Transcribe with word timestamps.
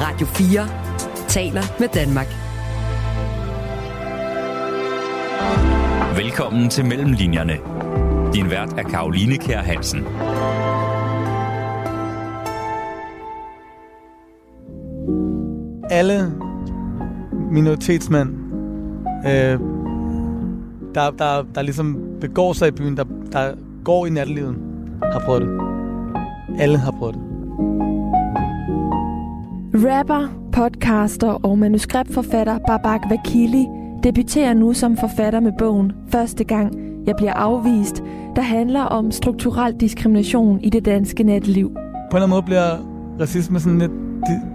Radio 0.00 0.26
4 0.26 0.68
taler 1.28 1.62
med 1.80 1.88
Danmark. 1.88 2.26
Velkommen 6.16 6.70
til 6.70 6.84
Mellemlinjerne. 6.84 7.52
Din 8.34 8.50
vært 8.50 8.72
er 8.78 8.82
Karoline 8.82 9.36
Kær 9.36 9.62
Hansen. 9.62 10.04
Alle 15.90 16.32
minoritetsmænd, 17.50 18.30
øh, 19.26 19.60
der, 20.94 21.10
der, 21.10 21.44
der 21.54 21.62
ligesom 21.62 21.98
begår 22.20 22.52
sig 22.52 22.68
i 22.68 22.70
byen, 22.70 22.96
der, 22.96 23.04
der 23.32 23.54
går 23.84 24.06
i 24.06 24.10
nattelivet, 24.10 24.56
har 25.02 25.22
prøvet 25.24 25.42
det. 25.42 25.60
Alle 26.60 26.78
har 26.78 26.90
prøvet 26.90 27.14
det. 27.14 27.33
Rapper, 29.86 30.28
podcaster 30.52 31.28
og 31.28 31.58
manuskriptforfatter 31.58 32.58
Babak 32.66 33.00
Vakili 33.10 33.66
debuterer 34.02 34.54
nu 34.54 34.72
som 34.72 34.96
forfatter 34.96 35.40
med 35.40 35.52
bogen 35.58 35.92
Første 36.08 36.44
gang 36.44 36.74
jeg 37.06 37.14
bliver 37.16 37.32
afvist, 37.32 38.02
der 38.36 38.42
handler 38.42 38.80
om 38.80 39.10
strukturel 39.10 39.74
diskrimination 39.80 40.60
i 40.60 40.70
det 40.70 40.84
danske 40.84 41.22
natteliv. 41.22 41.70
På 41.70 41.78
en 41.78 41.86
eller 41.86 42.16
anden 42.16 42.30
måde 42.30 42.42
bliver 42.42 42.76
racisme 43.20 43.60
sådan 43.60 43.78
lidt 43.78 43.92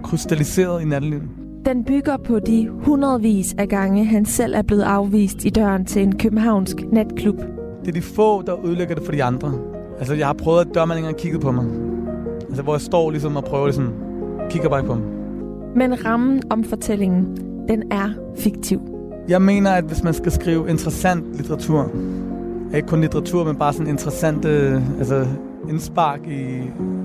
krystalliseret 0.04 0.82
i 0.82 0.86
nattelivet. 0.86 1.24
Den 1.66 1.84
bygger 1.84 2.18
på 2.18 2.40
de 2.40 2.70
hundredvis 2.70 3.56
af 3.58 3.68
gange, 3.68 4.06
han 4.06 4.26
selv 4.26 4.56
er 4.56 4.62
blevet 4.62 4.84
afvist 4.84 5.46
i 5.46 5.50
døren 5.50 5.86
til 5.86 6.02
en 6.02 6.18
københavnsk 6.18 6.76
natklub. 6.92 7.38
Det 7.82 7.88
er 7.88 7.92
de 7.92 8.02
få, 8.02 8.42
der 8.42 8.66
ødelægger 8.66 8.96
det 8.96 9.04
for 9.06 9.12
de 9.12 9.24
andre. 9.24 9.54
Altså, 10.00 10.14
jeg 10.14 10.28
har 10.28 10.34
prøvet, 10.34 10.62
at 10.62 10.68
dørmanden 10.74 11.08
ikke 11.08 11.20
kigget 11.20 11.42
på 11.42 11.52
mig. 11.52 11.66
Altså, 12.48 12.64
hvor 12.64 12.74
jeg 12.74 12.82
står 12.82 13.12
ligesom 13.12 13.36
og 13.36 13.44
prøver 13.44 13.66
ligesom, 13.66 13.94
kigger 14.50 14.70
bare 14.70 14.84
på 14.84 14.96
mig. 14.96 15.19
Men 15.76 16.06
rammen 16.06 16.42
om 16.50 16.64
fortællingen, 16.64 17.38
den 17.68 17.92
er 17.92 18.10
fiktiv. 18.38 18.82
Jeg 19.30 19.42
mener, 19.42 19.72
at 19.72 19.84
hvis 19.84 20.04
man 20.04 20.14
skal 20.14 20.32
skrive 20.32 20.70
interessant 20.70 21.36
litteratur, 21.36 21.92
ikke 22.76 22.88
kun 22.88 23.02
litteratur, 23.02 23.44
men 23.44 23.56
bare 23.56 23.74
sådan 23.74 23.88
interessant 23.88 24.46
altså 24.46 25.26
indspark 25.70 26.28
i, 26.28 26.58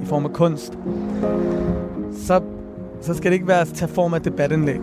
i 0.03 0.05
form 0.05 0.25
af 0.25 0.33
kunst, 0.33 0.79
så, 2.12 2.41
så 3.01 3.15
skal 3.15 3.31
det 3.31 3.35
ikke 3.35 3.48
være 3.48 3.61
at 3.61 3.67
tage 3.67 3.89
form 3.89 4.15
af 4.15 4.20
debatindlæg. 4.20 4.81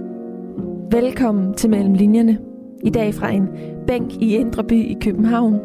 Velkommen 0.92 1.54
til 1.54 1.70
Mellem 1.70 1.94
Linjerne. 1.94 2.38
I 2.84 2.90
dag 2.90 3.14
fra 3.14 3.30
en 3.30 3.48
bænk 3.88 4.14
i 4.14 4.36
Indreby 4.36 4.74
i 4.74 4.98
København. 5.02 5.60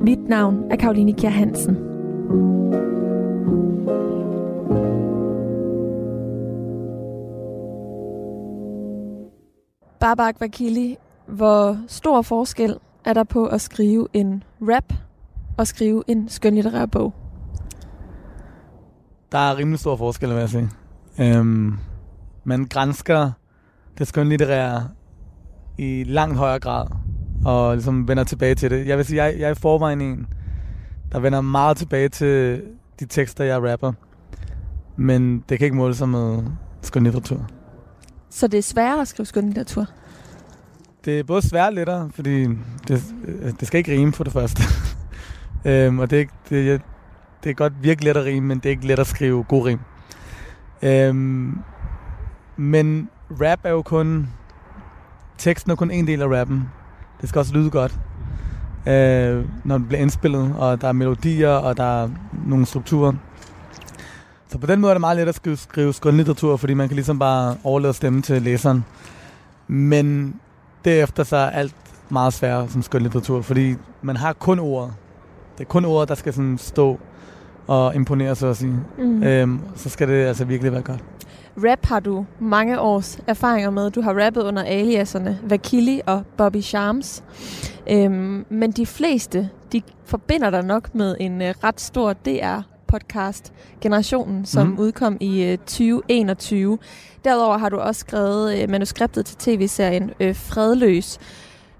Mit 0.00 0.28
navn 0.28 0.64
er 0.70 0.76
Karoline 0.76 1.12
Kjær 1.12 1.30
Hansen. 1.30 1.76
Babak 10.02 10.40
Vakili, 10.40 10.96
hvor 11.26 11.78
stor 11.86 12.22
forskel 12.22 12.76
er 13.04 13.12
der 13.12 13.24
på 13.24 13.46
at 13.46 13.60
skrive 13.60 14.08
en 14.12 14.42
rap 14.60 14.92
og 15.58 15.66
skrive 15.66 16.02
en 16.06 16.28
skønlitterær 16.28 16.86
bog? 16.86 17.14
Der 19.32 19.38
er 19.38 19.56
rimelig 19.56 19.80
stor 19.80 19.96
forskel, 19.96 20.28
vil 20.28 20.36
jeg 20.38 20.48
sige. 20.48 20.70
Øhm, 21.20 21.78
man 22.44 22.64
grænsker 22.64 23.30
det 23.98 24.06
skønlitterære 24.06 24.88
i 25.78 26.04
langt 26.06 26.36
højere 26.36 26.58
grad, 26.60 26.86
og 27.44 27.74
ligesom 27.74 28.08
vender 28.08 28.24
tilbage 28.24 28.54
til 28.54 28.70
det. 28.70 28.86
Jeg 28.86 28.96
vil 28.96 29.04
sige, 29.04 29.24
jeg, 29.24 29.34
jeg 29.38 29.46
er 29.46 29.52
i 29.52 29.54
forvejen 29.54 30.00
en, 30.00 30.26
der 31.12 31.20
vender 31.20 31.40
meget 31.40 31.76
tilbage 31.76 32.08
til 32.08 32.62
de 33.00 33.06
tekster, 33.06 33.44
jeg 33.44 33.72
rapper. 33.72 33.92
Men 34.96 35.44
det 35.48 35.58
kan 35.58 35.64
ikke 35.64 35.76
måle 35.76 35.94
sig 35.94 36.08
med 36.08 36.42
skønlitteratur. 36.80 37.46
Så 38.32 38.46
det 38.46 38.58
er 38.58 38.62
sværere 38.62 39.00
at 39.00 39.08
skrive 39.08 39.26
skønlitteratur? 39.26 39.86
Det 41.04 41.18
er 41.18 41.22
både 41.22 41.42
svært 41.48 41.66
og 41.66 41.72
lettere, 41.72 42.10
fordi 42.14 42.42
det, 42.88 43.14
øh, 43.24 43.52
det 43.60 43.66
skal 43.66 43.78
ikke 43.78 43.92
rime 43.92 44.12
for 44.12 44.24
det 44.24 44.32
første. 44.32 44.62
øhm, 45.70 45.98
og 45.98 46.10
det 46.10 46.20
er, 46.20 46.24
det, 46.48 46.82
det 47.44 47.50
er 47.50 47.54
godt 47.54 47.72
virkelig 47.82 48.14
let 48.14 48.20
at 48.20 48.26
rime, 48.26 48.46
men 48.46 48.58
det 48.58 48.66
er 48.66 48.70
ikke 48.70 48.86
let 48.86 48.98
at 48.98 49.06
skrive 49.06 49.44
god 49.44 49.66
rim. 49.66 49.78
Øhm, 50.82 51.58
men 52.56 53.08
rap 53.40 53.58
er 53.64 53.70
jo 53.70 53.82
kun... 53.82 54.28
Teksten 55.38 55.72
er 55.72 55.76
kun 55.76 55.90
en 55.90 56.06
del 56.06 56.22
af 56.22 56.26
rappen. 56.26 56.64
Det 57.20 57.28
skal 57.28 57.38
også 57.38 57.54
lyde 57.54 57.70
godt, 57.70 57.98
øh, 58.88 59.44
når 59.64 59.78
det 59.78 59.88
bliver 59.88 60.00
indspillet, 60.02 60.54
og 60.58 60.80
der 60.80 60.88
er 60.88 60.92
melodier, 60.92 61.48
og 61.48 61.76
der 61.76 62.02
er 62.04 62.08
nogle 62.46 62.66
strukturer. 62.66 63.12
Så 64.52 64.58
på 64.58 64.66
den 64.66 64.80
måde 64.80 64.90
er 64.90 64.94
det 64.94 65.00
meget 65.00 65.16
let 65.16 65.28
at 65.28 65.34
skrive, 65.34 65.56
skrive 65.56 65.92
skønlitteratur, 65.92 66.56
fordi 66.56 66.74
man 66.74 66.88
kan 66.88 66.94
ligesom 66.94 67.18
bare 67.18 67.56
overlade 67.64 67.94
stemme 67.94 68.22
til 68.22 68.42
læseren. 68.42 68.84
Men 69.68 70.34
derefter 70.84 71.24
så 71.24 71.36
er 71.36 71.50
alt 71.50 71.74
meget 72.08 72.32
sværere 72.32 72.68
som 72.68 72.82
skønlitteratur, 72.82 73.42
fordi 73.42 73.74
man 74.02 74.16
har 74.16 74.32
kun 74.32 74.58
ordet. 74.58 74.92
Det 75.58 75.64
er 75.64 75.68
kun 75.68 75.84
ordet, 75.84 76.08
der 76.08 76.14
skal 76.14 76.32
sådan 76.32 76.58
stå 76.58 76.98
og 77.66 77.94
imponere, 77.94 78.34
så 78.34 78.46
at 78.46 78.56
sige. 78.56 78.76
Mm. 78.98 79.22
Øhm, 79.22 79.60
så 79.76 79.88
skal 79.88 80.08
det 80.08 80.24
altså 80.24 80.44
virkelig 80.44 80.72
være 80.72 80.82
godt. 80.82 81.04
Rap 81.56 81.86
har 81.86 82.00
du 82.00 82.26
mange 82.40 82.80
års 82.80 83.18
erfaringer 83.26 83.70
med. 83.70 83.90
Du 83.90 84.00
har 84.00 84.24
rappet 84.24 84.42
under 84.42 84.62
aliaserne 84.62 85.38
Vakili 85.42 86.00
og 86.06 86.22
Bobby 86.36 86.62
Charms. 86.62 87.24
Øhm, 87.90 88.44
men 88.48 88.70
de 88.70 88.86
fleste, 88.86 89.48
de 89.72 89.82
forbinder 90.04 90.50
dig 90.50 90.62
nok 90.62 90.94
med 90.94 91.16
en 91.20 91.40
uh, 91.40 91.48
ret 91.48 91.80
stor 91.80 92.12
DR 92.12 92.71
podcast 92.92 93.52
Generationen, 93.80 94.46
som 94.46 94.66
mm. 94.66 94.78
udkom 94.78 95.16
i 95.20 95.52
uh, 95.52 95.58
2021. 95.58 96.78
Derudover 97.24 97.58
har 97.58 97.68
du 97.68 97.78
også 97.78 97.98
skrevet 97.98 98.62
uh, 98.62 98.70
manuskriptet 98.70 99.26
til 99.26 99.36
tv-serien 99.38 100.10
uh, 100.20 100.36
Fredløs, 100.36 101.18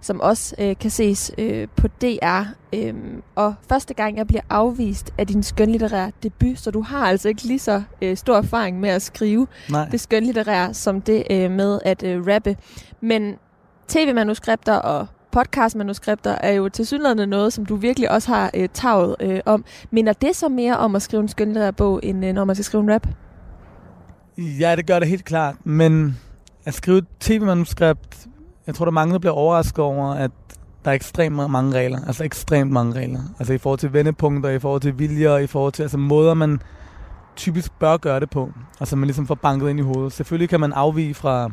som 0.00 0.20
også 0.20 0.54
øh, 0.58 0.76
kan 0.80 0.90
ses 0.90 1.32
øh, 1.38 1.68
på 1.76 1.88
DR. 1.88 2.42
Øhm, 2.72 3.22
og 3.34 3.54
første 3.68 3.94
gang, 3.94 4.16
jeg 4.16 4.26
bliver 4.26 4.42
afvist 4.50 5.10
af 5.18 5.26
din 5.26 5.42
skønlitterære 5.42 6.12
debut, 6.22 6.58
så 6.58 6.70
du 6.70 6.82
har 6.82 7.06
altså 7.06 7.28
ikke 7.28 7.42
lige 7.42 7.58
så 7.58 7.82
øh, 8.02 8.16
stor 8.16 8.36
erfaring 8.36 8.80
med 8.80 8.90
at 8.90 9.02
skrive 9.02 9.46
Nej. 9.70 9.88
det 9.88 10.00
skønlitterære, 10.00 10.74
som 10.74 11.00
det 11.00 11.22
øh, 11.30 11.50
med 11.50 11.80
at 11.84 12.02
øh, 12.02 12.26
rappe. 12.26 12.56
Men 13.00 13.36
tv-manuskripter 13.88 14.74
og 14.74 15.06
podcastmanuskripter 15.32 16.30
er 16.30 16.52
jo 16.52 16.68
til 16.68 16.86
synligheden 16.86 17.28
noget, 17.28 17.52
som 17.52 17.66
du 17.66 17.76
virkelig 17.76 18.10
også 18.10 18.28
har 18.28 18.50
øh, 18.54 18.68
taget 18.74 19.16
øh, 19.20 19.40
om. 19.46 19.64
Minder 19.90 20.12
det 20.12 20.36
så 20.36 20.48
mere 20.48 20.76
om 20.76 20.96
at 20.96 21.02
skrive 21.02 21.22
en 21.22 21.28
skønlitterær 21.28 21.70
bog, 21.70 22.00
end 22.02 22.24
øh, 22.24 22.32
når 22.32 22.44
man 22.44 22.56
skal 22.56 22.64
skrive 22.64 22.82
en 22.82 22.92
rap? 22.92 23.06
Ja, 24.38 24.76
det 24.76 24.86
gør 24.86 24.98
det 24.98 25.08
helt 25.08 25.24
klart. 25.24 25.54
Men 25.64 26.18
at 26.64 26.74
skrive 26.74 26.98
et 26.98 27.06
tv-manuskript 27.20 28.28
jeg 28.66 28.74
tror, 28.74 28.84
der 28.84 28.92
mange, 28.92 29.12
der 29.12 29.18
bliver 29.18 29.32
overrasket 29.32 29.78
over, 29.78 30.14
at 30.14 30.30
der 30.84 30.90
er 30.90 30.94
ekstremt 30.94 31.36
mange 31.50 31.72
regler. 31.72 31.98
Altså 32.06 32.24
ekstremt 32.24 32.70
mange 32.70 32.94
regler. 32.94 33.20
Altså 33.38 33.52
i 33.52 33.58
forhold 33.58 33.78
til 33.78 33.92
vendepunkter, 33.92 34.50
i 34.50 34.58
forhold 34.58 34.80
til 34.80 34.98
viljer, 34.98 35.36
i 35.36 35.46
forhold 35.46 35.72
til 35.72 35.82
altså 35.82 35.98
måder, 35.98 36.34
man 36.34 36.60
typisk 37.36 37.72
bør 37.72 37.96
gøre 37.96 38.20
det 38.20 38.30
på. 38.30 38.52
Altså 38.80 38.96
man 38.96 39.06
ligesom 39.06 39.26
får 39.26 39.34
banket 39.34 39.70
ind 39.70 39.78
i 39.78 39.82
hovedet. 39.82 40.12
Selvfølgelig 40.12 40.48
kan 40.48 40.60
man 40.60 40.72
afvige 40.72 41.14
fra, 41.14 41.50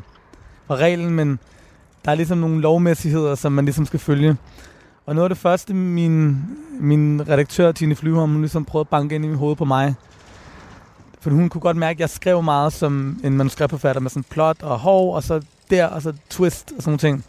fra 0.68 0.76
reglen, 0.76 1.10
men 1.10 1.40
der 2.06 2.12
er 2.12 2.16
ligesom 2.16 2.38
nogle 2.38 2.62
lovmæssigheder, 2.62 3.36
som 3.36 3.52
man 3.52 3.66
ligesom 3.66 3.86
skal 3.86 4.00
følge. 4.00 4.38
Og 5.06 5.16
noget 5.16 5.26
af 5.26 5.30
det 5.30 5.38
første, 5.38 5.74
min, 5.74 6.38
min 6.80 7.30
redaktør, 7.30 7.72
Tine 7.72 7.96
Flyholm, 7.96 8.32
hun 8.32 8.42
ligesom 8.42 8.66
prøvede 8.66 8.84
at 8.84 8.90
banke 8.90 9.16
ind 9.16 9.26
i 9.26 9.28
mit 9.28 9.38
hoved 9.38 9.56
på 9.56 9.66
mig. 9.66 9.96
For 11.22 11.30
hun 11.30 11.50
kunne 11.50 11.62
godt 11.62 11.78
mærke, 11.78 11.98
at 11.98 12.00
jeg 12.00 12.10
skrev 12.10 12.44
meget 12.44 12.74
som 12.74 13.20
en 13.24 13.38
manuskriptforfatter 13.38 14.02
med 14.02 14.10
sådan 14.10 14.24
plot 14.24 14.64
og 14.64 14.80
hov, 14.80 15.16
og 15.16 15.24
så 15.24 15.42
der, 15.70 15.86
og 15.86 16.02
så 16.02 16.14
twist 16.30 16.74
og 16.78 16.84
sådan 16.84 16.90
nogle 16.92 16.98
ting. 16.98 17.26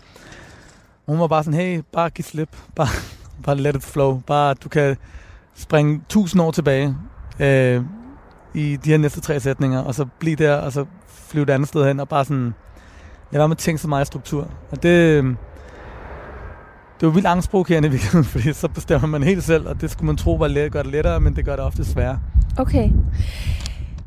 Og 1.07 1.13
hun 1.13 1.21
var 1.21 1.27
bare 1.27 1.45
sådan, 1.45 1.61
hey, 1.61 1.83
bare 1.93 2.11
giv 2.11 2.23
slip. 2.25 2.57
Bare, 2.75 2.89
bare 3.45 3.57
let 3.57 3.77
it 3.77 3.83
flow. 3.83 4.23
Bare, 4.27 4.55
du 4.55 4.69
kan 4.69 4.97
springe 5.55 6.01
tusind 6.09 6.43
år 6.43 6.51
tilbage 6.51 6.97
øh, 7.41 7.83
i 8.55 8.77
de 8.85 8.91
her 8.91 8.99
næste 8.99 9.21
tre 9.21 9.41
sætninger, 9.41 9.81
og 9.81 9.95
så 9.95 10.07
blive 10.19 10.37
der, 10.37 10.55
og 10.55 10.73
så 10.73 10.85
flyve 11.09 11.43
et 11.43 11.51
andet 11.51 11.69
sted 11.69 11.87
hen, 11.87 12.01
og 12.01 12.09
bare 12.09 12.25
sådan, 12.25 12.55
lad 13.31 13.41
være 13.41 13.49
med 13.49 13.57
at 13.57 13.59
tænke 13.59 13.81
så 13.83 13.89
meget 13.89 14.07
struktur. 14.07 14.49
Og 14.71 14.83
det, 14.83 14.89
øhm, 14.89 15.37
det 17.01 17.07
var 17.07 17.13
vildt 17.13 17.27
angstprovokerende 17.27 17.89
i 17.89 17.91
virkeligheden, 17.91 18.25
fordi 18.35 18.53
så 18.53 18.69
bestemmer 18.69 19.09
man 19.09 19.23
helt 19.23 19.45
selv, 19.45 19.69
og 19.69 19.81
det 19.81 19.91
skulle 19.91 20.07
man 20.07 20.17
tro 20.17 20.35
var 20.35 20.49
let, 20.49 20.73
gør 20.73 20.83
det 20.83 20.93
lettere, 20.93 21.21
men 21.21 21.37
det 21.37 21.45
gør 21.45 21.57
det 21.57 21.65
ofte 21.65 21.85
sværere. 21.85 22.21
Okay. 22.59 22.91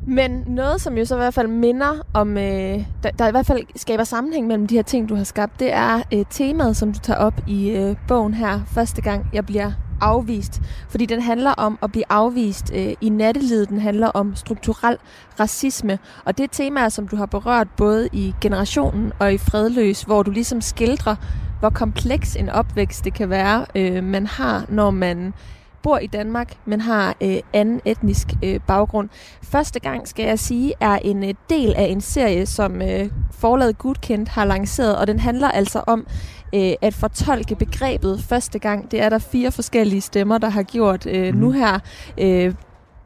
Men 0.06 0.44
noget, 0.46 0.80
som 0.80 0.98
jo 0.98 1.04
så 1.04 1.14
i 1.14 1.18
hvert 1.18 1.34
fald 1.34 1.48
minder 1.48 2.06
om, 2.14 2.38
øh, 2.38 2.84
der, 3.02 3.10
der 3.18 3.28
i 3.28 3.30
hvert 3.30 3.46
fald 3.46 3.60
skaber 3.76 4.04
sammenhæng 4.04 4.46
mellem 4.46 4.66
de 4.66 4.74
her 4.74 4.82
ting, 4.82 5.08
du 5.08 5.14
har 5.14 5.24
skabt, 5.24 5.60
det 5.60 5.72
er 5.72 6.02
øh, 6.12 6.24
temaet, 6.30 6.76
som 6.76 6.92
du 6.92 6.98
tager 6.98 7.18
op 7.18 7.34
i 7.46 7.70
øh, 7.70 7.96
bogen 8.08 8.34
her, 8.34 8.60
første 8.66 9.02
gang 9.02 9.26
jeg 9.32 9.46
bliver 9.46 9.72
afvist. 10.00 10.62
Fordi 10.88 11.06
den 11.06 11.20
handler 11.20 11.50
om 11.50 11.78
at 11.82 11.92
blive 11.92 12.04
afvist 12.08 12.72
øh, 12.74 12.94
i 13.00 13.08
nattelivet. 13.08 13.68
Den 13.68 13.80
handler 13.80 14.08
om 14.08 14.36
strukturel 14.36 14.96
racisme. 15.40 15.98
Og 16.24 16.38
det 16.38 16.44
er 16.44 16.48
temaer, 16.48 16.88
som 16.88 17.08
du 17.08 17.16
har 17.16 17.26
berørt 17.26 17.68
både 17.76 18.08
i 18.12 18.34
Generationen 18.40 19.12
og 19.18 19.32
i 19.32 19.38
Fredløs, 19.38 20.02
hvor 20.02 20.22
du 20.22 20.30
ligesom 20.30 20.60
skildrer, 20.60 21.16
hvor 21.60 21.70
kompleks 21.70 22.36
en 22.36 22.48
opvækst 22.48 23.04
det 23.04 23.14
kan 23.14 23.30
være, 23.30 23.66
øh, 23.74 24.04
man 24.04 24.26
har, 24.26 24.64
når 24.68 24.90
man 24.90 25.34
bor 25.84 25.98
i 25.98 26.06
Danmark, 26.06 26.52
men 26.64 26.80
har 26.80 27.16
øh, 27.20 27.36
anden 27.52 27.80
etnisk 27.84 28.28
øh, 28.42 28.60
baggrund. 28.66 29.08
Første 29.42 29.80
gang, 29.80 30.08
skal 30.08 30.26
jeg 30.26 30.38
sige, 30.38 30.72
er 30.80 30.98
en 31.04 31.24
øh, 31.24 31.34
del 31.50 31.74
af 31.76 31.84
en 31.84 32.00
serie, 32.00 32.46
som 32.46 32.82
øh, 32.82 33.10
forlaget 33.30 33.78
Gudkendt 33.78 34.28
har 34.28 34.44
lanceret, 34.44 34.96
og 34.96 35.06
den 35.06 35.18
handler 35.18 35.50
altså 35.50 35.82
om 35.86 36.06
øh, 36.54 36.72
at 36.82 36.94
fortolke 36.94 37.54
begrebet 37.54 38.20
første 38.20 38.58
gang. 38.58 38.90
Det 38.90 39.00
er 39.00 39.08
der 39.08 39.18
fire 39.18 39.52
forskellige 39.52 40.00
stemmer, 40.00 40.38
der 40.38 40.48
har 40.48 40.62
gjort 40.62 41.06
øh, 41.06 41.34
mm. 41.34 41.40
nu 41.40 41.50
her. 41.50 41.78
Øh, 42.20 42.54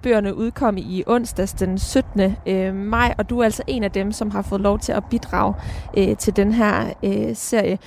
bøgerne 0.03 0.35
udkom 0.35 0.77
i 0.77 1.05
onsdags 1.07 1.53
den 1.53 1.79
17. 1.79 2.37
Øh, 2.47 2.75
maj, 2.75 3.15
og 3.19 3.31
du 3.31 3.39
er 3.39 3.45
altså 3.45 3.63
en 3.67 3.85
af 3.85 3.91
dem, 3.91 4.13
som 4.13 4.31
har 4.31 4.43
fået 4.43 4.61
lov 4.61 4.79
til 4.79 4.93
at 4.93 5.05
bidrage 5.11 5.55
øh, 5.97 6.17
til 6.17 6.37
den 6.37 6.53
her 6.53 6.93
øh, 7.03 7.37
serie. 7.37 7.79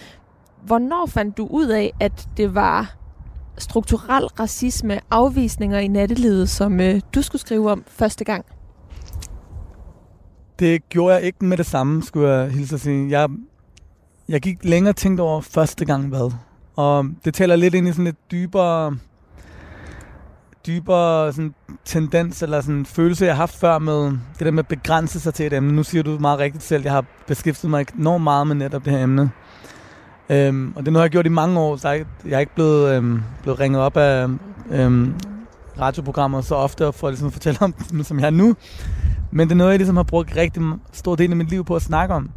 Hvornår 0.65 1.05
fandt 1.05 1.37
du 1.37 1.47
ud 1.49 1.67
af, 1.67 1.93
at 1.99 2.27
det 2.37 2.55
var 2.55 3.00
strukturel 3.61 4.25
racisme, 4.25 4.99
afvisninger 5.11 5.79
i 5.79 5.87
nattelivet, 5.87 6.49
som 6.49 6.79
øh, 6.79 7.01
du 7.15 7.21
skulle 7.21 7.41
skrive 7.41 7.71
om 7.71 7.83
første 7.87 8.23
gang? 8.25 8.45
Det 10.59 10.89
gjorde 10.89 11.15
jeg 11.15 11.23
ikke 11.23 11.45
med 11.45 11.57
det 11.57 11.65
samme, 11.65 12.03
skulle 12.03 12.29
jeg 12.29 12.51
hilse 12.51 12.75
at 12.75 12.81
sige. 12.81 13.09
Jeg, 13.09 13.29
jeg 14.29 14.41
gik 14.41 14.57
længere 14.65 14.93
tænkt 14.93 15.19
over 15.19 15.41
første 15.41 15.85
gang 15.85 16.07
hvad. 16.07 16.31
Og 16.75 17.05
det 17.25 17.33
taler 17.33 17.55
lidt 17.55 17.73
ind 17.73 17.87
i 17.87 17.91
sådan 17.91 18.07
et 18.07 18.31
dybere 18.31 18.97
dybere 20.67 21.33
sådan, 21.33 21.53
tendens 21.85 22.43
eller 22.43 22.61
sådan 22.61 22.85
følelse, 22.85 23.25
jeg 23.25 23.33
har 23.33 23.41
haft 23.41 23.55
før 23.55 23.79
med 23.79 24.03
det 24.03 24.39
der 24.39 24.51
med 24.51 24.63
at 24.63 24.67
begrænse 24.67 25.19
sig 25.19 25.33
til 25.33 25.45
et 25.45 25.53
emne. 25.53 25.71
Nu 25.71 25.83
siger 25.83 26.03
du 26.03 26.17
meget 26.19 26.39
rigtigt 26.39 26.63
selv, 26.63 26.83
jeg 26.83 26.91
har 26.91 27.05
beskæftiget 27.27 27.71
mig 27.71 27.85
enormt 27.99 28.23
meget 28.23 28.47
med 28.47 28.55
netop 28.55 28.85
det 28.85 28.93
her 28.93 29.03
emne. 29.03 29.31
Øhm, 30.31 30.73
og 30.75 30.81
det 30.81 30.87
er 30.87 30.91
noget, 30.91 31.03
jeg 31.03 31.09
har 31.09 31.09
gjort 31.09 31.25
i 31.25 31.29
mange 31.29 31.59
år, 31.59 31.77
så 31.77 31.89
jeg, 31.89 32.05
jeg 32.25 32.35
er 32.35 32.39
ikke 32.39 32.55
blevet, 32.55 32.95
øhm, 32.95 33.21
blevet 33.41 33.59
ringet 33.59 33.81
op 33.81 33.97
af 33.97 34.27
øhm, 34.71 35.15
radioprogrammer 35.79 36.41
så 36.41 36.55
ofte 36.55 36.93
for 36.93 37.07
at 37.07 37.11
ligesom 37.11 37.31
fortælle 37.31 37.61
om 37.61 37.73
dem, 37.73 38.03
som 38.03 38.19
jeg 38.19 38.25
er 38.25 38.29
nu. 38.29 38.55
Men 39.31 39.47
det 39.47 39.53
er 39.53 39.57
noget, 39.57 39.71
jeg 39.71 39.79
ligesom 39.79 39.95
har 39.95 40.03
brugt 40.03 40.35
rigtig 40.35 40.63
stor 40.91 41.15
del 41.15 41.31
af 41.31 41.37
mit 41.37 41.49
liv 41.49 41.65
på 41.65 41.75
at 41.75 41.81
snakke 41.81 42.15
om. 42.15 42.29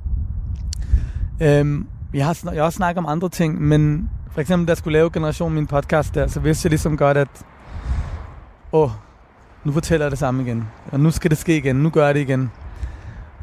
Øhm, 1.40 1.86
jeg, 2.14 2.26
har, 2.26 2.38
jeg 2.44 2.60
har 2.60 2.62
også 2.62 2.76
snakket 2.76 2.98
om 2.98 3.06
andre 3.06 3.28
ting, 3.28 3.62
men 3.62 4.10
for 4.30 4.40
eksempel, 4.40 4.66
da 4.66 4.70
jeg 4.70 4.76
skulle 4.76 4.98
lave 4.98 5.10
Generation, 5.10 5.54
min 5.54 5.66
podcast 5.66 6.14
der, 6.14 6.26
så 6.26 6.40
vidste 6.40 6.66
jeg 6.66 6.70
ligesom 6.70 6.96
godt, 6.96 7.16
at 7.16 7.28
åh, 8.72 8.90
nu 9.64 9.72
fortæller 9.72 10.06
jeg 10.06 10.10
det 10.10 10.18
samme 10.18 10.42
igen. 10.42 10.64
Og 10.92 11.00
nu 11.00 11.10
skal 11.10 11.30
det 11.30 11.38
ske 11.38 11.56
igen. 11.56 11.76
Nu 11.76 11.90
gør 11.90 12.06
jeg 12.06 12.14
det 12.14 12.20
igen. 12.20 12.50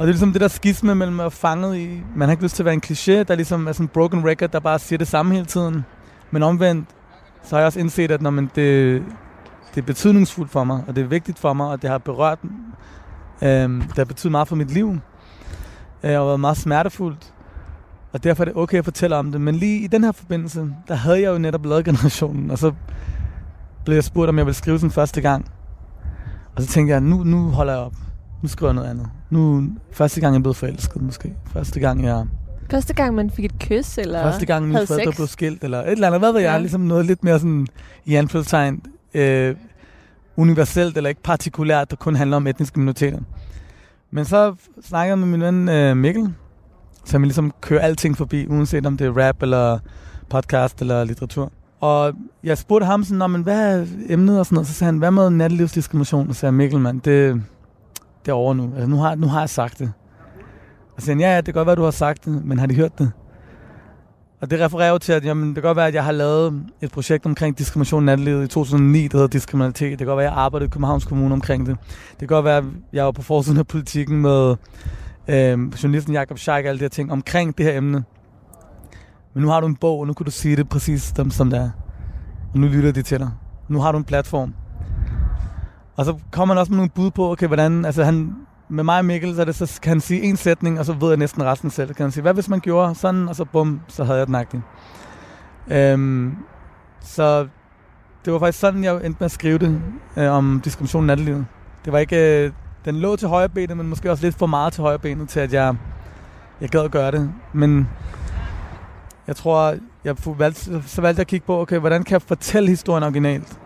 Og 0.01 0.07
det 0.07 0.11
er 0.11 0.13
ligesom 0.13 0.31
det 0.31 0.41
der 0.41 0.47
skisme 0.47 0.95
mellem 0.95 1.19
at 1.19 1.33
fanget 1.33 1.77
i... 1.77 2.03
Man 2.15 2.27
har 2.27 2.31
ikke 2.31 2.43
lyst 2.43 2.55
til 2.55 2.63
at 2.63 2.65
være 2.65 2.73
en 2.73 2.81
kliché, 2.85 3.23
der 3.23 3.35
ligesom 3.35 3.67
er 3.67 3.71
sådan 3.71 3.83
en 3.83 3.87
broken 3.87 4.27
record, 4.27 4.49
der 4.49 4.59
bare 4.59 4.79
siger 4.79 4.97
det 4.97 5.07
samme 5.07 5.33
hele 5.33 5.45
tiden. 5.45 5.85
Men 6.31 6.43
omvendt, 6.43 6.89
så 7.43 7.55
har 7.55 7.57
jeg 7.57 7.65
også 7.65 7.79
indset, 7.79 8.11
at 8.11 8.21
når 8.21 8.29
man 8.29 8.51
det, 8.55 9.03
det 9.75 9.81
er 9.81 9.85
betydningsfuldt 9.85 10.51
for 10.51 10.63
mig, 10.63 10.83
og 10.87 10.95
det 10.95 11.03
er 11.03 11.07
vigtigt 11.07 11.39
for 11.39 11.53
mig, 11.53 11.67
og 11.67 11.81
det 11.81 11.89
har 11.89 11.97
berørt... 11.97 12.39
Øhm, 13.41 13.81
det 13.81 13.97
har 13.97 14.05
betydet 14.05 14.31
meget 14.31 14.47
for 14.47 14.55
mit 14.55 14.71
liv. 14.71 14.97
Øh, 16.03 16.19
og 16.19 16.27
været 16.27 16.39
meget 16.39 16.57
smertefuldt. 16.57 17.33
Og 18.13 18.23
derfor 18.23 18.43
er 18.43 18.45
det 18.45 18.57
okay 18.57 18.77
at 18.77 18.85
fortælle 18.85 19.15
om 19.15 19.31
det. 19.31 19.41
Men 19.41 19.55
lige 19.55 19.79
i 19.79 19.87
den 19.87 20.03
her 20.03 20.11
forbindelse, 20.11 20.73
der 20.87 20.95
havde 20.95 21.21
jeg 21.21 21.29
jo 21.33 21.37
netop 21.37 21.65
lavet 21.65 21.85
generationen, 21.85 22.51
og 22.51 22.57
så 22.57 22.71
blev 23.85 23.95
jeg 23.95 24.03
spurgt, 24.03 24.29
om 24.29 24.37
jeg 24.37 24.45
ville 24.45 24.57
skrive 24.57 24.77
den 24.77 24.91
første 24.91 25.21
gang. 25.21 25.51
Og 26.55 26.61
så 26.61 26.67
tænkte 26.67 26.93
jeg, 26.93 27.01
nu, 27.01 27.23
nu 27.23 27.49
holder 27.49 27.73
jeg 27.73 27.81
op. 27.81 27.93
Nu 28.41 28.47
skriver 28.47 28.69
jeg 28.69 28.75
noget 28.75 28.89
andet. 28.89 29.07
Nu, 29.29 29.63
første 29.91 30.21
gang 30.21 30.33
jeg 30.33 30.43
blev 30.43 30.53
forelsket 30.53 31.01
måske. 31.01 31.33
Første 31.53 31.79
gang 31.79 32.03
jeg... 32.03 32.25
Første 32.71 32.93
gang 32.93 33.15
man 33.15 33.29
fik 33.29 33.45
et 33.45 33.59
kys, 33.59 33.97
eller 33.97 34.23
Første 34.23 34.45
gang 34.45 34.67
min 34.67 34.87
forældre 34.87 35.11
blev 35.15 35.27
skilt, 35.27 35.63
eller 35.63 35.81
et 35.81 35.91
eller 35.91 36.07
andet. 36.07 36.21
Hvad 36.21 36.31
ved 36.31 36.41
jeg? 36.41 36.51
Ja. 36.51 36.57
Ligesom 36.57 36.81
noget 36.81 37.05
lidt 37.05 37.23
mere 37.23 37.39
sådan, 37.39 37.67
i 38.05 38.15
anfølgelsestegn, 38.15 38.81
øh, 39.13 39.55
universelt, 40.37 40.97
eller 40.97 41.09
ikke 41.09 41.23
partikulært, 41.23 41.89
der 41.89 41.95
kun 41.95 42.15
handler 42.15 42.37
om 42.37 42.47
etniske 42.47 42.79
minoriteter. 42.79 43.19
Men 44.11 44.25
så 44.25 44.55
snakkede 44.83 45.09
jeg 45.09 45.27
med 45.27 45.27
min 45.27 45.41
ven 45.41 45.69
øh, 45.69 45.97
Mikkel, 45.97 46.33
som 47.05 47.23
ligesom 47.23 47.53
kører 47.61 47.81
alting 47.81 48.17
forbi, 48.17 48.47
uanset 48.47 48.85
om 48.85 48.97
det 48.97 49.07
er 49.07 49.27
rap, 49.27 49.43
eller 49.43 49.79
podcast, 50.29 50.81
eller 50.81 51.03
litteratur. 51.03 51.51
Og 51.79 52.13
jeg 52.43 52.57
spurgte 52.57 52.85
ham 52.85 53.03
sådan, 53.03 53.31
men 53.31 53.41
hvad 53.41 53.79
er 53.79 53.85
emnet 54.09 54.39
og 54.39 54.45
sådan 54.45 54.55
noget? 54.55 54.67
Så 54.67 54.73
sagde 54.73 54.91
han, 54.91 54.97
hvad 54.97 55.11
med 55.11 55.29
nattelivsdiskrimination? 55.29 56.29
Og 56.29 56.35
så 56.35 56.39
sagde 56.39 56.51
Mikkel, 56.51 56.79
mand, 56.79 57.01
det, 57.01 57.41
det 58.25 58.31
er 58.31 58.35
over 58.35 58.53
nu. 58.53 58.71
Altså, 58.75 58.87
nu 58.87 58.95
har, 58.95 59.15
nu 59.15 59.27
har 59.27 59.39
jeg 59.39 59.49
sagt 59.49 59.79
det. 59.79 59.93
Og 60.95 61.01
så 61.01 61.11
han, 61.11 61.19
ja, 61.19 61.31
ja, 61.31 61.37
det 61.37 61.45
kan 61.45 61.53
godt 61.53 61.65
være, 61.65 61.75
du 61.75 61.83
har 61.83 61.91
sagt 61.91 62.25
det, 62.25 62.45
men 62.45 62.59
har 62.59 62.67
de 62.67 62.75
hørt 62.75 62.99
det? 62.99 63.11
Og 64.41 64.51
det 64.51 64.59
refererer 64.59 64.89
jo 64.89 64.97
til, 64.97 65.13
at 65.13 65.25
jamen, 65.25 65.47
det 65.47 65.55
kan 65.55 65.63
godt 65.63 65.75
være, 65.75 65.87
at 65.87 65.93
jeg 65.93 66.05
har 66.05 66.11
lavet 66.11 66.63
et 66.81 66.91
projekt 66.91 67.25
omkring 67.25 67.57
diskrimination 67.57 68.03
i 68.03 68.05
nattelivet 68.05 68.43
i 68.43 68.47
2009, 68.47 69.07
der 69.07 69.17
hedder 69.17 69.27
Diskriminalitet. 69.27 69.89
Det 69.89 69.97
kan 69.97 70.07
godt 70.07 70.17
være, 70.17 70.27
at 70.27 70.31
jeg 70.31 70.39
arbejdede 70.39 70.67
i 70.67 70.69
Københavns 70.69 71.05
Kommune 71.05 71.33
omkring 71.33 71.65
det. 71.65 71.77
Det 72.09 72.19
kan 72.19 72.27
godt 72.27 72.45
være, 72.45 72.57
at 72.57 72.63
jeg 72.93 73.05
var 73.05 73.11
på 73.11 73.21
forsiden 73.21 73.59
af 73.59 73.67
politikken 73.67 74.21
med 74.21 74.55
øh, 75.27 75.59
journalisten 75.83 76.13
Jakob 76.13 76.37
Scheik 76.37 76.65
og 76.65 76.69
alle 76.69 76.79
de 76.79 76.83
her 76.83 76.89
ting 76.89 77.11
omkring 77.11 77.57
det 77.57 77.65
her 77.65 77.77
emne. 77.77 78.03
Men 79.33 79.43
nu 79.43 79.49
har 79.49 79.59
du 79.59 79.67
en 79.67 79.75
bog, 79.75 79.99
og 79.99 80.07
nu 80.07 80.13
kan 80.13 80.25
du 80.25 80.31
sige 80.31 80.55
det 80.55 80.69
præcis 80.69 81.13
som, 81.15 81.31
som 81.31 81.49
det 81.49 81.59
er. 81.59 81.69
Og 82.53 82.59
nu 82.59 82.67
lytter 82.67 82.91
de 82.91 83.01
til 83.01 83.19
dig. 83.19 83.29
Nu 83.67 83.79
har 83.79 83.91
du 83.91 83.97
en 83.97 84.03
platform. 84.03 84.53
Og 85.95 86.05
så 86.05 86.15
kommer 86.31 86.55
han 86.55 86.59
også 86.59 86.71
med 86.71 86.77
nogle 86.77 86.89
bud 86.89 87.11
på, 87.11 87.31
okay, 87.31 87.47
hvordan, 87.47 87.85
altså 87.85 88.03
han, 88.03 88.35
med 88.69 88.83
mig 88.83 88.97
og 88.97 89.05
Mikkel, 89.05 89.35
så, 89.35 89.45
det, 89.45 89.55
så 89.55 89.79
kan 89.81 89.89
han 89.89 90.01
sige 90.01 90.21
en 90.21 90.37
sætning, 90.37 90.79
og 90.79 90.85
så 90.85 90.93
ved 90.93 91.07
jeg 91.07 91.17
næsten 91.17 91.43
resten 91.43 91.69
selv. 91.69 91.87
Så 91.87 91.93
kan 91.93 92.03
han 92.03 92.11
sige, 92.11 92.21
hvad 92.21 92.33
hvis 92.33 92.49
man 92.49 92.59
gjorde 92.59 92.95
sådan, 92.95 93.27
og 93.27 93.35
så 93.35 93.45
bum, 93.45 93.81
så 93.87 94.03
havde 94.03 94.17
jeg 94.17 94.27
den 94.27 94.35
agtig. 94.35 94.61
Øhm, 95.67 96.35
så 97.01 97.47
det 98.25 98.33
var 98.33 98.39
faktisk 98.39 98.59
sådan, 98.59 98.83
jeg 98.83 98.93
endte 98.95 99.15
med 99.19 99.25
at 99.25 99.31
skrive 99.31 99.57
det 99.57 99.81
øh, 100.17 100.31
om 100.31 100.61
diskrimination 100.63 101.03
i 101.03 101.07
nattelivet. 101.07 101.45
Det 101.85 101.93
var 101.93 101.99
ikke, 101.99 102.45
øh, 102.45 102.51
den 102.85 102.95
lå 102.95 103.15
til 103.15 103.27
højre 103.27 103.49
benet, 103.49 103.77
men 103.77 103.87
måske 103.87 104.11
også 104.11 104.23
lidt 104.23 104.35
for 104.35 104.45
meget 104.45 104.73
til 104.73 104.81
højre 104.81 104.99
benet, 104.99 105.29
til 105.29 105.39
at 105.39 105.53
jeg, 105.53 105.75
jeg 106.61 106.69
gad 106.69 106.81
at 106.81 106.91
gøre 106.91 107.11
det. 107.11 107.31
Men 107.53 107.89
jeg 109.27 109.35
tror, 109.35 109.75
jeg 110.03 110.15
valgte, 110.37 110.83
så 110.87 111.01
valgte 111.01 111.19
jeg 111.19 111.23
at 111.23 111.27
kigge 111.27 111.45
på, 111.45 111.61
okay, 111.61 111.77
hvordan 111.77 112.03
kan 112.03 112.13
jeg 112.13 112.21
fortælle 112.21 112.69
historien 112.69 113.03
originalt? 113.03 113.60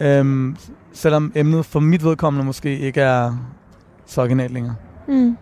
Øhm, 0.00 0.56
selvom 0.92 1.32
emnet 1.34 1.66
for 1.66 1.80
mit 1.80 2.04
vedkommende 2.04 2.46
måske 2.46 2.78
ikke 2.78 3.00
er 3.00 3.36
så 4.06 4.20
originalt 4.20 4.52
længere. 4.52 4.74
Mm. 5.08 5.36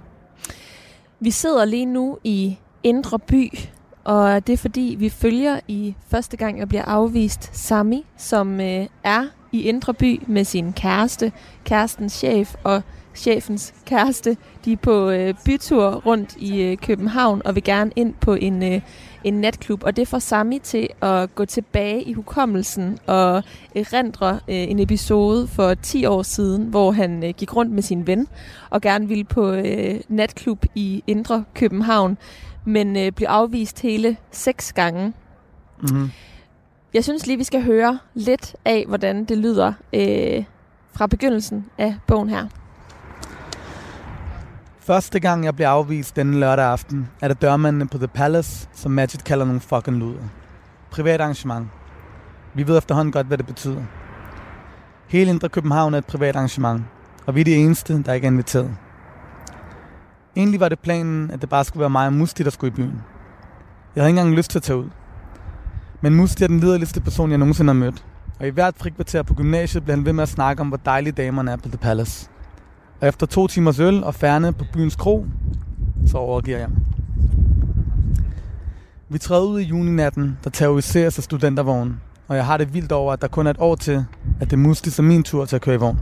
Vi 1.21 1.31
sidder 1.31 1.65
lige 1.65 1.87
nu 1.87 2.19
i 2.25 2.59
Indre 2.83 3.19
By, 3.19 3.59
og 4.05 4.47
det 4.47 4.53
er 4.53 4.57
fordi, 4.57 4.97
vi 4.99 5.09
følger 5.09 5.61
i 5.69 5.95
første 6.09 6.37
gang, 6.37 6.59
jeg 6.59 6.69
bliver 6.69 6.85
afvist 6.85 7.51
Sami, 7.57 8.07
som 8.17 8.61
øh, 8.61 8.87
er 9.05 9.27
i 9.53 9.63
Indre 9.63 9.95
By 9.95 10.23
med 10.27 10.45
sin 10.45 10.73
kæreste, 10.73 11.33
kærestens 11.65 12.13
chef 12.13 12.55
og 12.65 12.83
chefens 13.15 13.75
kæreste. 13.87 14.37
De 14.65 14.73
er 14.73 14.77
på 14.77 15.11
øh, 15.11 15.35
bytur 15.45 15.91
rundt 16.07 16.37
i 16.37 16.63
øh, 16.63 16.77
København 16.77 17.43
og 17.45 17.55
vil 17.55 17.65
gerne 17.65 17.91
ind 17.97 18.15
på 18.21 18.35
en, 18.35 18.73
øh, 18.73 18.81
en 19.25 19.35
natklub. 19.35 19.85
Og 19.85 19.97
det 19.97 20.09
får 20.09 20.19
Sami 20.19 20.59
til 20.59 20.89
at 21.03 21.35
gå 21.35 21.45
tilbage 21.45 22.03
i 22.03 22.13
hukommelsen 22.13 22.99
og 23.07 23.43
erindre 23.75 24.31
øh, 24.49 24.57
en 24.57 24.79
episode 24.79 25.47
for 25.47 25.75
10 25.75 26.05
år 26.05 26.23
siden, 26.23 26.65
hvor 26.65 26.93
han 26.93 27.25
øh, 27.25 27.35
gik 27.37 27.57
rundt 27.57 27.73
med 27.73 27.83
sin 27.83 28.07
ven 28.07 28.29
og 28.71 28.81
gerne 28.81 29.09
ville 29.09 29.25
på 29.25 29.53
øh, 29.53 30.01
natklub 30.09 30.65
i 30.75 31.05
Indre 31.07 31.45
København, 31.55 32.19
men 32.65 32.97
øh, 32.97 33.13
blev 33.13 33.27
afvist 33.27 33.81
hele 33.81 34.17
seks 34.31 34.73
gange. 34.73 35.13
Mm-hmm. 35.83 36.11
Jeg 36.95 37.05
synes 37.05 37.27
lige, 37.27 37.37
vi 37.39 37.45
skal 37.45 37.63
høre 37.63 37.99
lidt 38.15 38.57
af, 38.65 38.85
hvordan 38.89 39.25
det 39.25 39.39
lyder 39.39 39.73
øh, 39.93 40.45
fra 40.93 41.07
begyndelsen 41.07 41.67
af 41.79 41.97
bogen 42.07 42.29
her. 42.29 42.47
Første 44.83 45.21
gang, 45.21 45.45
jeg 45.45 45.57
blev 45.57 45.67
afvist 45.67 46.17
denne 46.17 46.41
lørdag 46.41 46.65
aften, 46.65 47.09
er 47.21 47.29
det 47.29 47.43
dørmændene 47.43 47.89
på 47.89 47.99
The 47.99 48.09
Palace, 48.09 48.69
som 48.73 48.93
Magic 48.93 49.23
kalder 49.25 49.45
nogle 49.45 49.61
fucking 49.61 49.97
luder. 49.97 50.23
Privat 50.91 51.21
arrangement. 51.21 51.69
Vi 52.55 52.67
ved 52.67 52.79
efterhånden 52.79 53.13
godt, 53.13 53.27
hvad 53.27 53.39
det 53.39 53.47
betyder. 53.47 53.83
Hele 55.09 55.31
Indre 55.31 55.49
København 55.49 55.95
er 55.95 55.99
et 55.99 56.07
privat 56.07 56.37
arrangement, 56.37 56.85
og 57.27 57.35
vi 57.35 57.41
er 57.41 57.45
de 57.45 57.55
eneste, 57.55 58.03
der 58.03 58.13
ikke 58.13 58.27
er 58.27 58.31
inviteret. 58.31 58.77
Egentlig 60.37 60.61
var 60.61 60.69
det 60.69 60.79
planen, 60.79 61.31
at 61.31 61.41
det 61.41 61.49
bare 61.49 61.65
skulle 61.65 61.81
være 61.81 61.91
mig 61.91 62.07
og 62.07 62.13
Musti, 62.13 62.43
der 62.43 62.51
skulle 62.51 62.73
i 62.73 62.77
byen. 62.77 63.03
Jeg 63.95 64.03
havde 64.03 64.11
ikke 64.11 64.21
engang 64.21 64.37
lyst 64.37 64.51
til 64.51 64.59
at 64.59 64.63
tage 64.63 64.77
ud. 64.79 64.89
Men 66.01 66.15
Musti 66.15 66.45
er 66.45 66.49
den 66.49 66.61
liderligste 66.61 67.01
person, 67.01 67.31
jeg 67.31 67.39
nogensinde 67.39 67.69
har 67.69 67.81
mødt. 67.81 68.05
Og 68.41 68.47
i 68.47 68.51
hvert 68.51 68.75
frikvarter 68.77 69.23
på 69.23 69.35
gymnasiet 69.35 69.85
blev 69.85 69.97
han 69.97 70.07
ved 70.07 70.13
med 70.13 70.23
at 70.23 70.29
snakke 70.29 70.61
om, 70.61 70.69
hvor 70.69 70.77
dejlige 70.85 71.13
damerne 71.13 71.51
er 71.51 71.57
på 71.57 71.69
The 71.69 71.79
Palace. 71.79 72.31
Og 73.01 73.09
efter 73.09 73.27
to 73.27 73.47
timers 73.47 73.79
øl 73.79 74.05
og 74.05 74.15
færne 74.15 74.53
på 74.53 74.65
byens 74.73 74.97
kro, 74.97 75.27
så 76.07 76.19
overgiver 76.19 76.59
jeg 76.59 76.69
mig. 76.69 76.79
Vi 79.09 79.19
træder 79.19 79.47
ud 79.47 79.61
i 79.61 79.65
juninatten, 79.65 80.39
der 80.45 80.51
terroriseres 80.51 81.19
af 81.19 81.25
studentervognen, 81.25 82.01
og 82.29 82.37
jeg 82.37 82.47
har 82.47 82.57
det 82.57 82.75
vildt 82.75 82.93
over, 82.93 83.13
at 83.13 83.23
der 83.23 83.29
kun 83.29 83.47
er 83.47 83.51
et 83.51 83.57
år 83.61 83.75
til, 83.75 84.05
at 84.41 84.51
det 84.51 84.59
mustigt 84.59 84.99
er 84.99 85.03
min 85.03 85.23
tur 85.23 85.45
til 85.45 85.57
at 85.57 85.63
køre 85.63 85.75
i 85.75 85.79
vogn. 85.79 85.99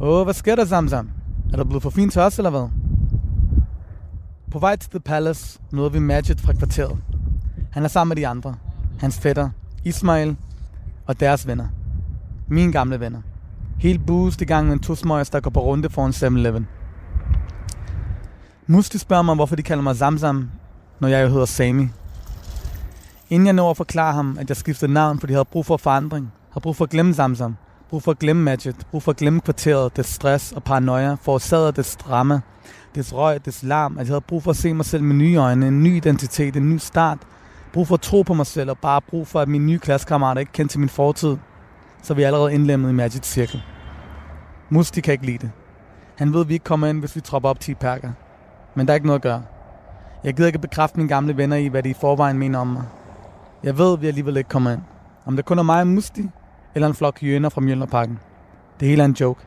Åh, 0.00 0.24
hvad 0.24 0.34
sker 0.34 0.54
der, 0.54 0.64
Samsam? 0.64 1.10
Er 1.52 1.56
der 1.56 1.64
blevet 1.64 1.82
for 1.82 1.90
fint 1.90 2.12
til 2.12 2.22
os, 2.22 2.38
eller 2.38 2.50
hvad? 2.50 2.68
På 4.50 4.58
vej 4.58 4.76
til 4.76 4.90
The 4.90 5.00
Palace 5.00 5.58
møder 5.70 5.88
vi 5.88 5.98
Majid 5.98 6.36
fra 6.38 6.52
kvarteret. 6.52 6.98
Han 7.70 7.84
er 7.84 7.88
sammen 7.88 8.08
med 8.08 8.16
de 8.16 8.26
andre. 8.26 8.54
Hans 8.98 9.18
fætter, 9.18 9.50
Ismail, 9.84 10.36
og 11.06 11.20
deres 11.20 11.46
venner. 11.46 11.66
Mine 12.48 12.72
gamle 12.72 13.00
venner. 13.00 13.20
Helt 13.78 14.06
boost 14.06 14.40
i 14.40 14.44
gang 14.44 14.66
med 14.66 14.72
en 14.72 14.80
tusmøjs, 14.80 15.30
der 15.30 15.40
går 15.40 15.50
på 15.50 15.60
runde 15.60 15.90
foran 15.90 16.10
7-Eleven. 16.10 16.68
Musti 18.66 18.98
spørger 18.98 19.22
mig, 19.22 19.34
hvorfor 19.34 19.56
de 19.56 19.62
kalder 19.62 19.82
mig 19.82 19.96
Zamzam, 19.96 20.50
når 21.00 21.08
jeg 21.08 21.22
jo 21.22 21.28
hedder 21.28 21.44
Sami. 21.44 21.88
Inden 23.30 23.46
jeg 23.46 23.52
når 23.52 23.70
at 23.70 23.76
forklare 23.76 24.12
ham, 24.12 24.36
at 24.40 24.48
jeg 24.48 24.56
skiftede 24.56 24.92
navn, 24.92 25.20
fordi 25.20 25.32
jeg 25.32 25.36
havde 25.36 25.48
brug 25.52 25.66
for 25.66 25.76
forandring, 25.76 26.32
har 26.52 26.60
brug 26.60 26.76
for 26.76 26.84
at 26.84 26.90
glemme 26.90 27.14
Zamzam, 27.14 27.56
brug 27.90 28.02
for 28.02 28.10
at 28.10 28.18
glemme 28.18 28.42
Magic, 28.42 28.74
brug 28.90 29.02
for 29.02 29.10
at 29.10 29.16
glemme 29.16 29.40
kvarteret, 29.40 29.96
det 29.96 30.06
stress 30.06 30.52
og 30.52 30.64
paranoia, 30.64 31.14
forårsaget 31.14 31.76
det 31.76 31.96
drama, 32.06 32.40
det 32.94 33.12
røg, 33.12 33.44
det 33.44 33.62
larm, 33.62 33.98
at 33.98 34.06
jeg 34.06 34.12
havde 34.12 34.20
brug 34.20 34.42
for 34.42 34.50
at 34.50 34.56
se 34.56 34.74
mig 34.74 34.84
selv 34.84 35.02
med 35.02 35.14
nye 35.14 35.36
øjne, 35.36 35.68
en 35.68 35.82
ny 35.82 35.96
identitet, 35.96 36.56
en 36.56 36.70
ny 36.70 36.76
start, 36.76 37.18
brug 37.72 37.88
for 37.88 37.94
at 37.94 38.00
tro 38.00 38.22
på 38.22 38.34
mig 38.34 38.46
selv, 38.46 38.70
og 38.70 38.78
bare 38.78 39.00
brug 39.00 39.26
for, 39.26 39.40
at 39.40 39.48
mine 39.48 39.66
nye 39.66 39.78
klassekammerater 39.78 40.40
ikke 40.40 40.52
kendte 40.52 40.72
til 40.72 40.80
min 40.80 40.88
fortid, 40.88 41.36
så 42.06 42.14
vi 42.14 42.22
er 42.22 42.26
allerede 42.26 42.54
indlemmet 42.54 42.90
i 42.90 42.92
Magic 42.92 43.26
Circle. 43.26 43.62
Musti 44.70 45.00
kan 45.00 45.12
ikke 45.12 45.26
lide 45.26 45.38
det. 45.38 45.50
Han 46.16 46.32
ved, 46.32 46.40
at 46.40 46.48
vi 46.48 46.52
ikke 46.52 46.64
kommer 46.64 46.86
ind, 46.86 47.00
hvis 47.00 47.16
vi 47.16 47.20
tropper 47.20 47.48
op 47.48 47.60
10 47.60 47.74
perker. 47.74 48.10
Men 48.74 48.86
der 48.86 48.92
er 48.92 48.94
ikke 48.94 49.06
noget 49.06 49.18
at 49.18 49.22
gøre. 49.22 49.42
Jeg 50.24 50.34
gider 50.34 50.46
ikke 50.46 50.58
bekræfte 50.58 50.96
mine 50.96 51.08
gamle 51.08 51.36
venner 51.36 51.56
i, 51.56 51.66
hvad 51.66 51.82
de 51.82 51.90
i 51.90 51.94
forvejen 52.00 52.38
mener 52.38 52.58
om 52.58 52.66
mig. 52.66 52.82
Jeg 53.62 53.78
ved, 53.78 53.92
at 53.92 54.02
vi 54.02 54.06
alligevel 54.06 54.36
ikke 54.36 54.48
kommer 54.48 54.70
ind. 54.70 54.80
Om 55.24 55.36
det 55.36 55.44
kun 55.44 55.58
er 55.58 55.62
mig 55.62 55.80
og 55.80 55.86
Musti, 55.86 56.28
eller 56.74 56.88
en 56.88 56.94
flok 56.94 57.20
hyæner 57.20 57.48
fra 57.48 57.60
Mjølnerparken. 57.60 58.18
Det 58.80 58.88
hele 58.88 59.02
er 59.02 59.06
en 59.06 59.16
joke. 59.20 59.40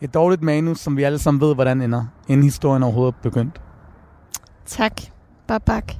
Et 0.00 0.14
dårligt 0.14 0.42
manus, 0.42 0.80
som 0.80 0.96
vi 0.96 1.02
alle 1.02 1.18
sammen 1.18 1.40
ved, 1.40 1.54
hvordan 1.54 1.80
ender, 1.80 2.04
inden 2.28 2.44
historien 2.44 2.82
overhovedet 2.82 3.14
er 3.14 3.22
begyndt. 3.22 3.60
Tak, 4.66 5.00
Babak. 5.46 5.92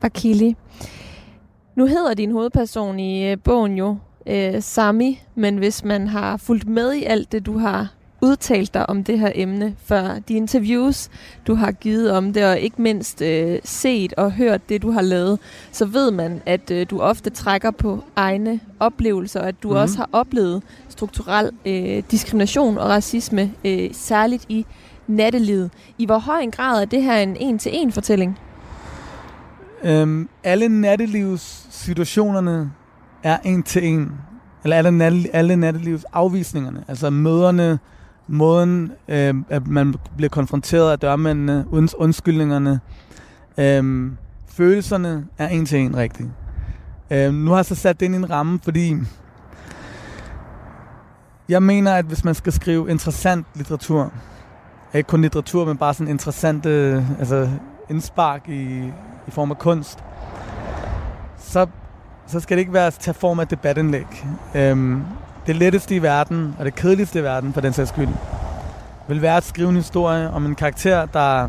Bakili. 0.00 0.56
Nu 1.76 1.86
hedder 1.86 2.14
din 2.14 2.32
hovedperson 2.32 2.98
i 2.98 3.30
øh, 3.30 3.38
bogen 3.44 3.76
jo 3.76 3.98
øh, 4.26 4.62
Sami, 4.62 5.22
men 5.34 5.56
hvis 5.56 5.84
man 5.84 6.06
har 6.06 6.36
fulgt 6.36 6.68
med 6.68 6.92
i 6.92 7.04
alt 7.04 7.32
det, 7.32 7.46
du 7.46 7.58
har 7.58 7.88
udtalt 8.20 8.74
dig 8.74 8.90
om 8.90 9.04
det 9.04 9.18
her 9.18 9.32
emne 9.34 9.74
før 9.84 10.18
de 10.18 10.34
interviews, 10.34 11.08
du 11.46 11.54
har 11.54 11.72
givet 11.72 12.12
om 12.12 12.32
det, 12.32 12.44
og 12.44 12.58
ikke 12.58 12.82
mindst 12.82 13.22
øh, 13.22 13.58
set 13.64 14.14
og 14.14 14.32
hørt 14.32 14.68
det, 14.68 14.82
du 14.82 14.90
har 14.90 15.02
lavet, 15.02 15.38
så 15.72 15.86
ved 15.86 16.10
man, 16.10 16.42
at 16.46 16.70
øh, 16.70 16.86
du 16.90 17.00
ofte 17.00 17.30
trækker 17.30 17.70
på 17.70 18.04
egne 18.16 18.60
oplevelser, 18.80 19.40
og 19.40 19.48
at 19.48 19.62
du 19.62 19.68
mm. 19.68 19.76
også 19.76 19.96
har 19.96 20.08
oplevet 20.12 20.62
strukturel 20.88 21.50
øh, 21.66 22.02
diskrimination 22.10 22.78
og 22.78 22.88
racisme, 22.88 23.52
øh, 23.64 23.90
særligt 23.92 24.46
i 24.48 24.66
nattelivet. 25.06 25.70
I 25.98 26.06
hvor 26.06 26.18
høj 26.18 26.40
en 26.40 26.50
grad 26.50 26.82
er 26.82 26.84
det 26.84 27.02
her 27.02 27.16
en 27.16 27.36
en-til-en 27.36 27.92
fortælling? 27.92 28.38
Øhm, 29.84 30.28
alle 30.44 30.68
nattelivssituationerne 30.68 32.72
er 33.26 33.38
en 33.44 33.62
til 33.62 33.86
en. 33.86 34.12
Eller 34.64 34.76
alle, 34.76 34.90
nat, 34.90 35.12
alle 35.32 35.56
nattelivs 35.56 36.04
afvisningerne. 36.04 36.84
Altså 36.88 37.10
møderne, 37.10 37.78
måden, 38.28 38.92
øh, 39.08 39.34
at 39.48 39.66
man 39.66 39.94
bliver 40.16 40.28
konfronteret 40.28 40.92
af 40.92 40.98
dørmændene, 40.98 41.64
unds, 41.70 41.94
undskyldningerne, 41.94 42.80
øh, 43.58 44.10
følelserne 44.48 45.26
er 45.38 45.48
en 45.48 45.66
til 45.66 45.78
en 45.78 45.96
rigtigt. 45.96 46.28
Øh, 47.10 47.34
nu 47.34 47.50
har 47.50 47.58
jeg 47.58 47.64
så 47.64 47.74
sat 47.74 48.00
det 48.00 48.06
ind 48.06 48.14
i 48.14 48.18
en 48.18 48.30
ramme, 48.30 48.60
fordi 48.62 48.96
jeg 51.48 51.62
mener, 51.62 51.94
at 51.94 52.04
hvis 52.04 52.24
man 52.24 52.34
skal 52.34 52.52
skrive 52.52 52.90
interessant 52.90 53.46
litteratur, 53.54 54.12
ikke 54.94 55.08
kun 55.08 55.22
litteratur, 55.22 55.64
men 55.64 55.76
bare 55.76 55.94
sådan 55.94 56.08
interessante 56.08 56.68
øh, 56.68 57.18
altså 57.18 57.50
indspark 57.90 58.48
i, 58.48 58.86
i 59.26 59.30
form 59.30 59.50
af 59.50 59.58
kunst, 59.58 59.98
så, 61.38 61.66
så 62.26 62.40
skal 62.40 62.56
det 62.56 62.60
ikke 62.60 62.72
være 62.72 62.86
at 62.86 62.94
tage 62.94 63.14
form 63.14 63.40
af 63.40 63.48
debatindlæg. 63.48 64.26
Øhm, 64.54 65.02
det 65.46 65.56
letteste 65.56 65.94
i 65.94 66.02
verden, 66.02 66.54
og 66.58 66.64
det 66.64 66.74
kedeligste 66.74 67.18
i 67.18 67.22
verden, 67.22 67.52
for 67.52 67.60
den 67.60 67.72
sags 67.72 67.88
skyld, 67.88 68.08
vil 69.08 69.22
være 69.22 69.36
at 69.36 69.44
skrive 69.44 69.68
en 69.68 69.76
historie 69.76 70.30
om 70.30 70.46
en 70.46 70.54
karakter, 70.54 71.06
der 71.06 71.48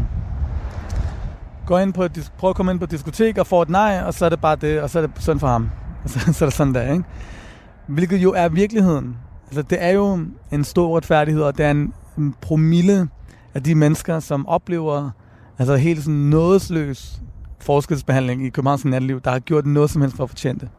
går 1.65 1.79
ind 1.79 1.93
på 1.93 2.03
et, 2.03 2.31
prøver 2.38 2.50
at 2.50 2.55
komme 2.55 2.72
ind 2.72 2.79
på 2.79 2.84
et 2.84 2.91
diskotek 2.91 3.38
og 3.38 3.48
får 3.48 3.62
et 3.62 3.69
nej, 3.69 4.03
og 4.05 4.13
så 4.13 4.25
er 4.25 4.29
det 4.29 4.41
bare 4.41 4.55
det, 4.55 4.81
og 4.81 4.89
så 4.89 5.00
er 5.00 5.07
det 5.07 5.12
sådan 5.19 5.39
for 5.39 5.48
ham. 5.48 5.69
Og 6.03 6.10
så, 6.12 6.34
så 6.34 6.46
er 6.46 6.50
det 6.50 6.57
sådan 6.57 6.74
der, 6.74 6.91
ikke? 6.91 7.03
Hvilket 7.88 8.17
jo 8.17 8.34
er 8.34 8.50
virkeligheden. 8.50 9.17
Altså, 9.48 9.62
det 9.62 9.84
er 9.84 9.89
jo 9.89 10.19
en 10.51 10.63
stor 10.63 10.98
retfærdighed, 10.98 11.41
og 11.41 11.57
det 11.57 11.65
er 11.65 11.72
en, 11.72 11.93
en 12.17 12.36
promille 12.41 13.07
af 13.53 13.63
de 13.63 13.75
mennesker, 13.75 14.19
som 14.19 14.48
oplever 14.48 15.10
altså 15.60 15.75
helt 15.75 16.00
sådan 16.00 16.13
nådesløs 16.13 17.22
forskelsbehandling 17.60 18.46
i 18.46 18.50
Københavns 18.50 18.86
natteliv, 18.86 19.22
der 19.22 19.32
har 19.32 19.40
gjort 19.40 19.66
noget 19.66 19.90
som 19.90 20.02
helst 20.02 20.18
for 20.18 20.24
at 20.24 20.30
fortjene 20.30 20.60
det. 20.60 20.70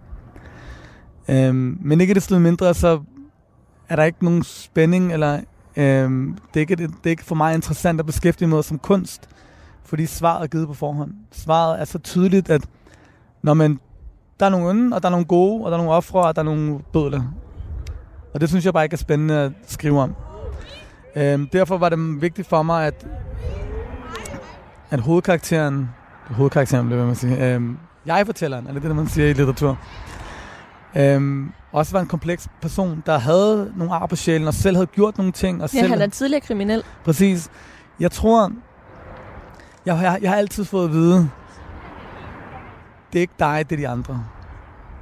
Øhm, 1.28 1.78
men 1.80 2.00
ikke 2.00 2.14
desto 2.14 2.38
mindre, 2.38 2.74
så 2.74 3.00
er 3.88 3.96
der 3.96 4.04
ikke 4.04 4.24
nogen 4.24 4.42
spænding, 4.42 5.12
eller 5.12 5.40
øhm, 5.76 6.38
det, 6.54 6.56
er 6.56 6.60
ikke, 6.60 6.76
det, 6.76 6.90
det 6.90 7.06
er 7.06 7.10
ikke 7.10 7.24
for 7.24 7.34
mig 7.34 7.54
interessant 7.54 8.00
at 8.00 8.06
beskæftige 8.06 8.48
mig 8.48 8.64
som 8.64 8.78
kunst, 8.78 9.28
fordi 9.84 10.06
svaret 10.06 10.42
er 10.42 10.46
givet 10.46 10.66
på 10.66 10.74
forhånd. 10.74 11.12
Svaret 11.32 11.80
er 11.80 11.84
så 11.84 11.98
tydeligt, 11.98 12.50
at 12.50 12.68
når 13.42 13.54
man, 13.54 13.80
der 14.40 14.46
er 14.46 14.50
nogle 14.50 14.68
onde, 14.68 14.96
og 14.96 15.02
der 15.02 15.08
er 15.08 15.10
nogle 15.10 15.26
gode, 15.26 15.64
og 15.64 15.70
der 15.70 15.76
er 15.76 15.80
nogle 15.82 15.96
ofre, 15.96 16.20
og 16.20 16.36
der 16.36 16.42
er 16.42 16.44
nogle 16.44 16.80
bødler. 16.92 17.22
Og 18.34 18.40
det 18.40 18.48
synes 18.48 18.64
jeg 18.64 18.72
bare 18.72 18.84
ikke 18.84 18.94
er 18.94 18.98
spændende 18.98 19.34
at 19.34 19.52
skrive 19.66 20.00
om. 20.00 20.14
Øhm, 21.16 21.48
derfor 21.48 21.78
var 21.78 21.88
det 21.88 22.22
vigtigt 22.22 22.48
for 22.48 22.62
mig, 22.62 22.86
at, 22.86 23.06
at 24.90 25.00
hovedkarakteren, 25.00 25.88
hovedkarakteren 26.30 26.86
bliver 26.86 27.06
man 27.06 27.14
sige, 27.14 27.54
øhm, 27.54 27.78
jeg-fortælleren, 28.06 28.66
eller 28.66 28.80
det, 28.80 28.88
der 28.90 28.94
man 28.96 29.08
siger 29.08 29.26
i 29.28 29.32
litteratur, 29.32 29.78
øhm, 30.96 31.52
også 31.72 31.92
var 31.92 32.00
en 32.00 32.06
kompleks 32.06 32.48
person, 32.62 33.02
der 33.06 33.18
havde 33.18 33.72
nogle 33.76 33.94
ar 33.94 34.06
på 34.06 34.16
sjælen, 34.16 34.48
og 34.48 34.54
selv 34.54 34.76
havde 34.76 34.86
gjort 34.86 35.18
nogle 35.18 35.32
ting. 35.32 35.62
Og 35.62 35.74
Ja, 35.74 35.80
selv, 35.80 35.88
han 35.90 36.00
er 36.02 36.06
tidligere 36.06 36.40
kriminel. 36.40 36.82
Præcis. 37.04 37.48
Jeg 38.00 38.10
tror, 38.10 38.52
jeg, 39.86 39.98
jeg, 40.02 40.18
jeg 40.22 40.30
har 40.30 40.36
altid 40.36 40.64
fået 40.64 40.84
at 40.84 40.92
vide, 40.92 41.30
det 43.12 43.18
er 43.18 43.20
ikke 43.20 43.34
dig, 43.38 43.64
det 43.70 43.76
er 43.76 43.80
de 43.80 43.88
andre. 43.88 44.24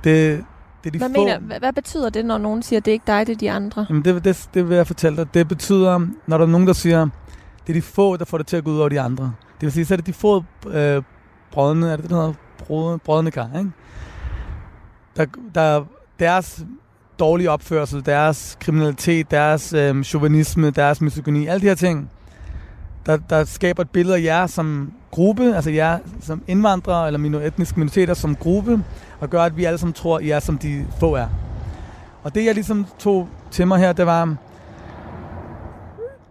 Det, 0.05 0.45
det 0.85 0.89
er 0.89 0.93
de 0.93 0.99
Hvad, 0.99 1.09
få. 1.15 1.25
mener, 1.25 1.39
hvad, 1.39 1.59
hvad 1.59 1.73
betyder 1.73 2.11
det, 2.11 2.25
når 2.25 2.39
nogen 2.39 2.63
siger, 2.63 2.81
det 2.81 2.91
er 2.91 2.93
ikke 2.93 3.07
dig, 3.07 3.27
det 3.27 3.33
er 3.33 3.37
de 3.39 3.51
andre? 3.53 3.87
Jamen 3.89 4.05
det, 4.05 4.25
det, 4.25 4.49
det 4.55 4.69
vil 4.69 4.77
jeg 4.77 4.87
fortælle 4.87 5.17
dig. 5.17 5.35
Det 5.35 5.49
betyder, 5.49 5.99
når 6.27 6.39
der 6.39 6.45
er 6.47 6.51
nogen, 6.51 6.67
der 6.67 6.73
siger, 6.73 7.09
det 7.67 7.69
er 7.69 7.73
de 7.75 7.83
få, 7.83 8.17
der 8.17 8.25
får 8.25 8.39
det 8.39 8.47
til 8.47 8.57
at 8.57 8.65
gå 8.65 8.71
ud 8.71 8.79
over 8.79 8.89
de 8.89 9.01
andre. 9.01 9.25
Det 9.55 9.63
vil 9.63 9.73
sige, 9.73 9.85
så 9.85 9.95
er 9.95 9.97
det 9.97 10.07
de 10.07 10.13
få 10.13 10.45
øh, 10.69 11.03
brødne, 11.53 11.87
er 11.87 11.97
det 11.97 12.03
det, 12.03 12.11
der 12.11 12.17
hedder? 12.17 12.33
Brødne, 12.59 12.99
brødne 12.99 13.31
kar, 13.31 13.51
ikke? 13.59 13.71
Der, 15.17 15.27
der, 15.55 15.85
deres 16.19 16.65
dårlige 17.19 17.51
opførsel, 17.51 18.07
deres 18.07 18.57
kriminalitet, 18.61 19.31
deres 19.31 19.73
øh, 19.73 20.05
chauvinisme, 20.05 20.71
deres 20.71 21.01
misogyni, 21.01 21.47
alle 21.47 21.61
de 21.61 21.67
her 21.67 21.75
ting, 21.75 22.11
der, 23.07 23.17
der 23.17 23.45
skaber 23.45 23.83
et 23.83 23.91
billede 23.91 24.17
af 24.17 24.23
jer 24.23 24.47
som 24.47 24.93
gruppe, 25.11 25.55
altså 25.55 25.71
jer 25.71 25.99
som 26.21 26.43
indvandrere 26.47 27.07
eller 27.07 27.19
minor, 27.19 27.41
etniske 27.41 27.79
minoriteter 27.79 28.15
som 28.15 28.37
gruppe, 28.37 28.85
og 29.21 29.31
gør, 29.31 29.43
at 29.43 29.57
vi 29.57 29.65
alle 29.65 29.79
sammen 29.79 29.93
tror, 29.93 30.19
I 30.19 30.31
er 30.31 30.41
som 30.41 30.59
de 30.59 30.87
få 31.01 31.15
er. 31.15 31.29
Og 32.23 32.35
det, 32.35 32.45
jeg 32.45 32.55
ligesom 32.55 32.87
tog 32.99 33.29
til 33.51 33.67
mig 33.67 33.79
her, 33.79 33.93
det 33.93 34.07
var, 34.07 34.25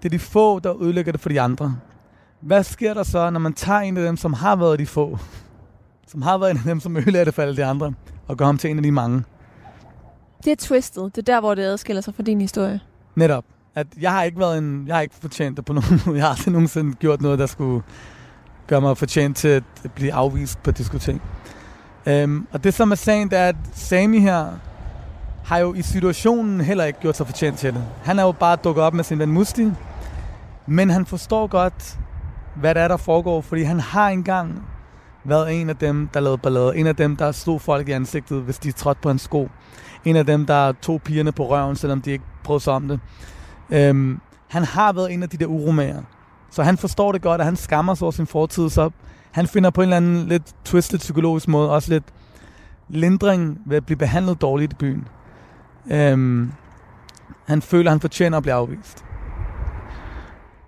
det 0.03 0.05
er 0.05 0.10
de 0.10 0.19
få, 0.19 0.60
der 0.60 0.81
ødelægger 0.84 1.12
det 1.12 1.22
for 1.22 1.29
de 1.29 1.41
andre. 1.41 1.75
Hvad 2.42 2.63
sker 2.63 2.94
der 2.94 3.04
så, 3.04 3.30
når 3.30 3.39
man 3.39 3.54
tager 3.54 3.80
en 3.80 3.98
af 3.98 4.04
dem, 4.04 4.18
som 4.18 4.34
har 4.34 4.56
været 4.56 4.80
de 4.80 4.86
få, 4.86 5.18
som 6.08 6.22
har 6.22 6.38
været 6.38 6.51
en 6.51 6.58
af 6.58 6.63
dem, 6.63 6.80
som 6.80 6.98
ødelægger 6.98 7.25
det 7.25 7.34
for 7.34 7.42
alle 7.42 7.58
de 7.58 7.65
andre, 7.65 7.94
og 8.27 8.38
gør 8.38 8.46
ham 8.46 8.58
til 8.58 8.70
en 8.70 8.77
af 8.77 8.84
de 8.84 8.92
mange? 8.92 9.24
Det 10.44 10.51
er 10.51 10.56
twistet. 10.56 11.15
Det 11.15 11.30
er 11.30 11.34
der, 11.34 11.39
hvor 11.39 11.56
det 11.56 11.63
adskiller 11.63 12.01
sig 12.01 12.15
fra 12.15 12.24
din 12.24 12.42
historie. 12.42 12.80
Netop. 13.15 13.44
At 13.75 13.88
jeg 14.01 14.12
har 14.12 14.24
ikke 14.24 14.39
været 14.39 14.58
en, 14.58 14.88
jeg 14.88 14.96
har 14.96 15.01
ikke 15.01 15.15
fortjent 15.15 15.58
det 15.58 15.65
på 15.65 15.74
nogen 15.74 16.01
måde. 16.06 16.18
Jeg 16.18 16.25
har 16.25 16.30
aldrig 16.30 16.51
nogensinde 16.51 16.96
gjort 16.96 17.22
noget, 17.22 17.39
der 17.39 17.46
skulle 17.46 17.84
gøre 18.68 18.82
mig 18.82 18.98
fortjent 18.98 19.38
til 19.38 19.48
at 19.48 19.63
blive 19.96 20.13
afvist 20.13 20.63
på 20.63 20.72
diskotek. 20.72 21.22
Øhm, 22.06 22.48
og 22.51 22.63
det 22.63 22.74
som 22.74 22.92
er 22.92 22.96
sagen, 22.96 23.30
det 23.30 23.39
er, 23.39 23.48
at 23.48 23.56
Sami 23.74 24.20
her 24.20 24.48
har 25.46 25.58
jo 25.58 25.74
i 25.74 25.82
situationen 25.82 26.62
heller 26.62 26.84
ikke 26.84 27.00
gjort 27.00 27.18
sig 27.18 27.25
fortjent 27.25 27.60
til 27.60 27.74
det. 27.74 27.84
Han 28.04 28.20
er 28.20 28.24
jo 28.24 28.32
bare 28.32 28.56
dukket 28.56 28.84
op 28.84 28.94
med 28.94 29.04
sin 29.04 29.20
ven 29.20 29.32
Musti, 29.32 29.72
men 30.65 30.89
han 30.89 31.06
forstår 31.06 31.48
godt, 31.48 32.00
hvad 32.56 32.76
det 32.76 32.84
er, 32.84 32.88
der 32.88 32.98
foregår, 32.98 33.42
fordi 33.42 33.64
han 33.64 33.80
har 33.80 34.10
engang 34.10 34.64
været 35.24 35.62
en 35.62 35.70
af 35.70 35.76
dem, 35.76 36.08
der 36.14 36.20
lavede 36.20 36.38
ballade. 36.38 36.78
En 36.78 36.88
af 36.88 36.96
dem, 36.96 37.16
der 37.16 37.32
slog 37.32 37.62
folk 37.62 37.90
i 37.90 37.92
ansigtet, 37.92 38.42
hvis 38.42 38.60
de 38.60 38.72
trådte 38.72 39.02
på 39.02 39.10
en 39.10 39.20
sko. 39.20 39.50
En 40.06 40.16
af 40.16 40.26
dem, 40.26 40.46
der 40.46 40.72
tog 40.72 41.02
pigerne 41.02 41.32
på 41.32 41.50
røven, 41.50 41.76
selvom 41.76 42.02
de 42.02 42.12
ikke 42.12 42.26
prøvede 42.44 42.64
sig 42.64 42.74
om 42.74 42.88
det. 42.88 43.00
Øhm, 43.70 44.20
han 44.50 44.64
har 44.64 44.94
været 44.94 45.14
en 45.14 45.24
af 45.24 45.30
de 45.30 45.38
der 45.38 45.46
uromager. 45.46 46.02
Så 46.52 46.64
han 46.64 46.78
forstår 46.78 47.12
det 47.12 47.22
godt, 47.22 47.42
at 47.42 47.46
han 47.46 47.56
skammer 47.56 47.94
sig 47.94 48.06
over 48.06 48.12
sin 48.12 48.28
fortid, 48.28 48.70
så 48.70 48.90
han 49.32 49.48
finder 49.48 49.70
på 49.70 49.82
en 49.82 49.84
eller 49.84 49.98
anden 49.98 50.28
lidt 50.28 50.56
twisted 50.66 51.00
psykologisk 51.00 51.48
måde 51.48 51.72
også 51.72 51.92
lidt 51.94 52.04
lindring 52.90 53.62
ved 53.66 53.78
at 53.78 53.86
blive 53.86 53.98
behandlet 53.98 54.42
dårligt 54.42 54.74
i 54.74 54.76
byen. 54.76 55.08
Øhm, 55.92 56.52
han 57.46 57.62
føler, 57.62 57.90
at 57.90 57.94
han 57.94 58.00
fortjener 58.00 58.38
at 58.38 58.44
blive 58.44 58.54
afvist. 58.54 59.06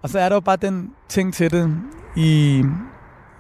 Og 0.02 0.10
så 0.10 0.20
er 0.20 0.30
der 0.30 0.36
jo 0.36 0.40
bare 0.40 0.56
den 0.56 0.92
ting 1.10 1.34
til 1.34 1.52
det 1.52 1.76
i... 2.16 2.64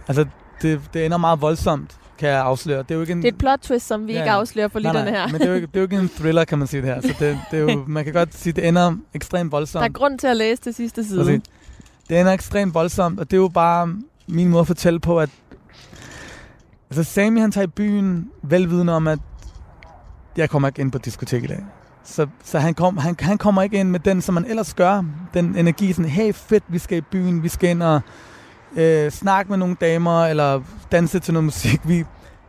Altså, 0.07 0.25
det, 0.61 0.81
det 0.93 1.05
ender 1.05 1.17
meget 1.17 1.41
voldsomt. 1.41 1.97
kan 2.17 2.29
jeg 2.29 2.41
afsløre. 2.41 2.77
Det 2.83 2.91
er 2.91 2.95
jo 2.95 3.01
ikke 3.01 3.11
en... 3.13 3.17
Det 3.17 3.27
er 3.27 3.31
et 3.31 3.37
plot 3.37 3.59
twist, 3.59 3.87
som 3.87 4.07
vi 4.07 4.13
Ja, 4.13 4.19
ikke 4.19 4.31
afslører 4.31 4.67
for 4.67 4.79
lytterne 4.79 5.09
her. 5.11 5.27
men 5.27 5.33
det 5.35 5.41
er, 5.41 5.47
jo 5.49 5.53
ikke, 5.55 5.67
det 5.67 5.75
er 5.75 5.79
jo 5.79 5.83
ikke 5.83 5.97
en 5.97 6.09
thriller, 6.09 6.45
kan 6.45 6.57
man 6.57 6.67
sige 6.67 6.81
det 6.81 6.89
her. 6.89 7.01
Så 7.01 7.07
det, 7.19 7.39
det 7.51 7.59
er 7.59 7.73
jo, 7.73 7.83
man 7.87 8.03
kan 8.03 8.13
godt 8.13 8.35
sige, 8.35 8.53
det 8.53 8.67
ender 8.67 8.95
ekstremt 9.13 9.51
voldsomt. 9.51 9.81
Der 9.81 9.87
er 9.89 9.93
grund 9.93 10.19
til 10.19 10.27
at 10.27 10.37
læse 10.37 10.61
det 10.65 10.75
sidste 10.75 11.03
side. 11.03 11.23
Præcis. 11.23 11.41
Det 12.09 12.19
ender 12.19 12.31
ekstremt 12.33 12.73
voldsomt, 12.73 13.19
og 13.19 13.31
det 13.31 13.37
er 13.37 13.41
jo 13.41 13.47
bare 13.47 13.95
min 14.27 14.49
måde 14.49 14.61
at 14.61 14.67
fortælle 14.67 14.99
på, 14.99 15.19
at 15.19 15.29
altså 16.89 17.03
Sami 17.13 17.39
han 17.39 17.51
tager 17.51 17.67
i 17.67 17.69
byen 17.69 18.29
velvidende 18.43 18.93
om, 18.95 19.07
at 19.07 19.19
jeg 20.37 20.49
kommer 20.49 20.67
ikke 20.67 20.81
ind 20.81 20.91
på 20.91 20.97
diskotek 20.97 21.43
i 21.43 21.47
dag. 21.47 21.63
Så, 22.07 22.27
så 22.43 22.59
han, 22.59 22.73
kom, 22.73 22.97
han, 22.97 23.15
han 23.19 23.37
kommer 23.37 23.61
ikke 23.61 23.79
ind 23.79 23.89
med 23.89 23.99
den, 23.99 24.21
som 24.21 24.35
man 24.35 24.45
ellers 24.45 24.73
gør. 24.73 25.03
Den 25.33 25.55
energi, 25.55 25.93
sådan, 25.93 26.11
hey 26.11 26.33
fedt, 26.33 26.63
vi 26.67 26.79
skal 26.79 26.97
i 26.97 27.01
byen, 27.01 27.43
vi 27.43 27.47
skal 27.49 27.69
ind 27.69 27.83
og 27.83 28.01
øh, 28.75 29.11
snakke 29.11 29.49
med 29.49 29.57
nogle 29.57 29.75
damer, 29.81 30.25
eller 30.25 30.61
danse 30.91 31.19
til 31.19 31.33
noget 31.33 31.43
musik. 31.43 31.79
Vi, 31.87 32.05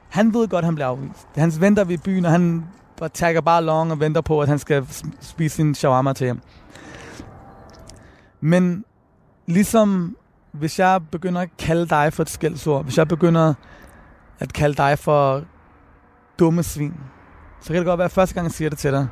han 0.09 0.35
ved 0.35 0.49
godt, 0.49 0.59
at 0.59 0.65
han 0.65 0.75
bliver 0.75 0.89
afvist. 0.89 1.29
Han 1.37 1.53
venter 1.61 1.85
ved 1.85 1.99
byen, 1.99 2.25
og 2.25 2.31
han 2.31 2.65
bare 2.97 3.09
tager 3.09 3.41
bare 3.41 3.65
long 3.65 3.93
og 3.93 4.01
venter 4.01 4.21
på, 4.21 4.41
at 4.41 4.49
han 4.49 4.59
skal 4.59 4.87
spise 5.21 5.57
sin 5.57 5.75
shawarma 5.75 6.13
til 6.13 6.27
ham. 6.27 6.41
Men 8.41 8.85
ligesom 9.47 10.17
hvis 10.53 10.79
jeg 10.79 11.01
begynder 11.11 11.41
at 11.41 11.49
kalde 11.59 11.87
dig 11.87 12.13
for 12.13 12.23
et 12.23 12.31
skældsord, 12.31 12.85
hvis 12.85 12.99
jeg 12.99 13.09
begynder 13.09 13.55
at 14.39 14.53
kalde 14.53 14.75
dig 14.75 14.99
for 14.99 15.43
dumme 16.39 16.63
svin, 16.63 16.95
så 17.61 17.67
kan 17.67 17.77
det 17.77 17.85
godt 17.87 17.99
være, 17.99 18.05
at 18.05 18.13
første 18.13 18.35
gang 18.35 18.45
jeg 18.45 18.53
siger 18.53 18.71
det 18.71 18.79
til 18.79 18.93
dig, 18.93 19.09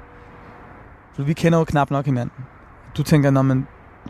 for 1.16 1.22
vi 1.22 1.32
kender 1.32 1.58
jo 1.58 1.64
knap 1.64 1.90
nok 1.90 2.04
hinanden. 2.04 2.44
Du 2.96 3.02
tænker, 3.02 3.30
når 3.30 3.42
man, 3.42 3.66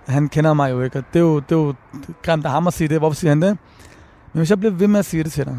han 0.07 0.29
kender 0.29 0.55
mig 0.55 0.71
jo 0.71 0.81
ikke, 0.81 0.99
og 0.99 1.05
det 1.13 1.19
er 1.19 1.25
jo, 1.25 1.41
det 1.41 1.53
er 1.53 1.57
jo 1.57 1.75
grimt 2.23 2.45
af 2.45 2.51
ham 2.51 2.67
at 2.67 2.73
sige 2.73 2.89
det. 2.89 2.99
Hvorfor 2.99 3.15
siger 3.15 3.31
han 3.31 3.43
det? 3.43 3.59
Men 4.33 4.39
hvis 4.41 4.51
jeg 4.51 4.59
bliver 4.59 4.73
ved 4.73 4.89
med 4.89 4.99
at 4.99 5.05
sige 5.05 5.25
det 5.25 5.33
til 5.33 5.45
dig, 5.45 5.59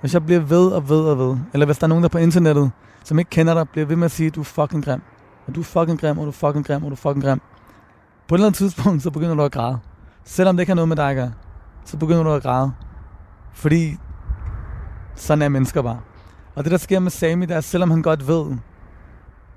hvis 0.00 0.14
jeg 0.14 0.26
bliver 0.26 0.40
ved 0.40 0.66
og 0.66 0.88
ved 0.88 1.00
og 1.00 1.18
ved, 1.18 1.36
eller 1.52 1.66
hvis 1.66 1.78
der 1.78 1.84
er 1.84 1.88
nogen, 1.88 2.02
der 2.02 2.08
på 2.08 2.18
internettet, 2.18 2.70
som 3.04 3.18
ikke 3.18 3.28
kender 3.28 3.54
dig, 3.54 3.68
bliver 3.68 3.86
ved 3.86 3.96
med 3.96 4.04
at 4.04 4.10
sige, 4.10 4.26
at 4.26 4.34
du 4.34 4.40
er 4.40 4.44
fucking 4.44 4.84
grim, 4.84 5.02
og 5.46 5.54
du 5.54 5.60
er 5.60 5.64
fucking 5.64 6.00
grim, 6.00 6.18
og 6.18 6.24
du 6.24 6.28
er 6.28 6.32
fucking 6.32 6.66
grim, 6.66 6.84
og 6.84 6.90
du 6.90 6.94
er 6.94 6.96
fucking 6.96 7.24
grim. 7.24 7.40
På 8.28 8.34
et 8.34 8.38
eller 8.38 8.46
andet 8.46 8.58
tidspunkt, 8.58 9.02
så 9.02 9.10
begynder 9.10 9.34
du 9.34 9.42
at 9.42 9.52
græde. 9.52 9.78
Selvom 10.24 10.56
det 10.56 10.62
ikke 10.62 10.70
har 10.70 10.74
noget 10.74 10.88
med 10.88 10.96
dig 10.96 11.10
at 11.10 11.16
gøre, 11.16 11.32
så 11.84 11.96
begynder 11.96 12.22
du 12.22 12.32
at 12.32 12.42
græde. 12.42 12.72
Fordi 13.52 13.96
sådan 15.14 15.42
er 15.42 15.48
mennesker 15.48 15.82
bare. 15.82 16.00
Og 16.54 16.64
det, 16.64 16.72
der 16.72 16.78
sker 16.78 17.00
med 17.00 17.10
Sami, 17.10 17.46
det 17.46 17.54
er, 17.54 17.58
at 17.58 17.64
selvom 17.64 17.90
han 17.90 18.02
godt 18.02 18.28
ved, 18.28 18.56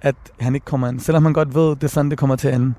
at 0.01 0.15
han 0.39 0.55
ikke 0.55 0.65
kommer 0.65 0.87
ind, 0.87 0.99
selvom 0.99 1.23
han 1.23 1.33
godt 1.33 1.55
ved, 1.55 1.71
at 1.71 1.81
det 1.81 1.83
er 1.83 1.91
sådan, 1.91 2.11
det 2.11 2.19
kommer 2.19 2.35
til 2.35 2.47
at 2.47 2.55
ende, 2.55 2.73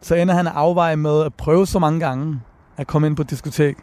så 0.00 0.14
ender 0.14 0.34
han 0.34 0.46
at 0.46 0.52
afveje 0.56 0.96
med 0.96 1.22
at 1.22 1.34
prøve 1.34 1.66
så 1.66 1.78
mange 1.78 2.00
gange 2.00 2.40
at 2.76 2.86
komme 2.86 3.06
ind 3.06 3.16
på 3.16 3.22
et 3.22 3.30
diskotek, 3.30 3.76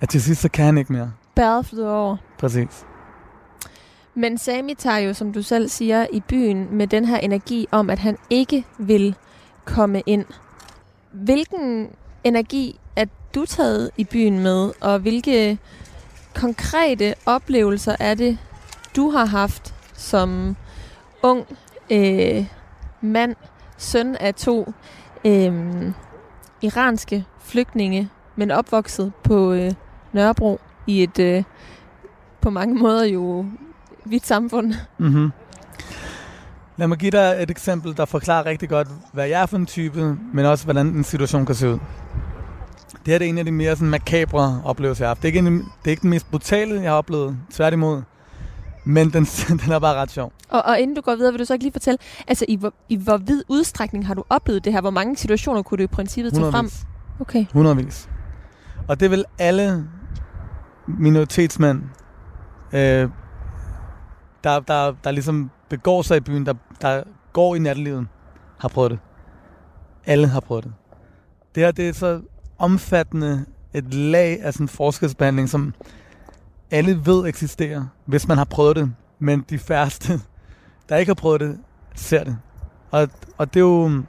at 0.00 0.08
til 0.08 0.22
sidst, 0.22 0.40
så 0.40 0.48
kan 0.48 0.64
han 0.64 0.78
ikke 0.78 0.92
mere. 0.92 1.12
Bæret 1.34 1.66
flyder 1.66 1.90
over. 1.90 2.16
Præcis. 2.38 2.86
Men 4.14 4.38
Sami 4.38 4.74
tager 4.74 4.98
jo, 4.98 5.14
som 5.14 5.32
du 5.32 5.42
selv 5.42 5.68
siger, 5.68 6.06
i 6.12 6.20
byen 6.20 6.68
med 6.70 6.86
den 6.86 7.04
her 7.04 7.18
energi 7.18 7.66
om, 7.70 7.90
at 7.90 7.98
han 7.98 8.16
ikke 8.30 8.66
vil 8.78 9.14
komme 9.64 10.02
ind. 10.06 10.24
Hvilken 11.12 11.88
energi 12.24 12.80
er 12.96 13.04
du 13.34 13.44
taget 13.44 13.90
i 13.96 14.04
byen 14.04 14.40
med, 14.40 14.72
og 14.80 14.98
hvilke 14.98 15.58
konkrete 16.34 17.14
oplevelser 17.26 17.96
er 18.00 18.14
det, 18.14 18.38
du 18.96 19.10
har 19.10 19.24
haft 19.24 19.74
som 19.94 20.56
ung 21.22 21.46
øh, 21.90 22.46
mand, 23.00 23.36
søn 23.76 24.16
af 24.16 24.34
to 24.34 24.72
øh, 25.24 25.92
iranske 26.62 27.24
flygtninge, 27.40 28.08
men 28.36 28.50
opvokset 28.50 29.12
på 29.24 29.52
øh, 29.52 29.72
Nørrebro 30.12 30.60
i 30.86 31.02
et 31.02 31.18
øh, 31.18 31.44
på 32.40 32.50
mange 32.50 32.74
måder 32.74 33.04
jo 33.04 33.46
vidt 34.04 34.26
samfund. 34.26 34.74
Mm-hmm. 34.98 35.32
Lad 36.76 36.88
mig 36.88 36.98
give 36.98 37.10
dig 37.10 37.36
et 37.42 37.50
eksempel, 37.50 37.96
der 37.96 38.04
forklarer 38.04 38.46
rigtig 38.46 38.68
godt, 38.68 38.88
hvad 39.12 39.26
jeg 39.26 39.42
er 39.42 39.46
for 39.46 39.56
en 39.56 39.66
type, 39.66 40.18
men 40.32 40.46
også, 40.46 40.64
hvordan 40.64 40.86
en 40.86 41.04
situation 41.04 41.46
kan 41.46 41.54
se 41.54 41.68
ud. 41.68 41.78
Det 43.06 43.12
her 43.12 43.18
er 43.18 43.24
en 43.24 43.38
af 43.38 43.44
de 43.44 43.52
mere 43.52 43.76
sådan, 43.76 43.90
makabre 43.90 44.62
oplevelser, 44.64 45.04
jeg 45.04 45.08
har 45.08 45.14
haft. 45.14 45.22
Det 45.22 45.28
er, 45.28 45.32
ikke 45.32 45.38
en, 45.38 45.58
det 45.58 45.64
er 45.84 45.90
ikke 45.90 46.02
den 46.02 46.10
mest 46.10 46.30
brutale, 46.30 46.80
jeg 46.80 46.90
har 46.90 46.98
oplevet, 46.98 47.36
tværtimod. 47.50 48.02
Men 48.84 49.12
den, 49.12 49.24
den 49.64 49.72
er 49.72 49.78
bare 49.78 49.94
ret 49.94 50.10
sjov. 50.10 50.32
Og, 50.48 50.62
og 50.62 50.80
inden 50.80 50.96
du 50.96 51.02
går 51.02 51.16
videre, 51.16 51.32
vil 51.32 51.40
du 51.40 51.44
så 51.44 51.52
ikke 51.52 51.64
lige 51.64 51.72
fortælle, 51.72 51.98
altså 52.26 52.44
i 52.48 52.56
hvor, 52.56 52.74
i 52.88 52.96
hvor 52.96 53.16
vid 53.16 53.42
udstrækning 53.48 54.06
har 54.06 54.14
du 54.14 54.24
oplevet 54.30 54.64
det 54.64 54.72
her? 54.72 54.80
Hvor 54.80 54.90
mange 54.90 55.16
situationer 55.16 55.62
kunne 55.62 55.78
du 55.78 55.82
i 55.82 55.86
princippet 55.86 56.32
tage 56.32 56.52
frem? 56.52 56.70
Okay. 57.20 57.46
Hundredvis. 57.52 58.08
Og 58.88 59.00
det 59.00 59.10
vil 59.10 59.24
alle 59.38 59.88
minoritetsmænd, 60.86 61.82
øh, 62.72 63.08
der, 64.44 64.60
der, 64.60 64.94
der 65.04 65.10
ligesom 65.10 65.50
begår 65.68 66.02
sig 66.02 66.16
i 66.16 66.20
byen, 66.20 66.46
der, 66.46 66.54
der 66.80 67.02
går 67.32 67.54
i 67.54 67.58
nattelivet, 67.58 68.06
har 68.58 68.68
prøvet 68.68 68.90
det. 68.90 68.98
Alle 70.06 70.28
har 70.28 70.40
prøvet 70.40 70.64
det. 70.64 70.72
Det 71.54 71.62
her, 71.62 71.70
det 71.70 71.88
er 71.88 71.92
så 71.92 72.20
omfattende 72.58 73.44
et 73.74 73.94
lag 73.94 74.42
af 74.42 74.52
sådan 74.52 74.68
forskelsbehandling, 74.68 75.48
som 75.48 75.74
alle 76.72 77.06
ved 77.06 77.26
eksisterer, 77.26 77.84
hvis 78.06 78.28
man 78.28 78.38
har 78.38 78.44
prøvet 78.44 78.76
det. 78.76 78.92
Men 79.18 79.44
de 79.50 79.58
færreste, 79.58 80.20
der 80.88 80.96
ikke 80.96 81.10
har 81.10 81.14
prøvet 81.14 81.40
det, 81.40 81.58
ser 81.94 82.24
det. 82.24 82.38
Og, 82.90 83.08
og 83.38 83.54
det 83.54 83.60
er 83.60 83.64
jo... 83.64 84.02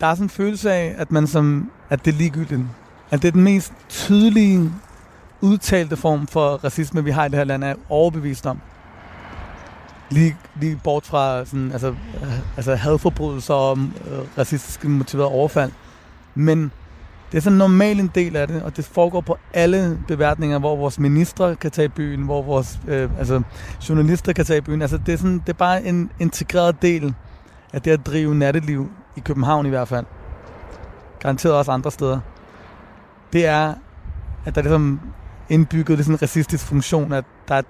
Der 0.00 0.06
er 0.06 0.14
sådan 0.14 0.24
en 0.24 0.30
følelse 0.30 0.72
af, 0.72 0.94
at 0.98 1.12
man 1.12 1.26
som, 1.26 1.70
at 1.90 2.04
det 2.04 2.12
er 2.12 2.18
ligegyldigt. 2.18 2.60
At 3.10 3.22
det 3.22 3.28
er 3.28 3.32
den 3.32 3.44
mest 3.44 3.72
tydelige, 3.88 4.70
udtalte 5.40 5.96
form 5.96 6.26
for 6.26 6.64
racisme, 6.64 7.04
vi 7.04 7.10
har 7.10 7.24
i 7.24 7.28
det 7.28 7.36
her 7.36 7.44
land, 7.44 7.64
er 7.64 7.74
overbevist 7.88 8.46
om. 8.46 8.60
Lige, 10.10 10.36
lige 10.60 10.80
bort 10.84 11.06
fra 11.06 11.44
sådan, 11.44 11.72
altså, 11.72 11.88
øh, 12.22 12.56
altså 12.56 12.74
hadforbrydelser 12.74 13.54
og 13.54 13.78
øh, 13.78 14.38
racistiske 14.38 14.88
motiverede 14.88 15.32
overfald. 15.32 15.72
Men 16.34 16.72
det 17.32 17.36
er 17.38 17.42
sådan 17.42 17.58
normalt 17.58 18.00
en 18.00 18.10
del 18.14 18.36
af 18.36 18.48
det, 18.48 18.62
og 18.62 18.76
det 18.76 18.84
foregår 18.84 19.20
på 19.20 19.36
alle 19.54 19.98
beværtninger, 20.08 20.58
hvor 20.58 20.76
vores 20.76 20.98
ministre 20.98 21.56
kan 21.56 21.70
tage 21.70 21.86
i 21.86 21.88
byen, 21.88 22.22
hvor 22.22 22.42
vores 22.42 22.80
øh, 22.88 23.10
altså, 23.18 23.42
journalister 23.88 24.32
kan 24.32 24.44
tage 24.44 24.58
i 24.58 24.60
byen. 24.60 24.82
Altså, 24.82 24.98
det, 24.98 25.12
er 25.14 25.18
sådan, 25.18 25.38
det 25.38 25.48
er 25.48 25.52
bare 25.58 25.84
en 25.84 26.10
integreret 26.18 26.82
del 26.82 27.14
af 27.72 27.82
det 27.82 27.90
at 27.90 28.06
drive 28.06 28.34
natteliv 28.34 28.90
i 29.16 29.20
København 29.20 29.66
i 29.66 29.68
hvert 29.68 29.88
fald. 29.88 30.06
Garanteret 31.20 31.54
også 31.54 31.72
andre 31.72 31.90
steder. 31.90 32.20
Det 33.32 33.46
er, 33.46 33.74
at 34.44 34.54
der 34.54 34.60
er 34.60 34.62
ligesom 34.62 35.00
indbygget 35.48 35.98
det 35.98 36.06
sådan 36.06 36.14
en 36.14 36.22
racistisk 36.22 36.64
funktion, 36.66 37.12
at 37.12 37.24
der 37.48 37.54
er, 37.54 37.62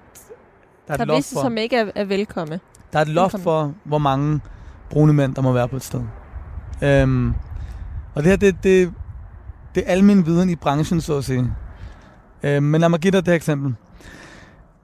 der 0.87 0.93
er 0.93 0.97
Der 0.97 1.03
et 1.03 1.09
er 1.09 1.13
loft 1.13 1.33
for, 1.33 1.41
som 1.41 1.57
ikke 1.57 1.75
er, 1.75 1.85
er 1.95 2.05
velkomne. 2.05 2.59
der 2.93 2.99
er 2.99 3.03
et 3.03 3.07
loft 3.07 3.33
velkommen. 3.33 3.43
for, 3.43 3.73
hvor 3.89 3.97
mange 3.97 4.39
brune 4.89 5.13
mænd, 5.13 5.35
der 5.35 5.41
må 5.41 5.51
være 5.51 5.67
på 5.67 5.75
et 5.75 5.83
sted. 5.83 6.01
Øhm, 6.81 7.33
og 8.15 8.23
det 8.23 8.25
her, 8.25 8.35
det, 8.35 8.63
det, 8.63 8.93
det 9.75 9.83
er 9.85 9.91
almen 9.91 10.25
viden 10.25 10.49
i 10.49 10.55
branchen, 10.55 11.01
så 11.01 11.17
at 11.17 11.25
sige. 11.25 11.51
Øh, 12.43 12.63
men 12.63 12.81
lad 12.81 12.89
mig 12.89 12.99
give 12.99 13.11
dig 13.11 13.25
det 13.25 13.27
her 13.27 13.35
eksempel. 13.35 13.75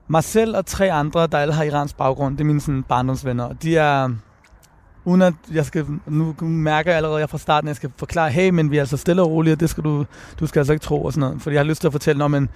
Mig 0.07 0.23
selv 0.23 0.57
og 0.57 0.65
tre 0.65 0.91
andre, 0.91 1.27
der 1.27 1.37
alle 1.37 1.53
har 1.53 1.63
iransk 1.63 1.97
baggrund, 1.97 2.37
det 2.37 2.41
er 2.41 2.45
mine 2.45 2.61
sådan, 2.61 2.83
barndomsvenner. 2.83 3.43
Og 3.43 3.63
de 3.63 3.77
er, 3.77 4.09
uden 5.05 5.21
at 5.21 5.33
jeg 5.51 5.65
skal, 5.65 5.85
nu 6.07 6.35
mærker 6.41 6.91
jeg 6.91 6.97
allerede 6.97 7.19
jeg 7.19 7.29
fra 7.29 7.37
starten, 7.37 7.67
at 7.67 7.69
jeg 7.69 7.75
skal 7.75 7.91
forklare, 7.97 8.29
hey, 8.29 8.49
men 8.49 8.71
vi 8.71 8.77
er 8.77 8.81
altså 8.81 8.97
stille 8.97 9.21
og 9.21 9.31
rolige, 9.31 9.53
og 9.53 9.59
det 9.59 9.69
skal 9.69 9.83
du, 9.83 10.05
du 10.39 10.47
skal 10.47 10.59
altså 10.59 10.73
ikke 10.73 10.83
tro 10.83 11.03
og 11.03 11.13
sådan 11.13 11.27
noget. 11.27 11.41
Fordi 11.41 11.53
jeg 11.53 11.59
har 11.59 11.65
lyst 11.69 11.81
til 11.81 11.87
at 11.87 11.91
fortælle 11.91 12.23
om, 12.23 12.31
men 12.31 12.49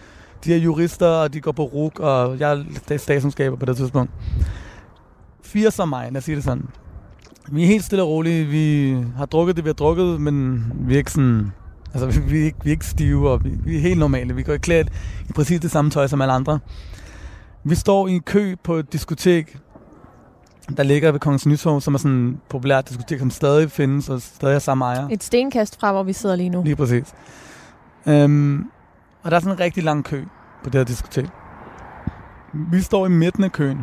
de 0.44 0.54
er 0.54 0.58
jurister, 0.58 1.08
og 1.08 1.34
de 1.34 1.42
går 1.42 1.52
på 1.52 1.64
RUG, 1.64 2.00
og 2.00 2.40
jeg 2.40 2.66
er 2.90 2.98
statsundskaber 2.98 3.58
på 3.58 3.66
det 3.66 3.78
tidspunkt. 3.78 4.12
Fire 5.44 5.72
som 5.72 5.90
mig, 5.90 6.08
lad 6.12 6.18
os 6.18 6.24
sige 6.24 6.36
det 6.36 6.44
sådan. 6.44 6.68
Vi 7.52 7.64
er 7.64 7.68
helt 7.68 7.84
stille 7.84 8.04
og 8.04 8.10
rolige, 8.10 8.46
vi 8.46 8.98
har 9.18 9.26
drukket 9.26 9.56
det, 9.56 9.64
vi 9.64 9.70
har 9.70 9.74
drukket, 9.74 10.22
men 10.22 10.66
vi 10.76 10.94
er 10.94 10.98
ikke 10.98 11.12
sådan... 11.12 11.52
Altså, 11.94 12.06
vi, 12.06 12.20
vi, 12.32 12.42
er, 12.42 12.46
ikke, 12.46 12.58
vi 12.64 12.70
er 12.70 12.72
ikke 12.72 12.86
stive, 12.86 13.30
og 13.30 13.44
vi, 13.44 13.50
vi 13.64 13.76
er 13.78 13.82
helt 13.82 14.00
normale. 14.00 14.36
Vi 14.36 14.44
går 14.44 14.58
klædt 14.58 14.90
i 15.30 15.34
præcis 15.34 15.60
det 15.60 15.72
samme 15.72 15.92
tøj 15.92 16.08
som 16.08 16.22
alle 16.22 16.34
andre. 16.34 16.60
Vi 17.64 17.76
står 17.76 18.08
i 18.08 18.12
en 18.12 18.22
kø 18.22 18.56
på 18.64 18.76
et 18.76 18.94
diskotek, 18.94 19.58
der 20.78 20.84
ligger 20.84 21.12
ved 21.12 21.20
Kongens 21.20 21.46
Nytorv, 21.46 21.82
som 21.82 21.94
er 21.94 21.98
sådan 21.98 22.28
et 22.28 22.38
populært 22.50 22.90
diskotek, 22.90 23.20
som 23.20 23.30
stadig 23.30 23.72
findes 23.72 24.10
og 24.10 24.22
stadig 24.22 24.56
har 24.56 24.60
samme 24.60 24.86
ejer. 24.86 25.08
Et 25.12 25.24
stenkast 25.24 25.80
fra, 25.80 25.92
hvor 25.92 26.04
vi 26.04 26.14
sidder 26.14 26.36
lige 26.36 26.50
nu. 26.50 26.64
Lige 26.64 26.76
præcis. 26.76 27.14
Øhm, 28.08 28.66
og 29.24 29.32
der 29.32 29.38
er 29.38 29.42
sådan 29.42 29.56
en 29.56 29.60
rigtig 29.60 29.84
lang 29.84 30.06
kø 30.06 30.24
på 30.64 30.70
det 30.70 30.76
her 30.76 30.84
diskotek. 30.84 31.26
Vi 32.54 32.82
står 32.82 33.06
i 33.06 33.10
midten 33.10 33.44
af 33.44 33.52
køen, 33.52 33.80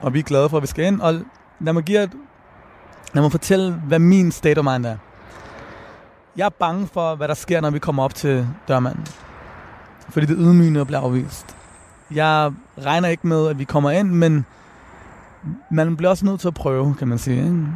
og 0.00 0.14
vi 0.14 0.18
er 0.18 0.22
glade 0.22 0.48
for, 0.48 0.56
at 0.56 0.62
vi 0.62 0.66
skal 0.66 0.84
ind. 0.84 1.00
Og 1.00 1.14
lad 1.60 1.72
mig, 1.72 1.82
give 1.82 2.02
et, 2.02 2.12
lad 3.14 3.22
mig 3.22 3.30
fortælle, 3.30 3.72
hvad 3.72 3.98
min 3.98 4.32
state 4.32 4.58
of 4.58 4.64
mind 4.64 4.86
er. 4.86 4.96
Jeg 6.38 6.44
er 6.44 6.48
bange 6.48 6.88
for, 6.92 7.14
hvad 7.14 7.28
der 7.28 7.34
sker, 7.34 7.60
når 7.60 7.70
vi 7.70 7.78
kommer 7.78 8.02
op 8.04 8.14
til 8.14 8.46
dørmanden. 8.68 9.06
Fordi 10.08 10.26
det 10.26 10.36
ydmygende 10.38 10.80
at 10.80 10.86
blive 10.86 10.98
afvist. 10.98 11.56
Jeg 12.14 12.52
regner 12.84 13.08
ikke 13.08 13.26
med, 13.26 13.48
at 13.48 13.58
vi 13.58 13.64
kommer 13.64 13.90
ind, 13.90 14.08
men 14.10 14.46
man 15.70 15.96
bliver 15.96 16.10
også 16.10 16.24
nødt 16.26 16.40
til 16.40 16.48
at 16.48 16.54
prøve, 16.54 16.94
kan 16.98 17.08
man 17.08 17.18
sige. 17.18 17.36
Ikke? 17.36 17.66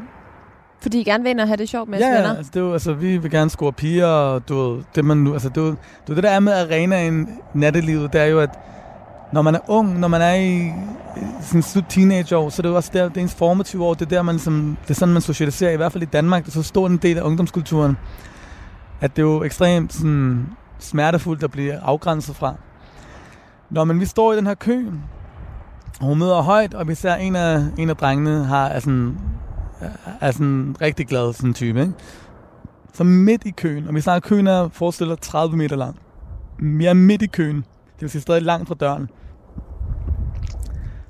Fordi 0.80 1.00
I 1.00 1.04
gerne 1.04 1.22
vil 1.24 1.30
ind 1.30 1.40
og 1.40 1.46
have 1.46 1.56
det 1.56 1.68
sjovt 1.68 1.88
med 1.88 1.98
ja, 1.98 2.14
venner? 2.16 2.36
altså, 2.36 2.50
det 2.54 2.60
er 2.60 2.64
jo, 2.64 2.72
altså, 2.72 2.92
vi 2.92 3.16
vil 3.16 3.30
gerne 3.30 3.50
score 3.50 3.72
piger, 3.72 4.06
og 4.06 4.48
du 4.48 4.70
ved, 4.70 4.82
det, 4.94 5.04
man, 5.04 5.32
altså, 5.32 5.48
det, 5.48 5.56
er 5.56 5.60
jo- 5.62 5.76
det, 6.06 6.16
er 6.18 6.20
der 6.20 6.30
er 6.30 6.40
med 6.40 6.52
arenaen, 6.52 7.28
nattelivet, 7.54 8.12
det 8.12 8.20
er 8.20 8.24
jo, 8.24 8.40
at 8.40 8.50
når 9.32 9.42
man 9.42 9.54
er 9.54 9.60
ung, 9.68 9.98
når 10.00 10.08
man 10.08 10.22
er 10.22 10.34
i 10.34 10.72
i 11.16 11.24
sin 11.42 11.62
slut 11.62 11.84
teenageår, 11.88 12.48
så 12.50 12.60
er 12.60 12.62
det 12.62 12.68
jo 12.68 12.76
også 12.76 12.90
der, 12.92 13.08
det 13.08 13.16
er 13.16 13.20
ens 13.20 13.34
formative 13.34 13.84
år, 13.84 13.94
det 13.94 14.02
er 14.02 14.08
der, 14.08 14.22
man 14.22 14.34
ligesom, 14.34 14.76
det 14.82 14.90
er 14.90 14.94
sådan, 14.94 15.12
man 15.12 15.22
socialiserer, 15.22 15.70
i 15.72 15.76
hvert 15.76 15.92
fald 15.92 16.02
i 16.02 16.06
Danmark, 16.06 16.44
det 16.44 16.48
er 16.48 16.52
så 16.52 16.62
stor 16.62 16.86
en 16.86 16.96
del 16.96 17.18
af 17.18 17.22
ungdomskulturen, 17.22 17.96
at 19.02 19.16
det 19.16 19.22
er 19.22 19.26
jo 19.26 19.44
ekstremt 19.44 19.92
sådan, 19.92 20.46
smertefuldt 20.78 21.42
at 21.42 21.50
blive 21.50 21.76
afgrænset 21.76 22.36
fra. 22.36 22.54
Når 23.70 23.84
men 23.84 24.00
vi 24.00 24.06
står 24.06 24.32
i 24.32 24.36
den 24.36 24.46
her 24.46 24.54
kø, 24.54 24.86
og 26.00 26.06
hun 26.06 26.18
møder 26.18 26.42
højt, 26.42 26.74
og 26.74 26.88
vi 26.88 26.94
ser 26.94 27.14
en 27.14 27.36
af, 27.36 27.64
en 27.78 27.90
af 27.90 27.96
drengene 27.96 28.44
har, 28.44 28.66
er 28.66 28.80
sådan, 28.80 29.18
er 30.20 30.30
sådan 30.30 30.76
rigtig 30.80 31.06
glad 31.06 31.32
sådan 31.32 31.50
en 31.50 31.54
type, 31.54 31.80
ikke? 31.80 31.92
Så 32.92 33.04
midt 33.04 33.44
i 33.46 33.50
køen, 33.50 33.88
og 33.88 33.94
vi 33.94 34.00
snakker 34.00 34.28
køen 34.28 34.46
er 34.46 34.68
forestiller 34.68 35.14
30 35.14 35.56
meter 35.56 35.76
lang. 35.76 35.96
Vi 36.58 36.86
er 36.86 36.94
midt 36.94 37.22
i 37.22 37.26
køen, 37.26 37.56
det 37.56 38.00
vil 38.00 38.10
sige 38.10 38.22
stadig 38.22 38.42
langt 38.42 38.68
fra 38.68 38.74
døren. 38.74 39.10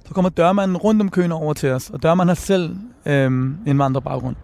Så 0.07 0.14
kommer 0.14 0.28
dørmanden 0.28 0.76
rundt 0.76 1.02
om 1.02 1.11
køen 1.11 1.33
over 1.33 1.55
til 1.55 1.70
os, 1.70 1.90
og 1.90 2.02
dørmanden 2.02 2.28
har 2.28 2.35
selv 2.35 2.76
øhm, 3.07 3.57
indvandrerbaggrund. 3.66 4.37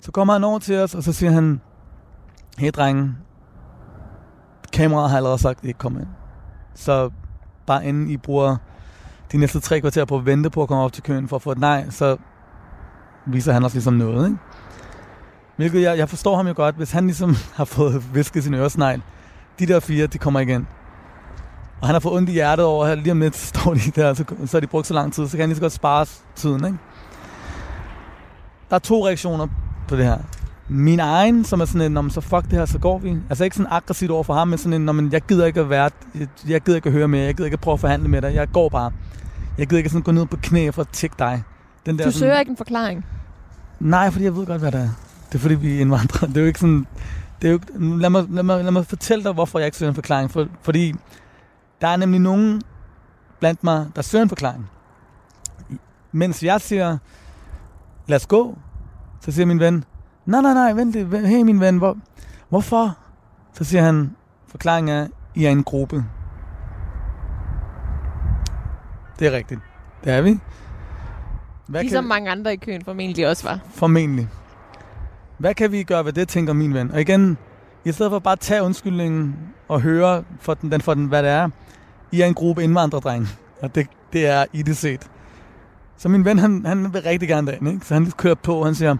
Så 0.00 0.12
kommer 0.12 0.32
han 0.32 0.44
over 0.44 0.58
til 0.58 0.76
os, 0.76 0.94
og 0.94 1.02
så 1.02 1.12
siger 1.12 1.32
han, 1.32 1.60
hey 2.58 2.70
drenge, 2.70 3.14
kameraet 4.72 5.10
har 5.10 5.16
allerede 5.16 5.38
sagt, 5.38 5.58
at 5.58 5.64
I 5.64 5.68
ikke 5.68 5.78
kommer 5.78 6.00
ind. 6.00 6.08
Så 6.74 7.10
bare 7.66 7.86
inden 7.86 8.10
I 8.10 8.16
bruger 8.16 8.56
de 9.32 9.36
næste 9.36 9.60
tre 9.60 9.80
kvarter 9.80 10.04
på 10.04 10.16
at 10.16 10.26
vente 10.26 10.50
på 10.50 10.62
at 10.62 10.68
komme 10.68 10.84
op 10.84 10.92
til 10.92 11.02
køen 11.02 11.28
for 11.28 11.36
at 11.36 11.42
få 11.42 11.52
et 11.52 11.58
nej, 11.58 11.90
så 11.90 12.16
viser 13.26 13.52
han 13.52 13.64
os 13.64 13.72
ligesom 13.72 13.94
noget, 13.94 14.26
ikke? 14.26 14.38
Hvilket 15.56 15.82
jeg, 15.82 15.98
jeg 15.98 16.08
forstår 16.08 16.36
ham 16.36 16.46
jo 16.46 16.52
godt, 16.56 16.76
hvis 16.76 16.92
han 16.92 17.04
ligesom 17.04 17.34
har 17.58 17.64
fået 17.64 18.14
visket 18.14 18.44
sin 18.44 18.54
øresnegl. 18.54 19.02
De 19.58 19.66
der 19.66 19.80
fire, 19.80 20.06
de 20.06 20.18
kommer 20.18 20.40
igen. 20.40 20.66
Og 21.80 21.88
han 21.88 21.94
har 21.94 22.00
fået 22.00 22.16
ondt 22.16 22.30
i 22.30 22.32
hjertet 22.32 22.66
over, 22.66 22.86
at 22.86 22.98
lige 22.98 23.12
om 23.12 23.20
lidt 23.20 23.36
står 23.36 23.74
de 23.74 23.90
der, 23.96 24.14
så, 24.14 24.24
så 24.46 24.56
har 24.56 24.60
de 24.60 24.66
brugt 24.66 24.86
så 24.86 24.94
lang 24.94 25.12
tid, 25.12 25.26
så 25.28 25.30
kan 25.30 25.40
han 25.40 25.48
lige 25.48 25.56
så 25.56 25.62
godt 25.62 25.72
spare 25.72 26.06
tiden, 26.34 26.64
ikke? 26.64 26.78
Der 28.70 28.74
er 28.74 28.78
to 28.78 29.06
reaktioner 29.06 29.46
på 29.88 29.96
det 29.96 30.04
her. 30.04 30.18
Min 30.68 31.00
egen, 31.00 31.44
som 31.44 31.60
er 31.60 31.64
sådan 31.64 31.80
en, 31.80 31.92
"Nå, 31.92 32.00
men 32.02 32.10
så 32.10 32.20
fuck 32.20 32.44
det 32.44 32.52
her, 32.52 32.64
så 32.64 32.78
går 32.78 32.98
vi. 32.98 33.16
Altså 33.28 33.44
ikke 33.44 33.56
sådan 33.56 33.72
aggressivt 33.72 34.10
over 34.10 34.22
for 34.22 34.34
ham, 34.34 34.48
men 34.48 34.58
sådan 34.58 34.72
en, 34.72 34.84
"Nå, 34.84 34.92
men 34.92 35.12
jeg 35.12 35.22
gider 35.22 35.46
ikke 35.46 35.60
at 35.60 35.70
være, 35.70 35.90
jeg, 36.14 36.28
jeg 36.48 36.60
gider 36.60 36.76
ikke 36.76 36.86
at 36.86 36.92
høre 36.92 37.08
mere, 37.08 37.24
jeg 37.24 37.34
gider 37.34 37.44
ikke 37.44 37.54
at 37.54 37.60
prøve 37.60 37.72
at 37.72 37.80
forhandle 37.80 38.08
med 38.08 38.22
dig, 38.22 38.34
jeg 38.34 38.48
går 38.52 38.68
bare. 38.68 38.90
Jeg 39.58 39.66
gider 39.66 39.78
ikke 39.78 39.90
sådan 39.90 40.02
gå 40.02 40.12
ned 40.12 40.26
på 40.26 40.36
knæ 40.42 40.70
for 40.70 40.82
at 40.82 40.88
tække 40.88 41.16
dig. 41.18 41.42
Den 41.86 41.98
der 41.98 42.04
Du 42.04 42.10
sådan, 42.10 42.18
søger 42.20 42.38
ikke 42.40 42.50
en 42.50 42.56
forklaring. 42.56 43.04
Nej, 43.80 44.10
fordi 44.10 44.24
jeg 44.24 44.36
ved 44.36 44.46
godt, 44.46 44.60
hvad 44.60 44.72
det 44.72 44.80
er. 44.80 44.88
Det 45.28 45.34
er 45.34 45.38
fordi, 45.38 45.54
vi 45.54 45.76
er 45.76 45.80
indvandrere. 45.80 46.28
Det 46.28 46.36
er 46.36 46.40
jo 46.40 46.46
ikke 46.46 46.60
sådan... 46.60 46.86
Det 47.42 47.48
er 47.48 47.52
jo, 47.52 47.54
ikke- 47.58 47.98
lad, 48.00 48.10
mig, 48.10 48.24
lad, 48.30 48.42
mig, 48.42 48.64
lad 48.64 48.72
mig 48.72 48.86
fortælle 48.86 49.24
dig, 49.24 49.32
hvorfor 49.32 49.58
jeg 49.58 49.66
ikke 49.66 49.76
søger 49.78 49.90
en 49.90 49.94
forklaring. 49.94 50.30
For, 50.30 50.46
fordi 50.62 50.94
der 51.80 51.88
er 51.88 51.96
nemlig 51.96 52.20
nogen 52.20 52.62
blandt 53.40 53.64
mig, 53.64 53.86
der 53.96 54.02
søger 54.02 54.22
en 54.22 54.28
forklaring. 54.28 54.70
Mens 56.12 56.42
jeg 56.42 56.60
siger, 56.60 56.98
lad 58.06 58.16
os 58.16 58.26
gå, 58.26 58.58
så 59.20 59.32
siger 59.32 59.46
min 59.46 59.60
ven, 59.60 59.84
nej, 60.26 60.40
nej, 60.40 60.54
nej, 60.54 60.72
vent 60.72 60.92
lidt. 60.92 61.28
Hey, 61.28 61.42
min 61.42 61.60
ven, 61.60 61.78
hvor, 61.78 61.96
hvorfor? 62.48 62.98
Så 63.52 63.64
siger 63.64 63.82
han, 63.82 64.16
forklaringen 64.48 64.96
er, 64.96 65.06
I 65.34 65.44
er 65.44 65.50
en 65.50 65.64
gruppe. 65.64 66.04
Det 69.18 69.26
er 69.26 69.32
rigtigt. 69.32 69.60
Det 70.04 70.12
er 70.12 70.22
vi. 70.22 70.38
Hvad 71.66 71.80
Ligesom 71.80 72.04
mange 72.04 72.30
andre 72.30 72.52
i 72.52 72.56
køen 72.56 72.84
formentlig 72.84 73.28
også 73.28 73.48
var. 73.48 73.58
Formentlig. 73.70 74.28
Hvad 75.38 75.54
kan 75.54 75.72
vi 75.72 75.82
gøre 75.82 76.04
ved 76.04 76.12
det, 76.12 76.28
tænker 76.28 76.52
min 76.52 76.74
ven? 76.74 76.90
Og 76.90 77.00
igen, 77.00 77.38
i 77.84 77.92
stedet 77.92 78.10
for 78.10 78.18
bare 78.18 78.32
at 78.32 78.40
tage 78.40 78.62
undskyldningen 78.62 79.36
og 79.68 79.80
høre 79.80 80.24
for 80.40 80.54
den, 80.54 80.72
den, 80.72 80.80
for 80.80 80.94
den 80.94 81.06
hvad 81.06 81.22
det 81.22 81.30
er, 81.30 81.48
I 82.12 82.20
er 82.20 82.26
en 82.26 82.34
gruppe 82.34 82.64
indvandrerdreng, 82.64 83.28
og 83.62 83.74
det, 83.74 83.86
det 84.12 84.26
er 84.26 84.44
i 84.52 84.62
det 84.62 84.76
set. 84.76 85.10
Så 85.96 86.08
min 86.08 86.24
ven, 86.24 86.38
han, 86.38 86.66
han 86.66 86.92
vil 86.92 87.02
rigtig 87.02 87.28
gerne 87.28 87.46
derind, 87.46 87.68
ikke? 87.68 87.86
Så 87.86 87.94
han 87.94 88.10
kører 88.10 88.34
på, 88.34 88.54
og 88.54 88.66
han 88.66 88.74
siger, 88.74 88.96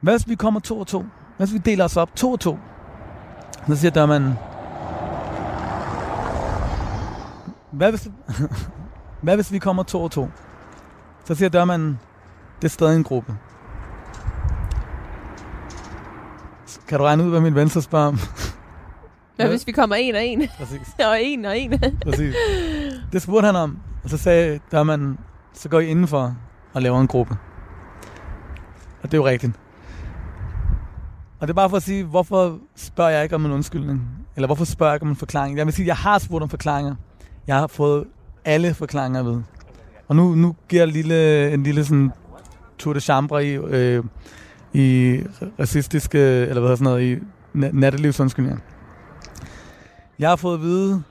hvad 0.00 0.14
hvis 0.14 0.28
vi 0.28 0.34
kommer 0.34 0.60
to 0.60 0.78
og 0.78 0.86
to? 0.86 1.04
Hvad 1.36 1.46
hvis 1.46 1.54
vi 1.54 1.58
deler 1.58 1.84
os 1.84 1.96
op 1.96 2.16
to 2.16 2.32
og 2.32 2.40
to? 2.40 2.58
Så 3.68 3.76
siger 3.76 3.90
dørmanden, 3.90 4.34
hvad 7.72 7.90
hvis, 7.90 8.08
hvad 9.22 9.34
hvis 9.34 9.52
vi 9.52 9.58
kommer 9.58 9.82
to 9.82 10.02
og 10.02 10.10
to? 10.10 10.28
Så 11.24 11.34
siger 11.34 11.48
dørmanden, 11.48 11.98
det 12.56 12.64
er 12.64 12.68
stadig 12.68 12.96
en 12.96 13.04
gruppe. 13.04 13.36
Kan 16.88 16.98
du 16.98 17.04
regne 17.04 17.24
ud, 17.24 17.30
hvad 17.30 17.40
min 17.40 17.54
ven 17.54 17.68
så 17.68 17.80
spørger 17.80 18.06
om? 18.06 18.18
Hvad 19.36 19.48
hvis 19.48 19.66
vi 19.66 19.72
kommer 19.72 19.96
en 19.96 20.14
og 20.14 20.24
en? 20.24 20.48
Præcis. 20.58 20.94
og 21.10 21.22
en 21.22 21.44
og 21.44 21.58
en. 21.58 21.80
Præcis. 22.04 22.34
Det 23.12 23.22
spurgte 23.22 23.46
han 23.46 23.56
om, 23.56 23.78
og 24.04 24.10
så 24.10 24.18
sagde 24.18 24.60
dørmanden, 24.72 25.18
så 25.52 25.68
går 25.68 25.80
I 25.80 25.86
indenfor 25.86 26.36
og 26.72 26.82
laver 26.82 27.00
en 27.00 27.06
gruppe. 27.06 27.36
Og 29.02 29.12
det 29.12 29.14
er 29.14 29.18
jo 29.18 29.26
rigtigt. 29.26 29.52
Og 31.40 31.48
det 31.48 31.50
er 31.50 31.54
bare 31.54 31.70
for 31.70 31.76
at 31.76 31.82
sige, 31.82 32.04
hvorfor 32.04 32.58
spørger 32.76 33.10
jeg 33.10 33.22
ikke 33.22 33.34
om 33.34 33.46
en 33.46 33.52
undskyldning? 33.52 34.02
Eller 34.36 34.46
hvorfor 34.46 34.64
spørger 34.64 34.92
jeg 34.92 34.96
ikke 34.96 35.04
om 35.04 35.10
en 35.10 35.16
forklaring? 35.16 35.58
Jeg 35.58 35.66
vil 35.66 35.74
sige, 35.74 35.86
jeg 35.86 35.96
har 35.96 36.18
spurgt 36.18 36.42
om 36.42 36.48
forklaringer. 36.48 36.94
Jeg 37.46 37.56
har 37.56 37.66
fået 37.66 38.04
alle 38.44 38.74
forklaringer 38.74 39.22
ved. 39.22 39.42
Og 40.08 40.16
nu, 40.16 40.34
nu 40.34 40.56
giver 40.68 40.82
jeg 40.82 40.88
en 40.88 40.92
lille, 40.92 41.52
en 41.54 41.62
lille 41.62 41.84
sådan 41.84 42.12
tour 42.78 42.92
de 42.92 43.00
chambre 43.00 43.46
i, 43.46 43.48
øh, 43.54 44.04
i 44.72 45.18
racistiske, 45.58 46.18
eller 46.18 46.60
hvad 46.60 46.76
sådan 46.76 46.84
noget, 46.84 47.02
i 47.02 47.18
nattelivsundskyldninger. 47.52 48.60
Jeg 50.18 50.28
har 50.28 50.36
fået 50.36 50.54
at 50.54 50.60
vide, 50.60 51.02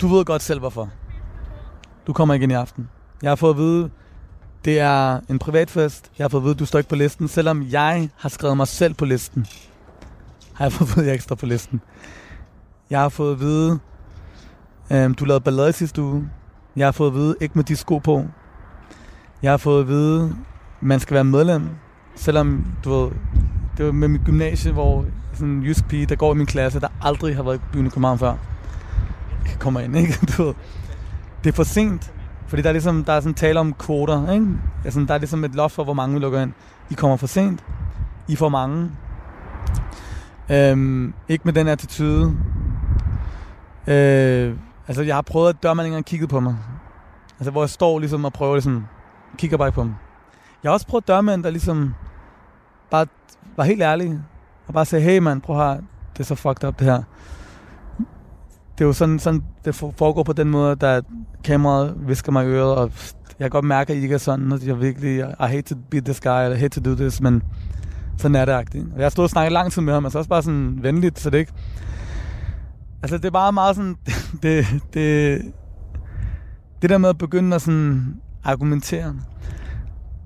du 0.00 0.08
ved 0.08 0.24
godt 0.24 0.42
selv 0.42 0.60
hvorfor. 0.60 0.90
Du 2.06 2.12
kommer 2.12 2.34
ikke 2.34 2.44
ind 2.44 2.52
i 2.52 2.54
aften. 2.54 2.88
Jeg 3.22 3.30
har 3.30 3.36
fået 3.36 3.50
at 3.50 3.58
vide, 3.58 3.90
det 4.64 4.80
er 4.80 5.20
en 5.30 5.38
privatfest. 5.38 6.10
Jeg 6.18 6.24
har 6.24 6.28
fået 6.28 6.40
at 6.40 6.44
vide, 6.44 6.54
du 6.54 6.66
står 6.66 6.78
ikke 6.78 6.88
på 6.88 6.96
listen, 6.96 7.28
selvom 7.28 7.62
jeg 7.70 8.08
har 8.16 8.28
skrevet 8.28 8.56
mig 8.56 8.68
selv 8.68 8.94
på 8.94 9.04
listen. 9.04 9.46
Har 10.54 10.64
jeg 10.64 10.72
fået 10.72 10.88
at 10.88 10.96
vide, 10.96 11.04
at 11.04 11.06
jeg 11.06 11.14
ikke 11.14 11.24
står 11.24 11.34
på 11.34 11.46
listen. 11.46 11.80
Jeg 12.90 13.00
har 13.00 13.08
fået 13.08 13.32
at 13.32 13.40
vide, 13.40 13.78
øhm, 14.92 15.14
du 15.14 15.24
lavede 15.24 15.44
ballade 15.44 15.72
sidste 15.72 16.02
uge. 16.02 16.28
Jeg 16.76 16.86
har 16.86 16.92
fået 16.92 17.08
at 17.08 17.14
vide, 17.14 17.36
ikke 17.40 17.54
med 17.54 17.64
de 17.64 17.76
sko 17.76 17.98
på. 17.98 18.24
Jeg 19.42 19.52
har 19.52 19.56
fået 19.56 19.80
at 19.80 19.88
vide, 19.88 20.36
man 20.80 21.00
skal 21.00 21.14
være 21.14 21.24
medlem, 21.24 21.68
selvom 22.16 22.66
du 22.84 22.90
ved, 22.90 23.10
det 23.76 23.86
var 23.86 23.92
med 23.92 24.08
mit 24.08 24.24
gymnasie, 24.24 24.72
hvor 24.72 25.04
sådan 25.32 25.48
en 25.48 25.62
jysk 25.62 25.88
pige, 25.88 26.06
der 26.06 26.16
går 26.16 26.34
i 26.34 26.36
min 26.36 26.46
klasse, 26.46 26.80
der 26.80 26.88
aldrig 27.02 27.36
har 27.36 27.42
været 27.42 27.56
i 27.56 27.60
byen 27.72 27.86
i 27.86 27.88
København 27.88 28.18
før, 28.18 28.34
kommer 29.58 29.80
ind, 29.80 29.96
ikke? 29.96 30.18
Du 30.36 30.42
ved, 30.42 30.54
det 31.44 31.50
er 31.50 31.54
for 31.54 31.64
sent, 31.64 32.12
fordi 32.46 32.62
der 32.62 32.68
er 32.68 32.72
ligesom, 32.72 33.04
der 33.04 33.12
er 33.12 33.20
sådan 33.20 33.34
tale 33.34 33.60
om 33.60 33.74
kvoter, 33.74 34.32
ikke? 34.32 34.46
Altså, 34.84 35.04
der 35.08 35.14
er 35.14 35.18
ligesom 35.18 35.44
et 35.44 35.54
loft 35.54 35.74
for, 35.74 35.84
hvor 35.84 35.94
mange 35.94 36.14
vi 36.14 36.20
lukker 36.20 36.42
ind. 36.42 36.52
I 36.90 36.94
kommer 36.94 37.16
for 37.16 37.26
sent. 37.26 37.64
I 38.28 38.36
får 38.36 38.44
for 38.44 38.48
mange. 38.48 38.90
Øhm, 40.50 41.14
ikke 41.28 41.44
med 41.44 41.52
den 41.52 41.68
attitude. 41.68 42.36
Øh, 43.86 44.56
altså, 44.88 45.02
jeg 45.02 45.14
har 45.14 45.22
prøvet, 45.22 45.48
at 45.48 45.62
dørmanden 45.62 45.86
ikke 45.86 45.94
engang 45.94 46.06
kiggede 46.06 46.28
på 46.28 46.40
mig. 46.40 46.56
Altså, 47.38 47.50
hvor 47.50 47.62
jeg 47.62 47.70
står 47.70 47.98
ligesom 47.98 48.24
og 48.24 48.32
prøver 48.32 48.54
ligesom, 48.54 48.86
kigger 49.38 49.56
bare 49.56 49.68
ikke 49.68 49.74
på 49.74 49.84
mig. 49.84 49.94
Jeg 50.62 50.70
har 50.70 50.72
også 50.72 50.86
prøvet 50.86 51.08
dørmænd, 51.08 51.44
der 51.44 51.50
ligesom 51.50 51.94
bare 52.90 53.06
var 53.56 53.64
helt 53.64 53.82
ærlige, 53.82 54.22
og 54.66 54.74
bare 54.74 54.84
sagde, 54.84 55.04
hey 55.04 55.18
mand, 55.18 55.42
prøv 55.42 55.56
her, 55.56 55.76
det 56.12 56.20
er 56.20 56.24
så 56.24 56.34
fucked 56.34 56.68
up 56.68 56.78
det 56.78 56.86
her. 56.86 57.02
Det 58.74 58.80
er 58.80 58.84
jo 58.84 58.92
sådan, 58.92 59.18
sådan 59.18 59.42
det 59.64 59.74
foregår 59.74 60.22
på 60.22 60.32
den 60.32 60.50
måde, 60.50 60.76
der 60.76 61.00
kameraet 61.44 61.94
visker 62.06 62.32
mig 62.32 62.44
i 62.44 62.48
øret, 62.48 62.74
og 62.74 62.92
jeg 63.38 63.44
kan 63.44 63.50
godt 63.50 63.64
mærke, 63.64 63.92
at 63.92 63.98
I 63.98 64.02
ikke 64.02 64.14
er 64.14 64.18
sådan, 64.18 64.52
og 64.52 64.66
jeg 64.66 64.80
virkelig, 64.80 65.18
I 65.18 65.24
hate 65.38 65.62
to 65.62 65.76
be 65.90 66.00
this 66.00 66.20
guy, 66.20 66.42
eller 66.42 66.56
I 66.56 66.60
hate 66.60 66.80
to 66.80 66.90
do 66.90 66.96
this, 66.96 67.20
men 67.20 67.42
sådan 68.16 68.34
er 68.34 68.44
det 68.44 68.52
agtigt. 68.52 68.86
Jeg 68.96 69.04
har 69.04 69.10
stået 69.10 69.24
og 69.24 69.30
snakket 69.30 69.52
lang 69.52 69.72
tid 69.72 69.82
med 69.82 69.92
ham, 69.92 70.04
altså 70.04 70.18
også 70.18 70.28
bare 70.28 70.42
sådan 70.42 70.78
venligt, 70.82 71.18
så 71.18 71.30
det 71.30 71.38
ikke... 71.38 71.52
Altså 73.02 73.16
det 73.16 73.24
er 73.24 73.30
bare 73.30 73.52
meget 73.52 73.76
sådan, 73.76 73.96
det, 74.42 74.66
det, 74.94 75.42
det 76.82 76.90
der 76.90 76.98
med 76.98 77.08
at 77.08 77.18
begynde 77.18 77.54
at 77.54 77.62
sådan 77.62 78.16
argumentere, 78.44 79.14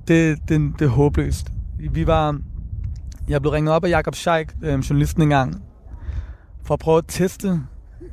det, 0.09 0.39
det, 0.49 0.73
det 0.79 0.85
er 0.85 0.89
håbløst. 0.89 1.53
Vi 1.91 2.07
var, 2.07 2.41
jeg 3.29 3.41
blev 3.41 3.53
ringet 3.53 3.75
op 3.75 3.85
af 3.85 3.89
Jakob 3.89 4.15
Scheik, 4.15 4.49
øh, 4.63 4.79
journalisten 4.79 5.23
engang, 5.23 5.63
for 6.65 6.75
at 6.75 6.81
prøve 6.81 6.99
at 6.99 7.05
teste 7.09 7.61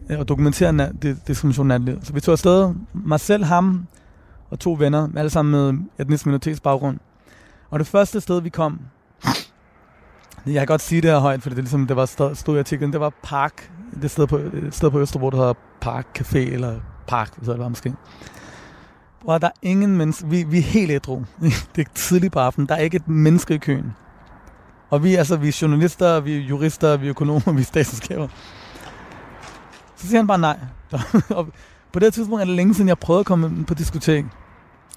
Øh, 0.10 0.20
og 0.20 0.28
dokumentere 0.28 0.70
na- 0.70 0.98
det, 1.02 1.28
diskrimination 1.28 1.72
af. 1.72 1.80
Så 2.04 2.14
vi 2.14 2.20
tog 2.20 2.32
afsted, 2.32 2.74
mig 2.94 3.20
selv, 3.20 3.44
ham 3.44 3.88
og 4.50 4.60
to 4.60 4.76
venner, 4.80 5.10
alle 5.18 5.30
sammen 5.30 5.52
med 5.52 5.86
etnisk 6.00 6.26
minoritetsbaggrund. 6.26 7.00
Og 7.70 7.80
det 7.80 7.88
første 7.88 8.22
sted, 8.22 8.42
vi 8.42 8.50
kom, 8.50 8.80
jeg 10.46 10.54
kan 10.54 10.68
godt 10.68 10.82
sige 10.82 11.02
det 11.02 11.12
her 11.12 11.20
højt, 11.20 11.42
for 11.42 11.50
det, 11.50 11.58
er 11.58 11.62
ligesom, 11.62 11.88
det 11.88 11.96
var 11.96 12.06
stod, 12.06 12.36
stod 12.36 12.56
i 12.56 12.60
artiklen, 12.60 12.92
det 12.94 13.00
var 13.00 13.14
Park, 13.24 13.72
det 14.02 14.12
sted 14.12 14.28
på, 14.28 14.38
et 14.38 14.70
sted 14.72 14.92
på 14.92 15.00
Østerbro, 15.00 15.30
der 15.30 15.38
hedder 15.38 15.54
Park 15.82 16.06
Café, 16.20 16.38
eller 16.38 16.80
Park, 17.08 17.38
hvis 17.38 17.50
det 17.50 17.60
var 17.60 17.70
måske. 17.70 17.94
Og 19.28 19.42
der 19.42 19.48
er 19.48 19.52
ingen 19.62 19.98
mennesker. 19.98 20.28
Vi, 20.28 20.44
vi 20.44 20.58
er 20.58 20.62
helt 20.62 20.92
ædru. 20.92 21.24
det 21.76 21.88
er 21.88 21.92
tidligt 21.96 22.34
på 22.34 22.40
aftenen. 22.40 22.70
Der 22.70 22.76
er 22.76 22.80
ikke 22.80 22.96
et 22.98 23.08
menneske 23.08 23.54
i 23.54 23.58
køen. 23.58 23.94
Og 24.90 25.04
vi, 25.04 25.16
altså, 25.16 25.38
vi 25.38 25.48
er 25.48 25.60
journalister, 25.62 26.20
vi 26.20 26.38
er 26.38 26.42
jurister, 26.42 26.98
vi 26.98 27.06
er 27.06 27.10
økonomer, 27.10 27.52
vi 27.54 27.62
er 27.62 27.66
statsskaber. 27.66 28.28
Så 29.96 30.08
siger 30.08 30.20
han 30.20 30.28
bare 30.28 30.38
nej. 30.38 30.60
og 31.38 31.48
på 31.92 32.00
det 32.00 32.14
tidspunkt 32.14 32.42
er 32.42 32.46
det 32.46 32.56
længe 32.56 32.74
siden, 32.74 32.88
jeg 32.88 32.98
prøvede 32.98 33.20
at 33.20 33.26
komme 33.26 33.66
på 33.66 33.74
diskotek. 33.74 34.26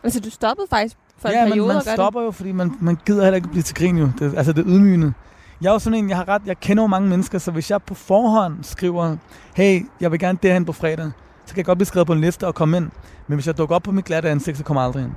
Altså, 0.02 0.20
du 0.20 0.30
stoppede 0.30 0.66
faktisk 0.70 0.96
for 1.18 1.28
ja, 1.28 1.44
en 1.44 1.48
periode 1.48 1.66
man, 1.66 1.82
man 1.86 1.94
stopper 1.96 2.22
jo, 2.22 2.30
fordi 2.30 2.52
man, 2.52 2.72
man 2.80 2.98
gider 3.06 3.22
heller 3.22 3.36
ikke 3.36 3.48
blive 3.48 3.62
til 3.62 3.76
grin 3.76 3.98
jo. 3.98 4.10
Det, 4.18 4.34
altså, 4.36 4.52
det 4.52 4.60
er 4.60 4.68
ydmygende. 4.68 5.12
Jeg 5.60 5.68
er 5.68 5.72
jo 5.72 5.78
sådan 5.78 5.98
en, 5.98 6.08
jeg 6.08 6.16
har 6.16 6.28
ret, 6.28 6.42
jeg 6.46 6.60
kender 6.60 6.82
jo 6.82 6.86
mange 6.86 7.08
mennesker, 7.08 7.38
så 7.38 7.50
hvis 7.50 7.70
jeg 7.70 7.82
på 7.82 7.94
forhånd 7.94 8.64
skriver, 8.64 9.16
hey, 9.54 9.86
jeg 10.00 10.12
vil 10.12 10.20
gerne 10.20 10.38
derhen 10.42 10.64
på 10.64 10.72
fredag, 10.72 11.10
så 11.46 11.54
kan 11.54 11.56
jeg 11.56 11.64
godt 11.64 11.78
blive 11.78 11.86
skrevet 11.86 12.06
på 12.06 12.12
en 12.12 12.20
liste 12.20 12.46
og 12.46 12.54
komme 12.54 12.76
ind. 12.76 12.90
Men 13.26 13.34
hvis 13.36 13.46
jeg 13.46 13.58
dukker 13.58 13.76
op 13.76 13.82
på 13.82 13.92
mit 13.92 14.04
glatte 14.04 14.30
ansigt, 14.30 14.56
så 14.58 14.64
kommer 14.64 14.80
jeg 14.80 14.86
aldrig 14.86 15.04
ind. 15.04 15.12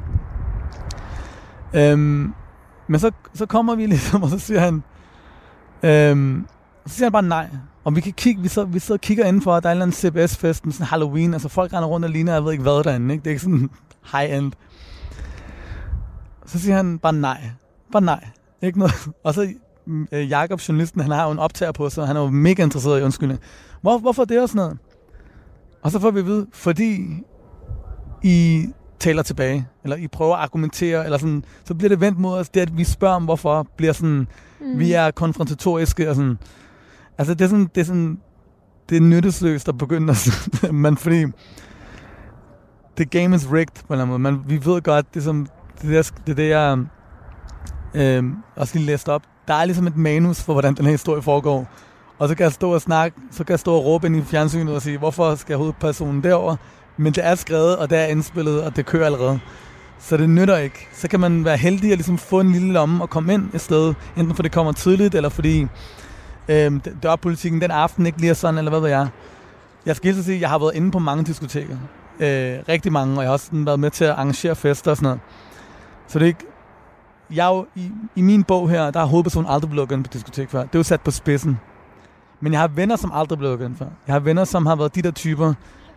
Øhm, 1.74 2.34
men 2.88 3.00
så, 3.00 3.12
så 3.34 3.46
kommer 3.46 3.76
vi 3.76 3.86
ligesom, 3.96 4.24
og 4.24 4.30
så 4.30 4.39
siger 4.39 4.60
han, 4.60 4.84
øhm, 5.84 6.48
så 6.86 6.96
siger 6.96 7.06
han 7.06 7.12
bare 7.12 7.24
nej. 7.24 7.50
Og 7.84 7.96
vi 7.96 8.02
kan 8.02 8.13
kigge, 8.13 8.41
vi 8.41 8.48
sidder, 8.48 8.67
vi 8.67 8.80
sidder 8.80 8.98
og 8.98 9.02
kigger 9.02 9.26
indenfor, 9.26 9.54
og 9.54 9.63
der 9.63 9.70
er 9.70 9.74
en 9.74 9.82
eller 9.82 9.86
anden 9.86 10.28
CBS-fest 10.28 10.65
med 10.65 10.74
sådan 10.74 10.88
Halloween, 10.88 11.34
altså 11.34 11.50
folk 11.50 11.74
render 11.74 11.88
rundt 11.88 12.06
og 12.06 12.12
ligner, 12.12 12.34
jeg 12.34 12.44
ved 12.44 12.52
ikke 12.52 12.62
hvad 12.62 12.84
derinde, 12.84 13.13
ikke? 13.13 13.24
Det 13.24 13.28
er 13.28 13.32
ikke 13.32 13.44
sådan 13.44 13.70
high-end. 14.13 14.52
Så 16.46 16.60
siger 16.60 16.76
han 16.76 17.00
bare 17.00 17.13
nej. 17.13 17.41
Bare 17.91 18.02
nej. 18.02 18.28
Ikke 18.62 18.80
noget. 18.80 18.94
Og 19.24 19.34
så 19.34 19.54
øh, 20.12 20.30
Jakob, 20.30 20.60
journalisten, 20.67 21.02
han 21.02 21.12
har 21.12 21.26
jo 21.26 21.32
en 21.32 21.39
optager 21.39 21.72
på 21.72 21.89
sig, 21.89 22.08
han 22.08 22.15
er 22.15 22.22
jo 22.22 22.30
mega 22.30 22.63
interesseret 22.63 23.00
i 23.00 23.04
undskyldning. 23.04 23.39
Hvor, 23.82 23.98
hvorfor 23.98 24.26
det 24.26 24.41
og 24.41 24.50
sådan 24.50 24.60
noget? 24.60 24.78
Og 25.82 25.91
så 25.91 26.00
får 26.00 26.12
vi 26.12 26.20
at 26.20 26.26
vide, 26.26 26.48
fordi 26.54 27.24
I 28.24 28.67
taler 29.00 29.24
tilbage, 29.24 29.67
eller 29.84 29.96
I 29.96 30.08
prøver 30.08 30.36
at 30.36 30.44
argumentere, 30.44 31.06
eller 31.06 31.17
sådan, 31.17 31.44
så 31.65 31.74
bliver 31.76 31.89
det 31.89 32.02
vendt 32.02 32.20
mod 32.20 32.38
os, 32.38 32.50
det 32.50 32.62
at 32.62 32.78
vi 32.78 32.84
spørger 32.84 33.15
om, 33.15 33.24
hvorfor, 33.24 33.67
bliver 33.78 33.94
sådan, 33.94 34.28
mm. 34.62 34.80
vi 34.80 34.91
er 34.94 35.12
konfrontatoriske, 35.12 36.10
og 36.10 36.15
sådan, 36.15 36.38
altså 37.17 37.34
det 37.34 37.45
er 37.45 37.50
sådan, 37.50 37.69
det 37.76 37.82
er 37.82 37.86
sådan, 37.86 38.17
det 38.89 38.97
er 38.97 39.02
nyttesløst 39.02 39.67
at 39.67 39.78
begynde 39.78 40.12
at, 40.12 40.74
man, 40.74 40.97
fordi, 40.97 41.26
the 42.95 43.06
game 43.06 43.36
is 43.36 43.52
rigged, 43.52 43.84
på 43.88 43.93
en 43.93 44.00
eller 44.00 44.04
anden 44.04 44.08
måde, 44.08 44.19
man, 44.19 44.41
vi 44.47 44.65
ved 44.65 44.82
godt, 44.82 45.13
det 45.13 45.19
er 45.19 45.24
som, 45.24 45.47
det 45.82 45.97
er 45.97 46.12
det, 46.28 46.38
det 46.38 46.50
jeg 46.50 46.78
øh, 47.93 48.24
også 48.56 48.76
lige 48.76 48.86
læste 48.86 49.10
op, 49.10 49.24
der 49.47 49.54
er 49.54 49.65
ligesom 49.65 49.88
et 49.88 49.97
manus 49.97 50.41
for, 50.41 50.54
hvordan 50.54 50.74
den 50.74 50.86
her 50.86 50.91
historie 50.91 51.21
foregår, 51.21 51.67
og 52.19 52.30
så 52.30 52.36
kan 52.36 52.43
jeg 52.43 52.52
stå 52.52 52.74
og 52.74 52.82
snakke, 52.82 53.17
så 53.32 53.43
kan 53.43 53.52
jeg 53.52 53.60
stå 53.60 53.74
og 53.74 53.86
råbe 53.86 54.08
ind 54.08 54.15
i 54.15 54.21
fjernsynet 54.21 54.76
og 54.76 54.82
sige, 54.82 54.97
hvorfor 54.97 55.36
skal 55.36 55.58
hovedpersonen 55.58 56.24
derover? 56.24 56.56
Men 56.97 57.13
det 57.13 57.26
er 57.26 57.36
skrevet, 57.36 57.78
og 57.78 57.89
det 57.89 57.97
er 57.97 58.06
indspillet, 58.06 58.63
og 58.63 58.76
det 58.76 58.86
kører 58.86 59.06
allerede. 59.06 59.39
Så 60.00 60.17
det 60.17 60.30
nytter 60.30 60.58
ikke. 60.58 60.88
Så 60.93 61.08
kan 61.08 61.19
man 61.19 61.45
være 61.45 61.58
heldig 61.58 61.91
at 61.91 61.97
ligesom 61.97 62.17
få 62.17 62.39
en 62.39 62.52
lille 62.52 62.74
lomme 62.74 63.04
og 63.04 63.10
komme 63.10 63.34
ind 63.34 63.50
et 63.54 63.62
sted, 63.62 63.93
enten 64.17 64.36
fordi 64.36 64.47
det 64.47 64.52
kommer 64.52 64.71
tidligt, 64.71 65.15
eller 65.15 65.30
fordi 65.30 65.67
øhm, 66.51 66.79
dørpolitikken 66.79 67.61
den 67.61 67.71
aften 67.71 68.05
ikke 68.05 68.21
lige 68.21 68.35
sådan, 68.35 68.57
eller 68.57 68.71
hvad 68.71 68.79
ved 68.79 68.89
jeg. 68.89 69.07
Jeg 69.85 69.95
skal 69.95 70.13
lige 70.13 70.23
sige, 70.23 70.35
at 70.35 70.41
jeg 70.41 70.49
har 70.49 70.59
været 70.59 70.75
inde 70.75 70.91
på 70.91 70.99
mange 70.99 71.23
diskoteker. 71.23 71.77
Øh, 72.19 72.59
rigtig 72.69 72.91
mange, 72.91 73.17
og 73.17 73.21
jeg 73.21 73.29
har 73.29 73.33
også 73.33 73.49
været 73.51 73.79
med 73.79 73.91
til 73.91 74.05
at 74.05 74.11
arrangere 74.11 74.55
fester 74.55 74.91
og 74.91 74.97
sådan 74.97 75.05
noget. 75.05 75.19
Så 76.07 76.19
det 76.19 76.25
er 76.25 76.27
ikke... 76.27 76.45
Jeg 77.33 77.45
er 77.45 77.55
jo, 77.55 77.65
i, 77.75 77.91
i 78.15 78.21
min 78.21 78.43
bog 78.43 78.69
her, 78.69 78.91
der 78.91 78.99
har 78.99 79.07
hovedpersonen 79.07 79.49
aldrig 79.49 79.69
blevet 79.69 79.89
lukket 79.89 80.05
på 80.05 80.13
diskotek 80.13 80.49
før. 80.49 80.59
Det 80.59 80.75
er 80.75 80.79
jo 80.79 80.83
sat 80.83 81.01
på 81.01 81.11
spidsen. 81.11 81.59
Men 82.41 82.53
jeg 82.53 82.61
har 82.61 82.67
venner, 82.67 82.95
som 82.95 83.11
aldrig 83.13 83.37
blev 83.37 83.49
lukket 83.49 83.71
før. 83.77 83.85
Jeg 84.07 84.15
har 84.15 84.19
venner, 84.19 84.43
som 84.43 84.65
har 84.65 84.75
været 84.75 84.95
de 84.95 85.01
der 85.01 85.11
typer, 85.11 85.53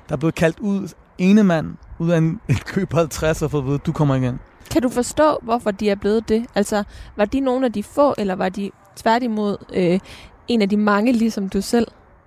der 0.08 0.12
er 0.12 0.16
blevet 0.16 0.34
kaldt 0.34 0.60
ud 0.60 0.88
ene 1.18 1.44
mand 1.44 1.76
ud 1.98 2.10
af 2.10 2.18
en, 2.18 2.24
en 2.48 2.56
køb 2.56 2.88
på 2.88 2.96
50 2.96 3.42
og 3.42 3.50
fået 3.50 3.62
at 3.62 3.68
vide, 3.68 3.78
du 3.78 3.92
kommer 3.92 4.14
igen. 4.14 4.40
Kan 4.70 4.82
du 4.82 4.88
forstå, 4.88 5.38
hvorfor 5.42 5.70
de 5.70 5.90
er 5.90 5.94
blevet 5.94 6.28
det? 6.28 6.46
Altså, 6.54 6.84
var 7.16 7.24
de 7.24 7.40
nogle 7.40 7.66
af 7.66 7.72
de 7.72 7.82
få, 7.82 8.14
eller 8.18 8.34
var 8.34 8.48
de 8.48 8.70
tværtimod 8.96 9.56
øh, 9.74 10.00
en 10.48 10.62
af 10.62 10.68
de 10.68 10.76
mange, 10.76 11.12
ligesom 11.12 11.48
du 11.48 11.60
selv? 11.60 11.86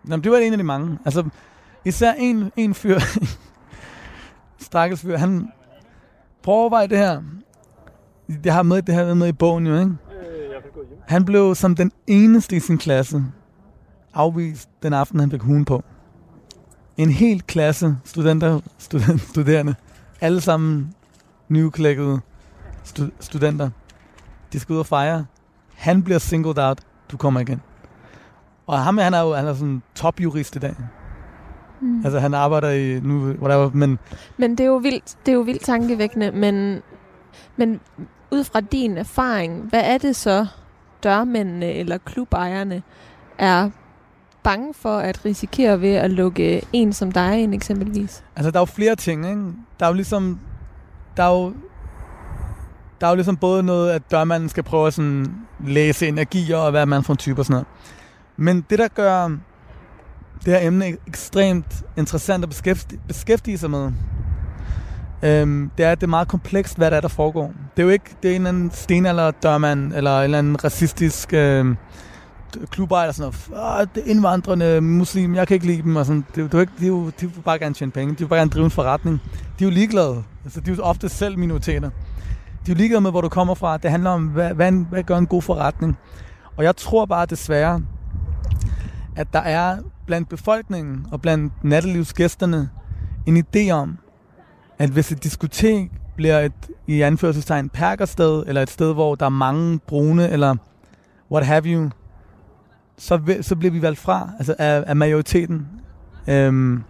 Jamen, 0.09 0.23
det 0.23 0.31
var 0.31 0.37
en 0.37 0.51
af 0.51 0.57
de 0.57 0.63
mange. 0.63 0.99
Altså, 1.05 1.23
især 1.85 2.13
en, 2.13 2.51
en 2.57 2.73
fyr, 2.73 2.99
stakkels 4.59 5.01
fyr, 5.01 5.17
han 5.17 5.51
prøver 6.43 6.57
at 6.57 6.61
overveje 6.61 6.87
det 6.87 6.97
her. 6.97 7.21
Det 8.43 8.51
har 8.51 8.63
med, 8.63 8.81
det 8.81 8.95
her 8.95 9.13
med 9.13 9.27
i 9.27 9.31
bogen 9.31 9.67
jo, 9.67 9.79
ikke? 9.79 9.91
Han 11.07 11.25
blev 11.25 11.55
som 11.55 11.75
den 11.75 11.91
eneste 12.07 12.55
i 12.55 12.59
sin 12.59 12.77
klasse 12.77 13.23
afvist 14.13 14.69
den 14.83 14.93
aften, 14.93 15.19
han 15.19 15.31
fik 15.31 15.41
hun 15.41 15.65
på. 15.65 15.83
En 16.97 17.09
hel 17.09 17.41
klasse 17.41 17.97
studenter, 18.03 18.59
student, 18.77 19.21
studerende, 19.21 19.75
alle 20.21 20.41
sammen 20.41 20.93
nyklækkede 21.49 22.19
stu, 22.83 23.07
studenter, 23.19 23.69
de 24.53 24.59
skal 24.59 24.73
ud 24.73 24.79
og 24.79 24.85
fejre. 24.85 25.25
Han 25.75 26.03
bliver 26.03 26.19
singled 26.19 26.57
out, 26.57 26.79
du 27.11 27.17
kommer 27.17 27.39
igen. 27.39 27.61
Og 28.67 28.79
ham, 28.79 28.97
han 28.97 29.13
er 29.13 29.21
jo 29.21 29.33
han 29.33 29.47
er 29.47 29.53
sådan 29.53 29.81
topjurist 29.95 30.55
i 30.55 30.59
dag. 30.59 30.75
Mm. 31.81 32.01
Altså 32.03 32.19
han 32.19 32.33
arbejder 32.33 32.69
i 32.69 32.99
nu, 32.99 33.25
whatever, 33.25 33.69
men... 33.73 33.99
Men 34.37 34.51
det 34.51 34.59
er 34.59 34.67
jo 34.67 34.75
vildt, 34.75 35.17
det 35.25 35.31
er 35.31 35.35
jo 35.35 35.41
vildt 35.41 35.61
tankevækkende, 35.61 36.31
men, 36.31 36.81
men 37.57 37.79
ud 38.31 38.43
fra 38.43 38.61
din 38.61 38.97
erfaring, 38.97 39.61
hvad 39.69 39.81
er 39.83 39.97
det 39.97 40.15
så, 40.15 40.45
dørmændene 41.03 41.73
eller 41.73 41.97
klubejerne 41.97 42.83
er 43.37 43.69
bange 44.43 44.73
for 44.73 44.97
at 44.97 45.25
risikere 45.25 45.81
ved 45.81 45.93
at 45.93 46.11
lukke 46.11 46.61
en 46.73 46.93
som 46.93 47.11
dig 47.11 47.43
ind 47.43 47.53
eksempelvis? 47.53 48.23
Altså, 48.35 48.51
der 48.51 48.57
er 48.57 48.61
jo 48.61 48.65
flere 48.65 48.95
ting, 48.95 49.29
ikke? 49.29 49.41
Der 49.79 49.85
er 49.85 49.89
jo 49.89 49.95
ligesom... 49.95 50.39
Der 51.17 51.23
er 51.23 51.31
jo, 51.31 51.53
der 53.01 53.07
er 53.07 53.11
jo 53.11 53.15
ligesom 53.15 53.37
både 53.37 53.63
noget, 53.63 53.91
at 53.91 54.11
dørmanden 54.11 54.49
skal 54.49 54.63
prøve 54.63 54.87
at 54.87 54.93
sådan 54.93 55.25
læse 55.65 56.07
energier 56.07 56.57
og 56.57 56.71
hvad 56.71 56.85
man 56.85 57.03
for 57.03 57.13
en 57.13 57.17
type 57.17 57.41
og 57.41 57.45
sådan 57.45 57.53
noget. 57.53 57.67
Men 58.37 58.65
det, 58.69 58.79
der 58.79 58.87
gør 58.87 59.27
det 60.45 60.53
her 60.53 60.67
emne 60.67 60.97
ekstremt 61.07 61.83
interessant 61.97 62.43
at 62.43 62.49
beskæftige, 62.49 63.01
beskæftige 63.07 63.57
sig 63.57 63.69
med, 63.69 63.91
øhm, 65.23 65.71
det 65.77 65.85
er, 65.85 65.91
at 65.91 65.97
det 66.01 66.03
er 66.03 66.09
meget 66.09 66.27
komplekst, 66.27 66.77
hvad 66.77 66.91
der 66.91 66.97
er, 66.97 67.01
der 67.01 67.07
foregår. 67.07 67.53
Det 67.77 67.83
er 67.83 67.83
jo 67.83 67.89
ikke 67.89 68.15
det 68.23 68.31
er 68.31 68.35
en 68.35 68.41
eller 68.41 68.49
anden 68.49 68.71
stenalderdørmand, 68.71 69.93
eller 69.93 70.17
en 70.17 70.23
eller 70.23 70.37
anden 70.37 70.63
racistisk 70.63 71.33
øh, 71.33 71.75
klubber 72.69 72.97
eller 72.97 73.13
sådan 73.13 73.33
noget, 73.51 73.79
ah, 73.79 73.87
det 73.95 74.03
er 74.05 74.11
indvandrende 74.11 74.81
muslim, 74.81 75.35
jeg 75.35 75.47
kan 75.47 75.55
ikke 75.55 75.65
lide 75.67 75.81
dem, 75.81 75.95
og 75.95 76.05
sådan, 76.05 76.25
det, 76.35 76.51
det 76.51 76.53
er 76.53 76.61
ikke, 76.61 76.73
de, 76.79 76.83
er 76.83 76.87
jo, 76.87 77.05
de 77.05 77.27
vil 77.27 77.41
bare 77.45 77.59
gerne 77.59 77.75
tjene 77.75 77.91
penge, 77.91 78.13
de 78.13 78.19
vil 78.19 78.27
bare 78.27 78.39
gerne 78.39 78.51
drive 78.51 78.65
en 78.65 78.71
forretning. 78.71 79.21
De 79.59 79.63
er 79.63 79.69
jo 79.69 79.73
ligeglade, 79.73 80.23
altså 80.43 80.61
de 80.61 80.71
er 80.71 80.75
jo 80.75 80.83
ofte 80.83 81.09
selv 81.09 81.39
minoriteter. 81.39 81.89
De 81.89 82.71
er 82.71 82.75
jo 82.75 82.75
ligeglade 82.75 83.01
med, 83.01 83.11
hvor 83.11 83.21
du 83.21 83.29
kommer 83.29 83.53
fra, 83.53 83.77
det 83.77 83.91
handler 83.91 84.09
om, 84.09 84.27
hvad, 84.27 84.53
hvad, 84.53 84.71
hvad 84.71 85.03
gør 85.03 85.17
en 85.17 85.27
god 85.27 85.41
forretning. 85.41 85.97
Og 86.57 86.63
jeg 86.63 86.75
tror 86.75 87.05
bare 87.05 87.25
desværre, 87.25 87.81
at 89.17 89.33
der 89.33 89.39
er 89.39 89.77
blandt 90.05 90.29
befolkningen 90.29 91.05
og 91.11 91.21
blandt 91.21 91.63
nattelivsgæsterne 91.63 92.69
en 93.25 93.43
idé 93.45 93.71
om, 93.71 93.97
at 94.79 94.89
hvis 94.89 95.11
et 95.11 95.23
diskotek 95.23 95.91
bliver 96.15 96.39
et, 96.39 96.53
i 96.87 97.01
anførselstegn, 97.01 97.69
perkersted, 97.69 98.43
eller 98.47 98.61
et 98.61 98.69
sted, 98.69 98.93
hvor 98.93 99.15
der 99.15 99.25
er 99.25 99.29
mange 99.29 99.79
brune, 99.79 100.29
eller 100.29 100.55
what 101.31 101.45
have 101.45 101.63
you, 101.65 101.89
så, 102.97 103.37
så 103.41 103.55
bliver 103.55 103.71
vi 103.71 103.81
valgt 103.81 103.99
fra 103.99 104.29
altså 104.37 104.55
af, 104.59 104.83
af 104.87 104.95
majoriteten. 104.95 105.67
Øhm, 106.27 106.83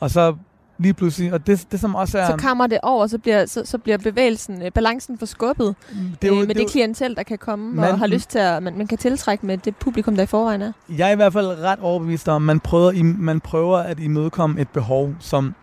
og 0.00 0.10
så 0.10 0.36
lige 0.78 0.94
pludselig, 0.94 1.32
og 1.32 1.46
det, 1.46 1.66
det 1.72 1.80
som 1.80 1.94
også 1.94 2.18
er... 2.18 2.26
Så 2.26 2.36
kommer 2.36 2.66
det 2.66 2.78
over, 2.82 3.06
så 3.06 3.18
bliver, 3.18 3.46
så, 3.46 3.62
så 3.64 3.78
bliver 3.78 3.98
bevægelsen, 3.98 4.62
øh, 4.62 4.72
balancen 4.72 5.18
forskubbet 5.18 5.74
det 6.22 6.28
er 6.28 6.34
jo, 6.34 6.40
øh, 6.40 6.46
med 6.46 6.54
det, 6.54 6.56
det 6.56 6.70
klientel, 6.70 7.16
der 7.16 7.22
kan 7.22 7.38
komme 7.38 7.74
man, 7.74 7.90
og 7.90 7.98
har 7.98 8.06
lyst 8.06 8.30
til 8.30 8.38
at, 8.38 8.62
man, 8.62 8.78
man 8.78 8.86
kan 8.86 8.98
tiltrække 8.98 9.46
med 9.46 9.58
det 9.58 9.76
publikum, 9.76 10.16
der 10.16 10.22
i 10.22 10.26
forvejen 10.26 10.62
er. 10.62 10.72
Jeg 10.88 11.08
er 11.08 11.12
i 11.12 11.16
hvert 11.16 11.32
fald 11.32 11.46
ret 11.46 11.78
overbevist 11.78 12.28
om, 12.28 12.42
man 12.42 12.60
prøver, 12.60 13.04
man 13.04 13.40
prøver 13.40 13.78
at 13.78 14.00
imødekomme 14.00 14.60
et 14.60 14.68
behov, 14.68 15.14
som 15.20 15.54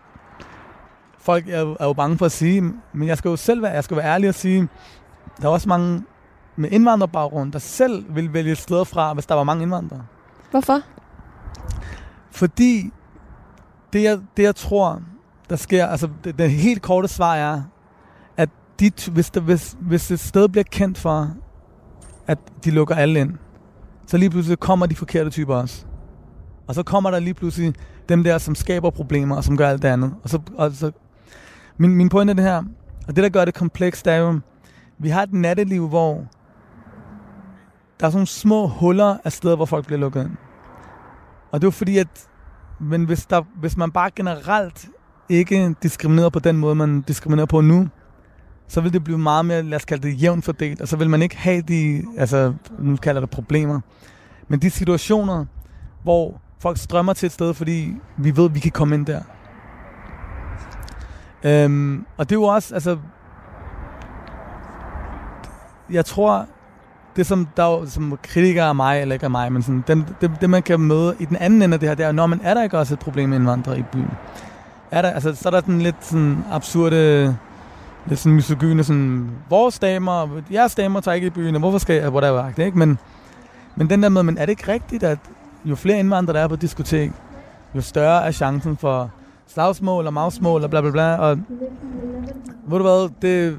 folk 1.18 1.48
er, 1.48 1.74
er 1.80 1.84
jo 1.84 1.92
bange 1.92 2.18
for 2.18 2.26
at 2.26 2.32
sige, 2.32 2.60
men 2.92 3.08
jeg 3.08 3.18
skal 3.18 3.28
jo 3.28 3.36
selv 3.36 3.62
være, 3.62 3.72
jeg 3.72 3.84
skal 3.84 3.96
være 3.96 4.06
ærlig 4.06 4.28
og 4.28 4.34
sige, 4.34 4.68
der 5.40 5.48
er 5.48 5.52
også 5.52 5.68
mange 5.68 6.02
med 6.56 6.70
indvandrerbaggrund, 6.70 7.52
der 7.52 7.58
selv 7.58 8.04
vil 8.14 8.32
vælge 8.32 8.52
et 8.52 8.58
sted 8.58 8.84
fra, 8.84 9.14
hvis 9.14 9.26
der 9.26 9.34
var 9.34 9.44
mange 9.44 9.62
indvandrere. 9.62 10.02
Hvorfor? 10.50 10.80
Fordi 12.30 12.92
det 13.92 14.02
jeg, 14.02 14.18
det, 14.36 14.42
jeg 14.42 14.56
tror, 14.56 15.02
der 15.50 15.56
sker, 15.56 15.86
altså 15.86 16.08
det, 16.24 16.38
det 16.38 16.50
helt 16.50 16.82
korte 16.82 17.08
svar 17.08 17.34
er, 17.34 17.62
at 18.36 18.48
de, 18.80 18.90
hvis, 19.10 19.30
der, 19.30 19.40
hvis, 19.40 19.76
hvis 19.80 20.10
et 20.10 20.20
sted 20.20 20.48
bliver 20.48 20.64
kendt 20.64 20.98
for, 20.98 21.30
at 22.26 22.38
de 22.64 22.70
lukker 22.70 22.94
alle 22.94 23.20
ind, 23.20 23.34
så 24.06 24.16
lige 24.16 24.30
pludselig 24.30 24.58
kommer 24.58 24.86
de 24.86 24.94
forkerte 24.94 25.30
typer 25.30 25.54
også. 25.54 25.86
Og 26.66 26.74
så 26.74 26.82
kommer 26.82 27.10
der 27.10 27.18
lige 27.18 27.34
pludselig 27.34 27.74
dem 28.08 28.24
der, 28.24 28.38
som 28.38 28.54
skaber 28.54 28.90
problemer, 28.90 29.36
og 29.36 29.44
som 29.44 29.56
gør 29.56 29.68
alt 29.68 29.82
det 29.82 29.88
andet. 29.88 30.14
Og 30.22 30.28
så, 30.28 30.40
og 30.56 30.72
så, 30.72 30.90
min, 31.76 31.94
min 31.94 32.08
pointe 32.08 32.30
er 32.30 32.34
det 32.34 32.44
her, 32.44 32.62
og 33.08 33.16
det 33.16 33.24
der 33.24 33.28
gør 33.28 33.44
det 33.44 33.54
komplekst, 33.54 34.06
er 34.06 34.16
jo, 34.16 34.40
vi 34.98 35.08
har 35.08 35.22
et 35.22 35.32
natteliv, 35.32 35.88
hvor 35.88 36.14
der 38.00 38.06
er 38.06 38.10
sådan 38.10 38.16
nogle 38.16 38.26
små 38.26 38.66
huller 38.66 39.16
af 39.24 39.32
steder, 39.32 39.56
hvor 39.56 39.64
folk 39.64 39.86
bliver 39.86 40.00
lukket 40.00 40.24
ind. 40.24 40.36
Og 41.52 41.60
det 41.60 41.66
er 41.66 41.70
fordi, 41.70 41.98
at 41.98 42.28
men 42.78 43.04
hvis, 43.04 43.26
der, 43.26 43.42
hvis 43.60 43.76
man 43.76 43.90
bare 43.90 44.10
generelt 44.16 44.88
ikke 45.28 45.74
diskriminerer 45.82 46.28
på 46.28 46.38
den 46.38 46.56
måde, 46.56 46.74
man 46.74 47.00
diskriminerer 47.00 47.46
på 47.46 47.60
nu, 47.60 47.88
så 48.68 48.80
vil 48.80 48.92
det 48.92 49.04
blive 49.04 49.18
meget 49.18 49.44
mere, 49.44 49.62
lad 49.62 49.76
os 49.76 49.84
kalde 49.84 50.08
det, 50.08 50.22
jævnt 50.22 50.44
fordelt, 50.44 50.80
og 50.80 50.88
så 50.88 50.96
vil 50.96 51.10
man 51.10 51.22
ikke 51.22 51.36
have 51.36 51.62
de, 51.62 52.04
altså, 52.18 52.54
nu 52.78 52.96
kalder 52.96 53.20
det 53.20 53.30
problemer, 53.30 53.80
men 54.48 54.62
de 54.62 54.70
situationer, 54.70 55.44
hvor 56.02 56.40
folk 56.60 56.78
strømmer 56.78 57.12
til 57.12 57.26
et 57.26 57.32
sted, 57.32 57.54
fordi 57.54 57.94
vi 58.16 58.36
ved, 58.36 58.44
at 58.44 58.54
vi 58.54 58.60
kan 58.60 58.72
komme 58.72 58.94
ind 58.94 59.06
der. 59.06 59.22
Øhm, 61.44 62.06
og 62.16 62.28
det 62.28 62.36
er 62.36 62.40
jo 62.40 62.44
også, 62.44 62.74
altså, 62.74 62.98
jeg 65.90 66.04
tror, 66.04 66.46
det 67.16 67.26
som, 67.26 67.48
der 67.56 67.86
som 67.86 68.18
kritikere 68.22 68.64
af 68.64 68.74
mig, 68.74 69.00
eller 69.00 69.14
ikke 69.14 69.24
af 69.24 69.30
mig, 69.30 69.52
men 69.52 69.62
sådan, 69.62 69.84
den, 69.86 70.06
det, 70.20 70.30
det, 70.40 70.50
man 70.50 70.62
kan 70.62 70.80
møde 70.80 71.14
i 71.18 71.24
den 71.24 71.36
anden 71.36 71.62
ende 71.62 71.74
af 71.74 71.80
det 71.80 71.88
her, 71.88 71.96
det 71.96 72.06
er, 72.06 72.12
når 72.12 72.26
man 72.26 72.40
er 72.44 72.54
der 72.54 72.62
ikke 72.62 72.78
også 72.78 72.94
et 72.94 73.00
problem 73.00 73.28
med 73.28 73.38
indvandrere 73.38 73.78
i 73.78 73.82
byen? 73.92 74.10
Er 74.90 75.02
der, 75.02 75.10
altså, 75.10 75.34
så 75.34 75.48
er 75.48 75.50
der 75.50 75.60
sådan 75.60 75.82
lidt 75.82 75.96
sådan 76.00 76.44
absurde, 76.52 77.36
lidt 78.06 78.20
sådan 78.20 78.34
misogyne, 78.34 78.84
sådan, 78.84 79.30
vores 79.50 79.78
damer, 79.78 80.28
jeres 80.52 80.74
damer 80.74 81.00
tager 81.00 81.14
ikke 81.14 81.26
i 81.26 81.30
byen, 81.30 81.54
og 81.54 81.58
hvorfor 81.58 81.78
skal 81.78 81.96
jeg, 81.96 82.12
whatever, 82.12 82.48
ikke? 82.58 82.78
Men, 82.78 82.98
men 83.76 83.90
den 83.90 84.02
der 84.02 84.08
med, 84.08 84.22
men 84.22 84.38
er 84.38 84.46
det 84.46 84.50
ikke 84.50 84.72
rigtigt, 84.72 85.02
at 85.02 85.18
jo 85.64 85.74
flere 85.74 85.98
indvandrere 85.98 86.36
der 86.36 86.44
er 86.44 86.48
på 86.48 86.56
diskotek, 86.56 87.12
jo 87.74 87.80
større 87.80 88.26
er 88.26 88.30
chancen 88.30 88.76
for 88.76 89.10
slagsmål 89.46 90.06
og 90.06 90.12
magsmål 90.12 90.64
og 90.64 90.70
bla 90.70 90.80
bla 90.80 90.90
bla, 90.90 91.16
og 91.16 91.38
ved 92.68 92.78
du 92.78 92.82
hvad, 92.82 93.10
det, 93.22 93.58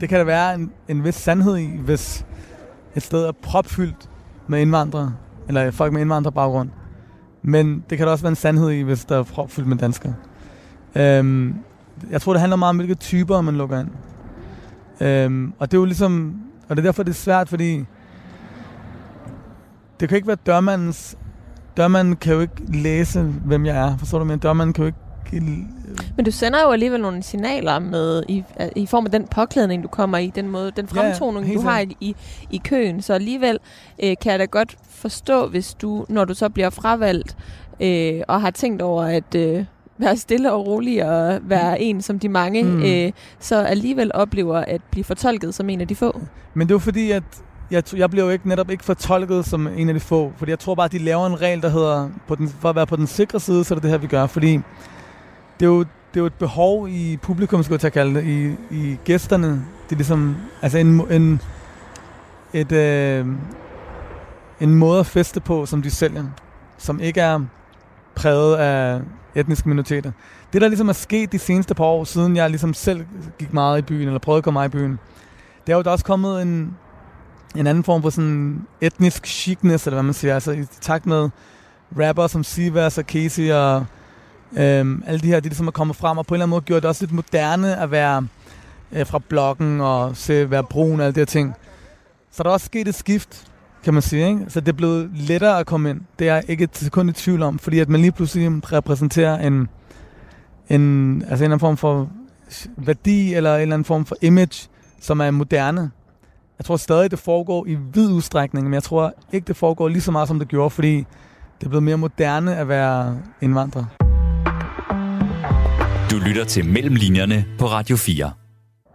det 0.00 0.08
kan 0.08 0.18
der 0.18 0.24
være 0.24 0.54
en, 0.54 0.72
en 0.88 1.04
vis 1.04 1.14
sandhed 1.14 1.56
i, 1.56 1.76
hvis 1.76 2.26
et 2.96 3.02
sted 3.02 3.24
er 3.24 3.32
propfyldt 3.42 4.08
med 4.46 4.60
indvandrere, 4.60 5.12
eller 5.48 5.70
folk 5.70 5.92
med 5.92 6.00
indvandrerbaggrund. 6.00 6.70
Men 7.42 7.84
det 7.90 7.98
kan 7.98 8.06
der 8.06 8.12
også 8.12 8.24
være 8.24 8.30
en 8.30 8.36
sandhed 8.36 8.70
i, 8.70 8.80
hvis 8.80 9.04
der 9.04 9.18
er 9.18 9.22
propfyldt 9.22 9.68
med 9.68 9.76
danskere. 9.76 10.14
Øhm, 10.94 11.54
jeg 12.10 12.20
tror, 12.20 12.32
det 12.32 12.40
handler 12.40 12.56
meget 12.56 12.68
om, 12.68 12.76
hvilke 12.76 12.94
typer 12.94 13.40
man 13.40 13.56
lukker 13.56 13.80
ind. 13.80 13.88
Øhm, 15.00 15.52
og 15.58 15.70
det 15.70 15.76
er 15.76 15.80
jo 15.80 15.84
ligesom, 15.84 16.40
og 16.68 16.76
det 16.76 16.82
er 16.82 16.86
derfor, 16.86 17.02
det 17.02 17.10
er 17.10 17.14
svært, 17.14 17.48
fordi 17.48 17.84
det 20.00 20.08
kan 20.08 20.16
ikke 20.16 20.28
være 20.28 20.36
dørmandens, 20.46 21.16
dørmanden 21.76 22.16
kan 22.16 22.34
jo 22.34 22.40
ikke 22.40 22.62
læse, 22.68 23.22
hvem 23.22 23.66
jeg 23.66 23.76
er. 23.76 23.96
Forstår 23.96 24.18
du, 24.18 24.24
men 24.24 24.38
dørmanden 24.38 24.72
kan 24.72 24.82
jo 24.82 24.86
ikke 24.86 24.98
men 26.16 26.24
du 26.24 26.30
sender 26.30 26.62
jo 26.62 26.70
alligevel 26.70 27.00
nogle 27.00 27.22
signaler 27.22 27.78
med 27.78 28.22
i, 28.28 28.44
i 28.76 28.86
form 28.86 29.04
af 29.04 29.10
den 29.10 29.26
påklædning, 29.26 29.82
du 29.82 29.88
kommer 29.88 30.18
i, 30.18 30.32
den 30.34 30.48
måde, 30.48 30.72
den 30.76 30.88
fremtoning, 30.88 31.46
ja, 31.46 31.54
du 31.54 31.60
har 31.60 31.80
i, 31.80 31.96
i, 32.00 32.16
i 32.50 32.60
køen. 32.64 33.02
Så 33.02 33.12
alligevel 33.12 33.58
øh, 34.02 34.16
kan 34.20 34.32
jeg 34.32 34.38
da 34.38 34.44
godt 34.44 34.76
forstå, 34.90 35.48
hvis 35.48 35.74
du, 35.74 36.06
når 36.08 36.24
du 36.24 36.34
så 36.34 36.48
bliver 36.48 36.70
fravalgt, 36.70 37.36
øh, 37.80 38.20
og 38.28 38.40
har 38.40 38.50
tænkt 38.50 38.82
over 38.82 39.02
at 39.02 39.34
øh, 39.36 39.64
være 39.98 40.16
stille 40.16 40.52
og 40.52 40.66
rolig 40.66 41.04
og 41.04 41.40
være 41.42 41.70
mm. 41.70 41.76
en 41.80 42.02
som 42.02 42.18
de 42.18 42.28
mange, 42.28 42.62
mm. 42.62 42.82
øh, 42.82 43.12
så 43.40 43.56
alligevel 43.62 44.10
oplever 44.14 44.56
at 44.56 44.80
blive 44.90 45.04
fortolket 45.04 45.54
som 45.54 45.68
en 45.70 45.80
af 45.80 45.88
de 45.88 45.94
få. 45.94 46.20
Men 46.54 46.68
det 46.68 46.74
er 46.74 46.78
fordi, 46.78 47.10
at 47.10 47.22
jeg, 47.70 47.96
jeg 47.96 48.10
bliver 48.10 48.24
jo 48.24 48.30
ikke, 48.30 48.48
netop 48.48 48.70
ikke 48.70 48.84
fortolket 48.84 49.44
som 49.44 49.68
en 49.76 49.88
af 49.88 49.94
de 49.94 50.00
få, 50.00 50.32
fordi 50.36 50.50
jeg 50.50 50.58
tror 50.58 50.74
bare, 50.74 50.84
at 50.84 50.92
de 50.92 50.98
laver 50.98 51.26
en 51.26 51.40
regel, 51.40 51.62
der 51.62 51.68
hedder, 51.68 52.08
på 52.28 52.34
den, 52.34 52.48
for 52.48 52.68
at 52.68 52.76
være 52.76 52.86
på 52.86 52.96
den 52.96 53.06
sikre 53.06 53.40
side, 53.40 53.64
så 53.64 53.74
er 53.74 53.76
det 53.76 53.82
det 53.82 53.90
her, 53.90 53.98
vi 53.98 54.06
gør, 54.06 54.26
fordi 54.26 54.60
det 55.60 55.66
er 55.66 55.70
jo, 55.70 55.78
det 55.78 56.16
er 56.16 56.20
jo 56.20 56.26
et 56.26 56.34
behov 56.34 56.88
i 56.88 57.18
publikum, 57.22 57.62
skulle 57.62 57.80
jeg 57.82 57.92
kalde 57.92 58.14
det, 58.14 58.24
i, 58.24 58.56
i 58.70 58.98
gæsterne. 59.04 59.48
Det 59.84 59.92
er 59.92 59.96
ligesom, 59.96 60.36
altså 60.62 60.78
en, 60.78 61.12
en, 61.12 61.40
et, 62.52 62.72
øh, 62.72 63.26
en 64.60 64.74
måde 64.74 65.00
at 65.00 65.06
feste 65.06 65.40
på, 65.40 65.66
som 65.66 65.82
de 65.82 65.90
sælger, 65.90 66.24
som 66.78 67.00
ikke 67.00 67.20
er 67.20 67.40
præget 68.14 68.56
af 68.56 69.00
etniske 69.34 69.68
minoriteter. 69.68 70.12
Det, 70.52 70.60
der 70.60 70.68
ligesom 70.68 70.88
er 70.88 70.92
sket 70.92 71.32
de 71.32 71.38
seneste 71.38 71.74
par 71.74 71.84
år, 71.84 72.04
siden 72.04 72.36
jeg 72.36 72.50
ligesom 72.50 72.74
selv 72.74 73.06
gik 73.38 73.52
meget 73.52 73.78
i 73.78 73.82
byen, 73.82 74.06
eller 74.06 74.18
prøvede 74.18 74.38
at 74.38 74.44
komme 74.44 74.56
meget 74.58 74.68
i 74.68 74.72
byen, 74.72 74.98
det 75.66 75.72
er 75.72 75.76
jo, 75.76 75.82
der 75.82 75.90
også 75.90 76.04
kommet 76.04 76.42
en, 76.42 76.76
en 77.56 77.66
anden 77.66 77.84
form 77.84 78.02
for 78.02 78.10
sådan 78.10 78.66
etnisk 78.80 79.26
chicness, 79.26 79.86
eller 79.86 79.94
hvad 79.94 80.02
man 80.02 80.14
siger, 80.14 80.34
altså 80.34 80.52
i 80.52 80.64
takt 80.80 81.06
med 81.06 81.28
rapper 81.98 82.26
som 82.26 82.44
Sivas 82.44 82.98
og 82.98 83.04
Casey 83.04 83.52
og 83.52 83.86
Øhm, 84.56 85.02
alle 85.06 85.20
de 85.20 85.26
her, 85.26 85.40
de 85.40 85.48
ligesom 85.48 85.66
er 85.66 85.70
kommet 85.70 85.96
frem, 85.96 86.18
og 86.18 86.26
på 86.26 86.34
en 86.34 86.36
eller 86.36 86.44
anden 86.44 86.50
måde 86.50 86.60
gjort 86.60 86.82
det 86.82 86.88
også 86.88 87.02
lidt 87.02 87.12
moderne 87.12 87.80
at 87.80 87.90
være 87.90 88.26
øh, 88.92 89.06
fra 89.06 89.18
bloggen 89.18 89.80
og 89.80 90.16
se, 90.16 90.50
være 90.50 90.64
brun 90.64 91.00
og 91.00 91.06
alle 91.06 91.14
de 91.14 91.20
her 91.20 91.24
ting. 91.24 91.54
Så 92.30 92.42
der 92.42 92.48
er 92.48 92.52
også 92.52 92.66
sket 92.66 92.88
et 92.88 92.94
skift, 92.94 93.46
kan 93.84 93.94
man 93.94 94.02
sige. 94.02 94.28
Ikke? 94.28 94.44
Så 94.48 94.60
det 94.60 94.68
er 94.68 94.72
blevet 94.72 95.10
lettere 95.14 95.58
at 95.58 95.66
komme 95.66 95.90
ind. 95.90 96.00
Det 96.18 96.28
er 96.28 96.34
jeg 96.34 96.44
ikke 96.48 96.64
et 96.64 96.76
sekund 96.76 97.10
i 97.10 97.12
tvivl 97.12 97.42
om, 97.42 97.58
fordi 97.58 97.78
at 97.78 97.88
man 97.88 98.00
lige 98.00 98.12
pludselig 98.12 98.72
repræsenterer 98.72 99.46
en, 99.46 99.68
en, 100.68 101.22
altså 101.22 101.26
en 101.26 101.32
eller 101.32 101.44
anden 101.44 101.58
form 101.58 101.76
for 101.76 102.08
værdi, 102.76 103.34
eller 103.34 103.54
en 103.54 103.62
eller 103.62 103.74
anden 103.74 103.84
form 103.84 104.06
for 104.06 104.16
image, 104.22 104.68
som 105.00 105.20
er 105.20 105.30
moderne. 105.30 105.90
Jeg 106.58 106.64
tror 106.64 106.76
stadig, 106.76 107.10
det 107.10 107.18
foregår 107.18 107.66
i 107.66 107.74
vid 107.74 108.10
udstrækning, 108.12 108.66
men 108.66 108.74
jeg 108.74 108.82
tror 108.82 109.14
ikke, 109.32 109.46
det 109.46 109.56
foregår 109.56 109.88
lige 109.88 110.02
så 110.02 110.10
meget, 110.10 110.28
som 110.28 110.38
det 110.38 110.48
gjorde, 110.48 110.70
fordi 110.70 110.96
det 111.60 111.64
er 111.64 111.68
blevet 111.68 111.82
mere 111.82 111.98
moderne 111.98 112.56
at 112.56 112.68
være 112.68 113.18
indvandrer. 113.40 114.05
Du 116.10 116.18
lytter 116.18 116.44
til 116.44 116.64
Mellemlinjerne 116.64 117.44
på 117.58 117.66
Radio 117.66 117.96
4. 117.96 118.32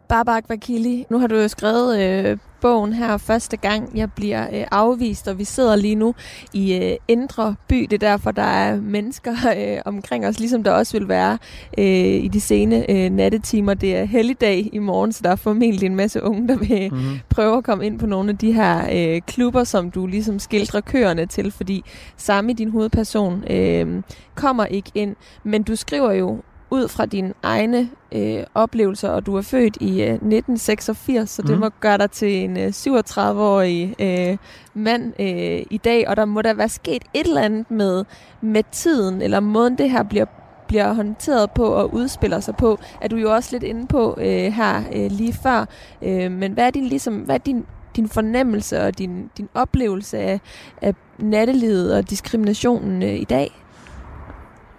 Babak 0.09 0.43
Vakili, 0.49 1.05
nu 1.09 1.19
har 1.19 1.27
du 1.27 1.35
jo 1.35 1.47
skrevet 1.47 1.99
øh, 1.99 2.37
bogen 2.61 2.93
her 2.93 3.17
første 3.17 3.57
gang. 3.57 3.97
Jeg 3.97 4.11
bliver 4.11 4.47
øh, 4.53 4.65
afvist, 4.71 5.27
og 5.27 5.39
vi 5.39 5.43
sidder 5.43 5.75
lige 5.75 5.95
nu 5.95 6.15
i 6.53 6.73
øh, 6.73 6.97
Indre 7.07 7.55
By. 7.67 7.75
Det 7.75 7.93
er 7.93 8.09
derfor, 8.09 8.31
der 8.31 8.43
er 8.43 8.75
mennesker 8.81 9.35
øh, 9.57 9.77
omkring 9.85 10.27
os, 10.27 10.39
ligesom 10.39 10.63
der 10.63 10.71
også 10.71 10.99
vil 10.99 11.07
være 11.07 11.37
øh, 11.77 11.85
i 12.23 12.27
de 12.27 12.41
sene 12.41 12.91
øh, 12.91 13.09
nattetimer. 13.09 13.73
Det 13.73 13.95
er 13.95 14.03
helligdag 14.03 14.69
i 14.73 14.79
morgen, 14.79 15.11
så 15.11 15.19
der 15.23 15.29
er 15.29 15.35
formentlig 15.35 15.85
en 15.85 15.95
masse 15.95 16.23
unge, 16.23 16.47
der 16.47 16.57
vil 16.57 16.89
mm-hmm. 16.91 17.19
prøve 17.29 17.57
at 17.57 17.63
komme 17.63 17.85
ind 17.85 17.99
på 17.99 18.05
nogle 18.05 18.29
af 18.29 18.37
de 18.37 18.51
her 18.51 18.87
øh, 18.91 19.21
klubber, 19.21 19.63
som 19.63 19.91
du 19.91 20.07
ligesom 20.07 20.39
skildrer 20.39 20.81
køerne 20.81 21.25
til, 21.25 21.51
fordi 21.51 21.83
Sami, 22.17 22.53
din 22.53 22.71
hovedperson, 22.71 23.43
øh, 23.51 24.03
kommer 24.35 24.65
ikke 24.65 24.91
ind. 24.95 25.15
Men 25.43 25.63
du 25.63 25.75
skriver 25.75 26.11
jo 26.11 26.41
ud 26.71 26.87
fra 26.87 27.05
dine 27.05 27.33
egne 27.43 27.89
øh, 28.11 28.43
oplevelser, 28.55 29.09
og 29.09 29.25
du 29.25 29.35
er 29.35 29.41
født 29.41 29.77
i 29.81 30.01
øh, 30.01 30.13
1986, 30.13 31.29
så 31.29 31.41
det 31.41 31.51
mm. 31.51 31.59
må 31.59 31.69
gøre 31.79 31.97
dig 31.97 32.11
til 32.11 32.43
en 32.43 32.57
øh, 32.57 32.67
37-årig 32.67 33.95
øh, 33.99 34.37
mand 34.73 35.13
øh, 35.19 35.65
i 35.69 35.79
dag, 35.83 36.07
og 36.07 36.17
der 36.17 36.25
må 36.25 36.41
der 36.41 36.53
være 36.53 36.69
sket 36.69 37.03
et 37.13 37.27
eller 37.27 37.41
andet 37.41 37.71
med, 37.71 38.05
med 38.41 38.63
tiden, 38.71 39.21
eller 39.21 39.39
måden 39.39 39.77
det 39.77 39.89
her 39.89 40.03
bliver 40.03 40.25
bliver 40.67 40.93
håndteret 40.93 41.51
på 41.51 41.65
og 41.65 41.93
udspiller 41.93 42.39
sig 42.39 42.55
på, 42.55 42.79
er 43.01 43.07
du 43.07 43.15
jo 43.15 43.33
også 43.33 43.49
lidt 43.51 43.63
inde 43.63 43.87
på 43.87 44.15
øh, 44.17 44.53
her 44.53 44.83
øh, 44.95 45.11
lige 45.11 45.33
før. 45.33 45.65
Øh, 46.01 46.31
men 46.31 46.51
hvad 46.51 46.65
er 46.65 46.71
din, 46.71 46.85
ligesom, 46.85 47.13
hvad 47.15 47.35
er 47.35 47.39
din, 47.39 47.65
din 47.95 48.09
fornemmelse 48.09 48.81
og 48.81 48.97
din, 48.97 49.29
din 49.37 49.49
oplevelse 49.53 50.17
af, 50.17 50.39
af 50.81 50.95
nattelivet 51.17 51.95
og 51.95 52.09
diskriminationen 52.09 53.03
øh, 53.03 53.15
i 53.15 53.23
dag? 53.23 53.60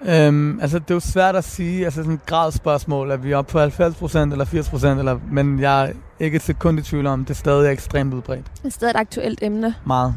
Øhm, 0.06 0.60
altså, 0.60 0.78
det 0.78 0.90
er 0.90 0.94
jo 0.94 1.00
svært 1.00 1.36
at 1.36 1.44
sige, 1.44 1.84
altså 1.84 2.00
sådan 2.02 2.14
et 2.14 2.26
gradspørgsmål, 2.26 3.10
er 3.10 3.16
vi 3.16 3.34
oppe 3.34 3.52
på 3.52 3.58
90% 3.58 3.62
eller 4.18 4.44
80%, 4.44 4.86
eller, 4.98 5.18
men 5.30 5.60
jeg 5.60 5.84
er 5.84 5.92
ikke 6.20 6.36
et 6.36 6.42
sekund 6.42 6.78
i 6.78 6.82
tvivl 6.82 7.06
om, 7.06 7.24
det 7.24 7.30
er 7.30 7.38
stadig 7.38 7.72
ekstremt 7.72 8.14
udbredt. 8.14 8.46
Det 8.56 8.64
er 8.64 8.68
stadig 8.68 8.90
et 8.90 8.96
aktuelt 8.96 9.38
emne. 9.42 9.74
Meget. 9.86 10.14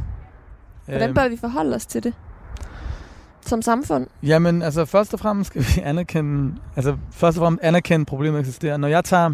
Hvordan 0.86 1.10
øhm, 1.10 1.15
bør 1.15 1.28
vi 1.28 1.38
forholde 1.38 1.76
os 1.76 1.86
til 1.86 2.04
det? 2.04 2.13
Som 3.41 3.62
samfund? 3.62 4.08
Jamen, 4.24 4.62
altså 4.62 4.86
først 4.86 5.13
og 5.13 5.19
fremmest 5.19 5.48
skal 5.48 5.62
vi 5.76 5.82
anerkende, 5.84 6.56
altså 6.76 6.98
først 7.12 7.38
og 7.38 7.41
fremmest 7.41 7.63
anerkende, 7.63 8.06
problemet 8.06 8.39
eksisterer. 8.39 8.78
Når 8.78 8.88
jeg 8.88 9.04
tager, 9.04 9.34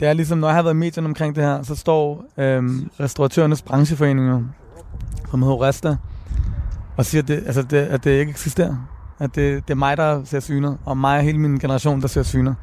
det 0.00 0.08
er 0.08 0.12
ligesom, 0.12 0.38
når 0.38 0.48
jeg 0.48 0.54
har 0.54 0.62
været 0.62 0.74
i 0.74 0.76
medierne 0.76 1.08
omkring 1.08 1.36
det 1.36 1.44
her, 1.44 1.62
så 1.62 1.74
står 1.74 2.24
øhm, 2.36 2.90
restauratørernes 3.00 3.62
brancheforeninger, 3.62 4.42
som 5.30 5.42
hedder 5.42 5.62
Resta, 5.62 5.96
og 6.96 7.06
siger, 7.06 7.22
at 7.22 7.28
det, 7.28 7.42
altså 7.46 7.62
det, 7.62 7.76
at 7.76 8.04
det 8.04 8.10
ikke 8.10 8.30
eksisterer. 8.30 8.76
At 9.20 9.34
det, 9.34 9.68
det 9.68 9.74
er 9.74 9.78
mig, 9.78 9.96
der 9.96 10.24
ser 10.24 10.40
syner, 10.40 10.76
og 10.84 10.96
mig 10.96 11.18
og 11.18 11.22
hele 11.22 11.38
min 11.38 11.58
generation, 11.58 12.00
der 12.00 12.08
ser 12.08 12.22
syner. 12.22 12.54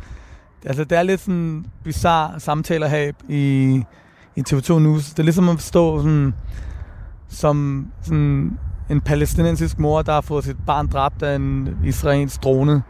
Altså, 0.65 0.83
det 0.83 0.97
er 0.97 1.03
lidt 1.03 1.21
sådan 1.21 1.65
bizarre 1.83 2.39
samtaler 2.39 2.87
her 2.87 3.11
i, 3.29 3.83
i 4.35 4.43
TV2 4.49 4.79
News. 4.79 5.09
Det 5.09 5.19
er 5.19 5.23
ligesom 5.23 5.49
at 5.49 5.61
stå 5.61 6.01
sådan, 6.01 6.33
som 7.27 7.87
sådan 8.01 8.57
en 8.89 9.01
palæstinensisk 9.01 9.79
mor, 9.79 10.01
der 10.01 10.13
har 10.13 10.21
fået 10.21 10.43
sit 10.43 10.57
barn 10.65 10.87
dræbt 10.87 11.23
af 11.23 11.35
en 11.35 11.77
israelsk 11.85 12.43
drone, 12.43 12.83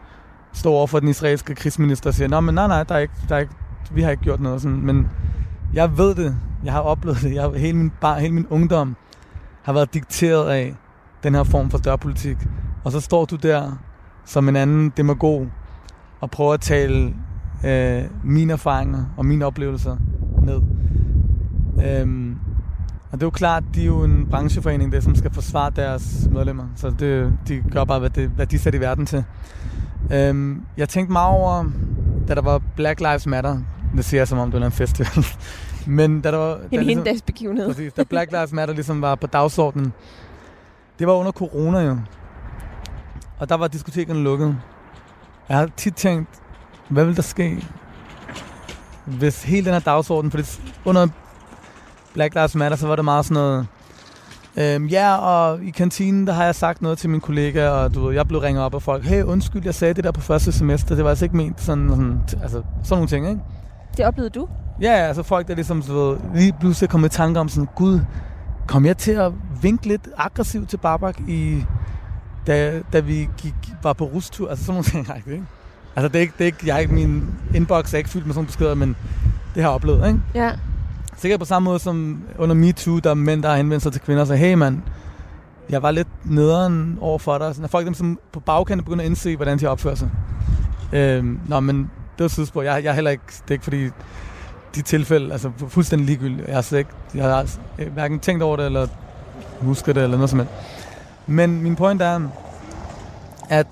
står 0.52 0.72
over 0.72 0.86
for 0.86 1.00
den 1.00 1.08
israelske 1.08 1.54
krigsminister 1.54 2.10
og 2.10 2.14
siger, 2.14 2.28
Nå, 2.28 2.40
men 2.40 2.54
nej, 2.54 2.66
nej, 2.66 2.82
der 2.82 2.94
er 2.94 2.98
ikke, 2.98 3.14
der 3.28 3.34
er 3.34 3.40
ikke, 3.40 3.54
vi 3.90 4.02
har 4.02 4.10
ikke 4.10 4.22
gjort 4.22 4.40
noget. 4.40 4.62
Sådan. 4.62 4.80
Men 4.80 5.08
jeg 5.74 5.98
ved 5.98 6.14
det. 6.14 6.36
Jeg 6.64 6.72
har 6.72 6.80
oplevet 6.80 7.22
det. 7.22 7.34
Jeg 7.34 7.42
har, 7.42 7.58
hele, 7.58 7.76
min 7.76 7.92
bar, 8.00 8.18
hele 8.18 8.34
min 8.34 8.46
ungdom 8.50 8.96
har 9.62 9.72
været 9.72 9.94
dikteret 9.94 10.50
af 10.50 10.74
den 11.22 11.34
her 11.34 11.44
form 11.44 11.70
for 11.70 11.78
dørpolitik. 11.78 12.36
Og 12.84 12.92
så 12.92 13.00
står 13.00 13.24
du 13.24 13.36
der 13.36 13.72
som 14.24 14.48
en 14.48 14.56
anden 14.56 14.92
demagog 14.96 15.48
og 16.20 16.30
prøver 16.30 16.54
at 16.54 16.60
tale 16.60 17.14
øh, 17.64 18.04
mine 18.24 18.52
erfaringer 18.52 19.04
og 19.16 19.26
mine 19.26 19.46
oplevelser 19.46 19.96
ned. 20.42 20.60
Øhm, 21.86 22.36
og 23.10 23.12
det 23.12 23.22
er 23.22 23.26
jo 23.26 23.30
klart, 23.30 23.64
de 23.74 23.82
er 23.82 23.86
jo 23.86 24.04
en 24.04 24.26
brancheforening, 24.30 24.92
der 24.92 25.00
som 25.00 25.14
skal 25.14 25.32
forsvare 25.32 25.70
deres 25.76 26.28
medlemmer. 26.32 26.64
Så 26.76 26.90
det, 26.90 27.32
de 27.48 27.62
gør 27.70 27.84
bare, 27.84 27.98
hvad, 27.98 28.10
det, 28.10 28.28
hvad 28.28 28.46
de 28.46 28.58
sætter 28.58 28.80
i 28.80 28.82
verden 28.82 29.06
til. 29.06 29.24
Øhm, 30.12 30.62
jeg 30.76 30.88
tænkte 30.88 31.12
meget 31.12 31.36
over, 31.36 31.64
da 32.28 32.34
der 32.34 32.42
var 32.42 32.62
Black 32.76 33.00
Lives 33.00 33.26
Matter, 33.26 33.58
det 33.96 34.04
siger 34.04 34.20
jeg 34.20 34.28
som 34.28 34.38
om 34.38 34.50
det 34.50 34.60
var 34.60 34.66
en 34.66 34.72
festival, 34.72 35.26
men 35.86 36.20
da 36.20 36.30
der 36.30 36.36
var... 36.36 36.58
En 36.70 36.82
ligesom, 36.82 37.24
begivenhed. 37.26 37.66
Præcis, 37.66 37.92
da 37.92 38.04
Black 38.04 38.32
Lives 38.32 38.52
Matter 38.52 38.74
ligesom 38.74 39.02
var 39.02 39.14
på 39.14 39.26
dagsordenen, 39.26 39.92
det 40.98 41.06
var 41.06 41.12
under 41.12 41.32
corona 41.32 41.80
jo. 41.80 41.96
Og 43.38 43.48
der 43.48 43.54
var 43.54 43.68
diskotekerne 43.68 44.20
lukket. 44.20 44.56
Jeg 45.48 45.56
har 45.56 45.70
tit 45.76 45.94
tænkt, 45.94 46.28
hvad 46.88 47.04
vil 47.04 47.16
der 47.16 47.22
ske, 47.22 47.64
hvis 49.06 49.42
hele 49.42 49.64
den 49.64 49.72
her 49.72 49.80
dagsorden, 49.80 50.30
for 50.30 50.40
under 50.84 51.06
Black 52.14 52.34
Lives 52.34 52.54
Matter, 52.54 52.76
så 52.76 52.86
var 52.86 52.96
det 52.96 53.04
meget 53.04 53.24
sådan 53.24 53.42
noget, 53.42 53.66
øhm, 54.56 54.86
ja, 54.86 55.16
og 55.16 55.62
i 55.62 55.70
kantinen, 55.70 56.26
der 56.26 56.32
har 56.32 56.44
jeg 56.44 56.54
sagt 56.54 56.82
noget 56.82 56.98
til 56.98 57.10
min 57.10 57.20
kollega, 57.20 57.68
og 57.68 57.94
du 57.94 58.06
ved, 58.06 58.14
jeg 58.14 58.28
blev 58.28 58.40
ringet 58.40 58.64
op 58.64 58.74
af 58.74 58.82
folk, 58.82 59.04
hey, 59.04 59.22
undskyld, 59.22 59.62
jeg 59.64 59.74
sagde 59.74 59.94
det 59.94 60.04
der 60.04 60.12
på 60.12 60.20
første 60.20 60.52
semester, 60.52 60.94
det 60.94 61.04
var 61.04 61.10
altså 61.10 61.24
ikke 61.24 61.36
ment 61.36 61.60
sådan, 61.60 61.88
sådan 61.88 62.42
altså 62.42 62.62
sådan 62.82 62.96
nogle 62.96 63.08
ting, 63.08 63.28
ikke? 63.28 63.40
Det 63.96 64.06
oplevede 64.06 64.30
du? 64.30 64.48
Ja, 64.80 64.92
altså 64.92 65.22
folk, 65.22 65.48
der 65.48 65.54
ligesom, 65.54 65.82
du 65.82 65.94
ved, 65.94 66.18
lige 66.34 66.54
pludselig 66.60 66.90
kom 66.90 67.04
i 67.04 67.08
tanke 67.08 67.40
om 67.40 67.48
sådan, 67.48 67.68
gud, 67.74 68.00
kom 68.66 68.86
jeg 68.86 68.96
til 68.96 69.12
at 69.12 69.32
vinke 69.62 69.88
lidt 69.88 70.08
aggressivt 70.16 70.68
til 70.68 70.76
Barbak 70.76 71.20
i, 71.28 71.64
da, 72.48 72.82
da 72.92 73.00
vi 73.00 73.28
gik, 73.36 73.54
var 73.82 73.92
på 73.92 74.04
rustur, 74.04 74.48
altså 74.48 74.64
sådan 74.64 74.74
nogle 74.74 75.06
ting, 75.06 75.32
ikke? 75.32 75.44
Altså 75.96 76.08
det 76.08 76.16
er 76.16 76.20
ikke, 76.20 76.34
det 76.38 76.44
er 76.44 76.46
ikke, 76.46 76.58
jeg 76.66 76.74
er 76.74 76.78
ikke, 76.78 76.94
min 76.94 77.24
inbox 77.54 77.94
er 77.94 77.98
ikke 77.98 78.10
fyldt 78.10 78.26
med 78.26 78.34
sådan 78.34 78.46
beskeder, 78.46 78.74
men 78.74 78.96
det 79.54 79.62
har 79.62 79.70
jeg 79.70 79.74
oplevet, 79.74 80.06
ikke? 80.06 80.20
Ja. 80.34 80.50
Sikkert 81.16 81.40
på 81.40 81.46
samme 81.46 81.64
måde 81.64 81.78
som 81.78 82.22
under 82.38 82.54
MeToo, 82.54 82.98
der 82.98 83.10
er 83.10 83.14
mænd, 83.14 83.42
der 83.42 83.48
har 83.48 83.56
henvendt 83.56 83.82
sig 83.82 83.92
til 83.92 84.00
kvinder 84.00 84.20
og 84.20 84.26
siger, 84.26 84.38
hey 84.38 84.54
mand, 84.54 84.80
jeg 85.70 85.82
var 85.82 85.90
lidt 85.90 86.08
nederen 86.24 86.98
over 87.00 87.18
for 87.18 87.38
dig. 87.38 87.54
Så 87.54 87.60
når 87.60 87.68
folk 87.68 87.86
dem 87.86 87.94
som 87.94 88.18
på 88.32 88.40
bagkanten 88.40 88.84
begynder 88.84 89.02
at 89.04 89.06
indse, 89.06 89.36
hvordan 89.36 89.58
de 89.58 89.66
opfører 89.66 89.94
sig. 89.94 90.10
Øhm, 90.92 91.40
nå, 91.48 91.60
men 91.60 91.78
det 92.18 92.24
var 92.24 92.28
sidspor. 92.28 92.62
Jeg, 92.62 92.84
jeg 92.84 92.90
er 92.90 92.94
heller 92.94 93.10
ikke, 93.10 93.24
det 93.28 93.48
er 93.48 93.52
ikke 93.52 93.64
fordi, 93.64 93.88
de 94.74 94.82
tilfælde, 94.82 95.32
altså 95.32 95.50
fuldstændig 95.68 96.06
ligegyldigt. 96.06 96.48
Jeg 96.48 96.56
har 96.56 96.62
slet 96.62 96.78
ikke, 96.78 96.90
jeg 97.14 97.24
har 97.24 97.46
hverken 97.94 98.20
tænkt 98.20 98.42
over 98.42 98.56
det, 98.56 98.66
eller 98.66 98.86
husket 99.60 99.94
det, 99.94 100.02
eller 100.02 100.16
noget 100.16 100.30
som 100.30 100.38
helst. 100.38 100.54
Men 101.28 101.62
min 101.62 101.76
point 101.76 102.02
er, 102.02 102.20
at 103.48 103.66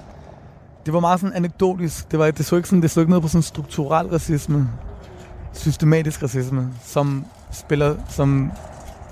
det 0.87 0.95
var 0.95 1.01
meget 1.01 1.21
sådan 1.21 1.37
anekdotisk. 1.37 2.11
Det, 2.11 2.19
var, 2.19 2.31
det 2.31 2.47
så 2.47 2.57
ikke 2.57 2.69
sådan, 2.69 2.83
det 2.83 2.91
så 2.91 3.01
ikke 3.01 3.11
noget 3.11 3.23
på 3.23 3.29
sådan 3.29 3.43
strukturel 3.43 4.07
racisme, 4.07 4.69
systematisk 5.53 6.23
racisme, 6.23 6.69
som 6.83 7.25
spiller, 7.51 7.97
som 8.09 8.53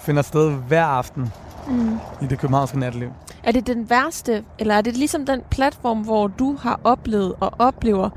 finder 0.00 0.22
sted 0.22 0.50
hver 0.50 0.84
aften 0.84 1.32
mm. 1.68 1.98
i 2.22 2.26
det 2.26 2.38
københavnske 2.38 2.78
natteliv. 2.78 3.10
Er 3.44 3.52
det 3.52 3.66
den 3.66 3.90
værste, 3.90 4.44
eller 4.58 4.74
er 4.74 4.80
det 4.80 4.96
ligesom 4.96 5.26
den 5.26 5.40
platform, 5.50 5.98
hvor 5.98 6.26
du 6.26 6.56
har 6.56 6.80
oplevet 6.84 7.34
og 7.40 7.52
oplever 7.58 8.10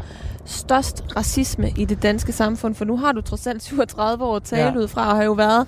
størst 0.46 1.04
racisme 1.16 1.70
i 1.78 1.86
det 1.86 2.04
danske 2.04 2.32
samfund? 2.32 2.76
For 2.76 2.86
nu 2.86 2.98
har 2.98 3.12
du 3.12 3.22
trods 3.22 3.48
alt 3.48 3.64
37 3.64 4.26
år 4.26 4.40
tale 4.40 4.64
ja. 4.64 4.78
ud 4.78 4.88
fra, 4.88 5.10
og 5.10 5.16
har 5.16 5.24
jo 5.24 5.32
været 5.32 5.68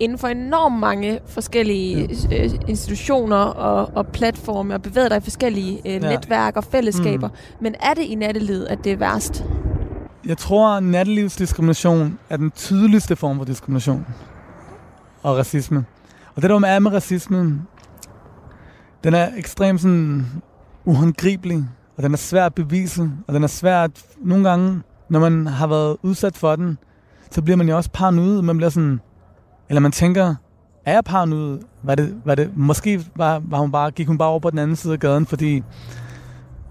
inden 0.00 0.18
for 0.18 0.28
enormt 0.28 0.78
mange 0.78 1.18
forskellige 1.26 2.18
ja. 2.30 2.44
Øh, 2.44 2.50
institutioner 2.68 3.36
og, 3.36 3.90
og 3.94 4.06
platforme, 4.06 4.74
og 4.74 4.82
bevæget 4.82 5.10
dig 5.10 5.18
i 5.18 5.20
forskellige 5.20 5.80
øh, 5.84 5.92
ja. 5.92 5.98
netværk 5.98 6.56
og 6.56 6.64
fællesskaber. 6.64 7.28
Mm. 7.28 7.34
Men 7.60 7.74
er 7.80 7.94
det 7.94 8.02
i 8.02 8.14
nattelivet, 8.14 8.66
at 8.66 8.84
det 8.84 8.92
er 8.92 8.96
værst? 8.96 9.44
Jeg 10.26 10.38
tror, 10.38 10.68
at 10.68 10.82
nattelivsdiskrimination 10.82 12.18
er 12.30 12.36
den 12.36 12.50
tydeligste 12.50 13.16
form 13.16 13.38
for 13.38 13.44
diskrimination 13.44 14.06
og 15.22 15.36
racisme. 15.36 15.84
Og 16.34 16.42
det 16.42 16.50
der 16.50 16.60
er 16.60 16.78
med 16.78 16.92
racismen, 16.92 17.62
den 19.04 19.14
er 19.14 19.28
ekstremt 19.36 19.80
sådan 19.80 20.26
uhåndgribelig, 20.84 21.64
og 21.96 22.02
den 22.02 22.12
er 22.12 22.16
svær 22.16 22.46
at 22.46 22.54
bevise, 22.54 23.10
og 23.26 23.34
den 23.34 23.42
er 23.42 23.46
svær 23.46 23.82
at, 23.82 24.04
nogle 24.18 24.48
gange, 24.48 24.82
når 25.08 25.20
man 25.20 25.46
har 25.46 25.66
været 25.66 25.96
udsat 26.02 26.36
for 26.36 26.56
den, 26.56 26.78
så 27.30 27.42
bliver 27.42 27.56
man 27.56 27.68
jo 27.68 27.76
også 27.76 27.90
paranoid, 27.92 28.42
man 28.42 28.56
bliver 28.56 28.70
sådan, 28.70 29.00
eller 29.68 29.80
man 29.80 29.92
tænker, 29.92 30.34
er 30.84 30.92
jeg 30.92 31.04
paranoid? 31.04 31.58
Var 31.82 31.94
det, 31.94 32.14
var 32.24 32.34
det, 32.34 32.50
måske 32.56 33.04
var, 33.16 33.42
var 33.44 33.58
hun 33.58 33.72
bare, 33.72 33.90
gik 33.90 34.06
hun 34.06 34.18
bare 34.18 34.28
over 34.28 34.40
på 34.40 34.50
den 34.50 34.58
anden 34.58 34.76
side 34.76 34.92
af 34.92 35.00
gaden, 35.00 35.26
fordi, 35.26 35.62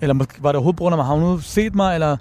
eller 0.01 0.13
måske, 0.13 0.43
var 0.43 0.49
det 0.49 0.55
overhovedet 0.55 0.77
på 0.77 0.83
grund 0.83 0.93
af 0.93 0.97
mig, 0.97 1.05
har 1.05 1.13
hun 1.13 1.23
nu 1.23 1.37
set 1.37 1.75
mig, 1.75 1.93
eller 1.93 2.17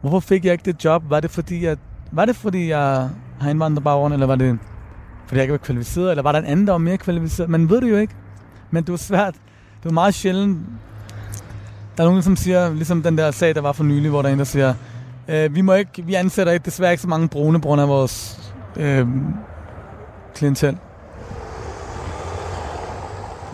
hvorfor 0.00 0.20
fik 0.20 0.44
jeg 0.44 0.52
ikke 0.52 0.64
det 0.64 0.84
job? 0.84 1.10
Var 1.10 1.20
det 1.20 1.30
fordi, 1.30 1.64
at, 1.64 1.78
var 2.12 2.24
det 2.24 2.36
fordi 2.36 2.68
jeg 2.68 3.08
har 3.40 3.50
indvandrerbaggrund, 3.50 4.14
eller 4.14 4.26
var 4.26 4.36
det 4.36 4.58
fordi 5.26 5.36
jeg 5.36 5.42
ikke 5.42 5.52
var 5.52 5.58
kvalificeret, 5.58 6.10
eller 6.10 6.22
var 6.22 6.32
der 6.32 6.38
en 6.38 6.44
anden, 6.44 6.66
der 6.66 6.72
var 6.72 6.78
mere 6.78 6.96
kvalificeret? 6.96 7.50
Man 7.50 7.70
ved 7.70 7.80
det 7.80 7.90
jo 7.90 7.96
ikke. 7.96 8.14
Men 8.70 8.84
det 8.84 8.90
var 8.90 8.98
svært. 8.98 9.34
Det 9.86 9.90
var 9.90 9.94
meget 9.94 10.14
sjældent. 10.14 10.58
Der 11.96 12.04
er 12.04 12.08
nogen, 12.08 12.22
som 12.22 12.36
siger, 12.36 12.74
ligesom 12.74 13.02
den 13.02 13.18
der 13.18 13.30
sag, 13.30 13.54
der 13.54 13.60
var 13.60 13.72
for 13.72 13.84
nylig, 13.84 14.10
hvor 14.10 14.22
der 14.22 14.28
er 14.28 14.32
en, 14.32 14.38
der 14.38 14.44
siger, 14.44 14.74
øh, 15.28 15.54
vi, 15.54 15.60
må 15.60 15.72
ikke, 15.72 16.02
vi 16.04 16.14
ansætter 16.14 16.52
ikke, 16.52 16.64
desværre 16.64 16.92
ikke 16.92 17.02
så 17.02 17.08
mange 17.08 17.28
brune 17.28 17.60
på 17.60 17.68
grund 17.68 17.80
af 17.80 17.88
vores 17.88 18.40
øh, 18.76 19.08
klientel. 20.34 20.78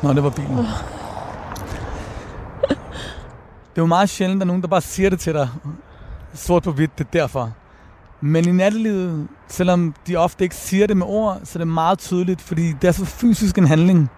Nå, 0.03 0.13
det 0.13 0.23
var 0.25 0.31
bilen. 0.31 0.57
Det 3.71 3.79
er 3.79 3.83
jo 3.83 3.87
meget 3.87 4.09
sjældent, 4.09 4.37
at 4.37 4.41
der 4.41 4.45
er 4.45 4.47
nogen, 4.47 4.63
der 4.63 4.69
bare 4.69 4.81
siger 4.81 5.11
det 5.11 5.21
til 5.21 5.35
dig. 5.35 5.49
Sort 6.35 6.63
på 6.63 6.73
hvidt, 6.73 6.99
det 6.99 7.07
er 7.07 7.11
derfor. 7.13 7.53
Men 8.21 8.49
i 8.49 8.53
nattelivet, 8.53 9.29
selvom 9.49 9.95
de 10.07 10.17
ofte 10.17 10.45
ikke 10.45 10.57
siger 10.57 10.87
det 10.87 10.97
med 10.97 11.07
ord, 11.07 11.41
så 11.45 11.59
er 11.59 11.61
det 11.61 11.69
meget 11.69 11.99
tydeligt, 11.99 12.41
fordi 12.41 12.73
det 12.73 12.89
er 12.89 12.93
så 12.93 13.05
fysisk 13.05 13.59
en 13.59 13.67
handling. 13.67 14.11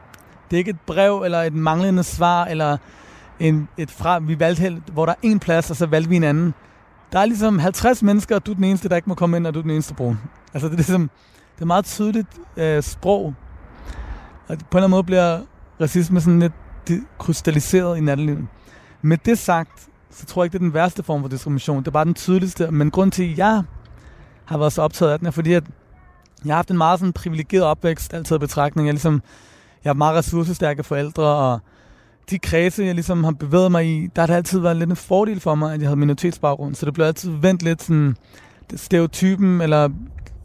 Det 0.51 0.57
er 0.57 0.59
ikke 0.59 0.71
et 0.71 0.81
brev, 0.87 1.23
eller 1.25 1.43
et 1.43 1.55
manglende 1.55 2.03
svar, 2.03 2.45
eller 2.45 2.77
en, 3.41 3.69
et 3.77 3.91
fra, 3.91 4.19
vi 4.19 4.41
valgte 4.41 4.63
helt, 4.63 4.83
hvor 4.93 5.07
der 5.07 5.13
er 5.13 5.17
en 5.23 5.39
plads, 5.39 5.71
og 5.71 5.77
så 5.77 5.87
valgte 5.87 6.11
vi 6.11 6.17
en 6.17 6.25
anden. 6.25 6.55
Der 7.13 7.19
er 7.19 7.27
ligesom 7.27 7.59
50 7.59 8.03
mennesker, 8.03 8.35
og 8.37 8.47
du 8.47 8.51
er 8.51 8.55
den 8.55 8.65
eneste, 8.65 8.89
der 8.89 8.97
ikke 8.97 9.09
må 9.09 9.15
komme 9.15 9.37
ind, 9.37 9.47
og 9.47 9.55
du 9.55 9.59
er 9.59 9.63
den 9.63 9.71
eneste 9.71 9.95
brun. 9.95 10.19
Altså 10.55 10.69
det 10.69 10.73
er 10.73 10.77
ligesom, 10.77 11.11
det 11.55 11.63
er 11.63 11.67
meget 11.67 11.85
tydeligt 11.85 12.29
øh, 12.57 12.83
sprog. 12.83 13.35
Og 14.49 14.49
på 14.49 14.53
en 14.53 14.57
eller 14.57 14.77
anden 14.77 14.91
måde 14.91 15.05
bliver 15.05 15.41
racisme 15.81 16.21
sådan 16.21 16.41
lidt 16.41 16.53
krystalliseret 17.19 17.99
i 17.99 18.01
nattelivet. 18.01 18.47
Med 19.03 19.19
det 19.25 19.39
sagt, 19.39 19.89
så 20.11 20.27
tror 20.27 20.43
jeg 20.43 20.47
ikke, 20.47 20.53
det 20.53 20.59
er 20.59 20.67
den 20.67 20.75
værste 20.75 21.03
form 21.03 21.23
for 21.23 21.29
diskrimination. 21.29 21.79
Det 21.79 21.87
er 21.87 21.91
bare 21.93 22.05
den 22.05 22.15
tydeligste. 22.15 22.71
Men 22.71 22.91
grund 22.91 23.13
til, 23.13 23.33
at 23.33 23.39
jeg 23.39 23.63
har 24.45 24.59
været 24.59 24.73
så 24.73 24.83
optaget 24.83 25.13
af 25.13 25.19
den, 25.19 25.27
er 25.27 25.31
fordi, 25.31 25.53
at 25.53 25.65
jeg 26.45 26.53
har 26.53 26.57
haft 26.57 26.71
en 26.71 26.77
meget 26.77 26.99
sådan 26.99 27.13
privilegeret 27.13 27.65
opvækst, 27.65 28.15
altid 28.15 28.37
i 28.37 28.39
betragtning. 28.39 28.89
Jeg, 28.89 28.95
ligesom, 28.95 29.23
jeg 29.85 29.91
har 29.91 29.95
meget 29.95 30.17
ressourcestærke 30.17 30.83
forældre, 30.83 31.25
og 31.25 31.59
de 32.31 32.39
kredse, 32.39 32.85
jeg 32.85 32.95
ligesom 32.95 33.25
har 33.25 33.33
bevæget 33.33 33.73
mig 33.73 33.87
i, 33.87 34.09
der 34.17 34.23
har 34.23 34.27
det 34.27 34.35
altid 34.35 34.61
været 34.61 34.77
lidt 34.77 34.91
en 34.91 34.97
fordel 34.97 35.41
for 35.41 35.55
mig, 35.55 35.75
at 35.75 35.81
jeg 35.81 35.89
havde 35.89 36.01
minoritetsbaggrund. 36.01 36.75
Så 36.75 36.87
det 36.87 36.95
blev 36.95 37.07
altid 37.07 37.31
vendt 37.31 37.63
lidt 37.63 37.83
sådan 37.83 38.17
stereotypen 38.75 39.61
eller 39.61 39.89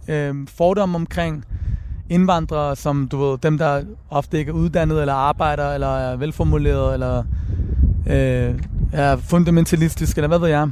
øh, 0.08 0.36
fordom 0.48 0.96
omkring 0.96 1.46
indvandrere, 2.10 2.76
som 2.76 3.08
du 3.08 3.18
ved, 3.18 3.38
dem 3.38 3.58
der 3.58 3.84
ofte 4.10 4.40
ikke 4.40 4.50
er 4.50 4.54
uddannet 4.54 5.02
eller 5.02 5.14
arbejder, 5.14 5.74
eller 5.74 5.98
er 5.98 6.16
velformuleret, 6.16 6.94
eller 6.94 7.24
øh, 8.08 8.60
er 8.94 9.16
fundamentalistisk, 9.18 10.18
eller 10.18 10.28
hvad 10.28 10.40
ved 10.40 10.48
jeg. 10.48 10.70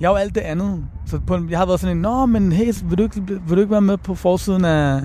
Jeg 0.00 0.06
er 0.06 0.10
jo 0.10 0.16
alt 0.16 0.34
det 0.34 0.40
andet. 0.40 0.84
Så 1.06 1.20
på, 1.26 1.38
jeg 1.50 1.58
har 1.58 1.66
været 1.66 1.80
sådan 1.80 1.96
en, 1.96 2.02
Nå, 2.02 2.26
men 2.26 2.52
hey, 2.52 2.72
vil 2.84 2.98
du, 2.98 3.02
ikke, 3.02 3.22
vil 3.26 3.56
du 3.56 3.60
ikke 3.60 3.70
være 3.70 3.80
med 3.80 3.96
på 3.96 4.14
forsiden 4.14 4.64
af... 4.64 5.02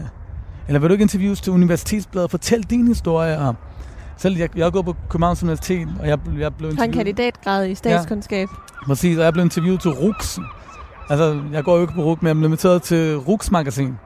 Eller 0.71 0.79
vil 0.79 0.89
du 0.89 0.93
ikke 0.93 1.01
interviews 1.01 1.41
til 1.41 1.53
Universitetsbladet 1.53 2.23
og 2.23 2.31
fortælle 2.31 2.63
din 2.63 2.87
historie? 2.87 3.39
Og 3.39 3.55
selv, 4.17 4.37
jeg, 4.37 4.57
jeg 4.57 4.71
gået 4.71 4.85
på 4.85 4.95
Københavns 5.09 5.43
Universitet, 5.43 5.87
og 5.99 6.07
jeg, 6.07 6.19
jeg 6.39 6.55
blev 6.55 6.69
interviewet... 6.69 6.77
Har 6.77 6.83
en 6.83 6.91
kandidatgrad 6.91 7.67
i 7.67 7.75
statskundskab. 7.75 8.49
Ja, 8.49 8.85
præcis, 8.85 9.17
og 9.17 9.23
jeg 9.23 9.33
blev 9.33 9.45
interviewet 9.45 9.81
til 9.81 9.91
RUX. 9.91 10.39
Altså, 11.09 11.41
jeg 11.51 11.63
går 11.63 11.75
jo 11.75 11.81
ikke 11.81 11.93
på 11.93 12.03
RUX, 12.03 12.21
men 12.21 12.27
jeg 12.27 12.35
blev 12.35 12.45
inviteret 12.45 12.81
til 12.81 13.17
RUX 13.17 13.51
Magasin. 13.51 13.97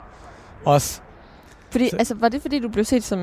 Også. 0.65 1.01
Fordi, 1.69 1.89
så, 1.89 1.95
altså, 1.97 2.15
var 2.15 2.29
det 2.29 2.41
fordi, 2.41 2.59
du 2.59 2.69
blev 2.69 2.85
set 2.85 3.03
som 3.03 3.19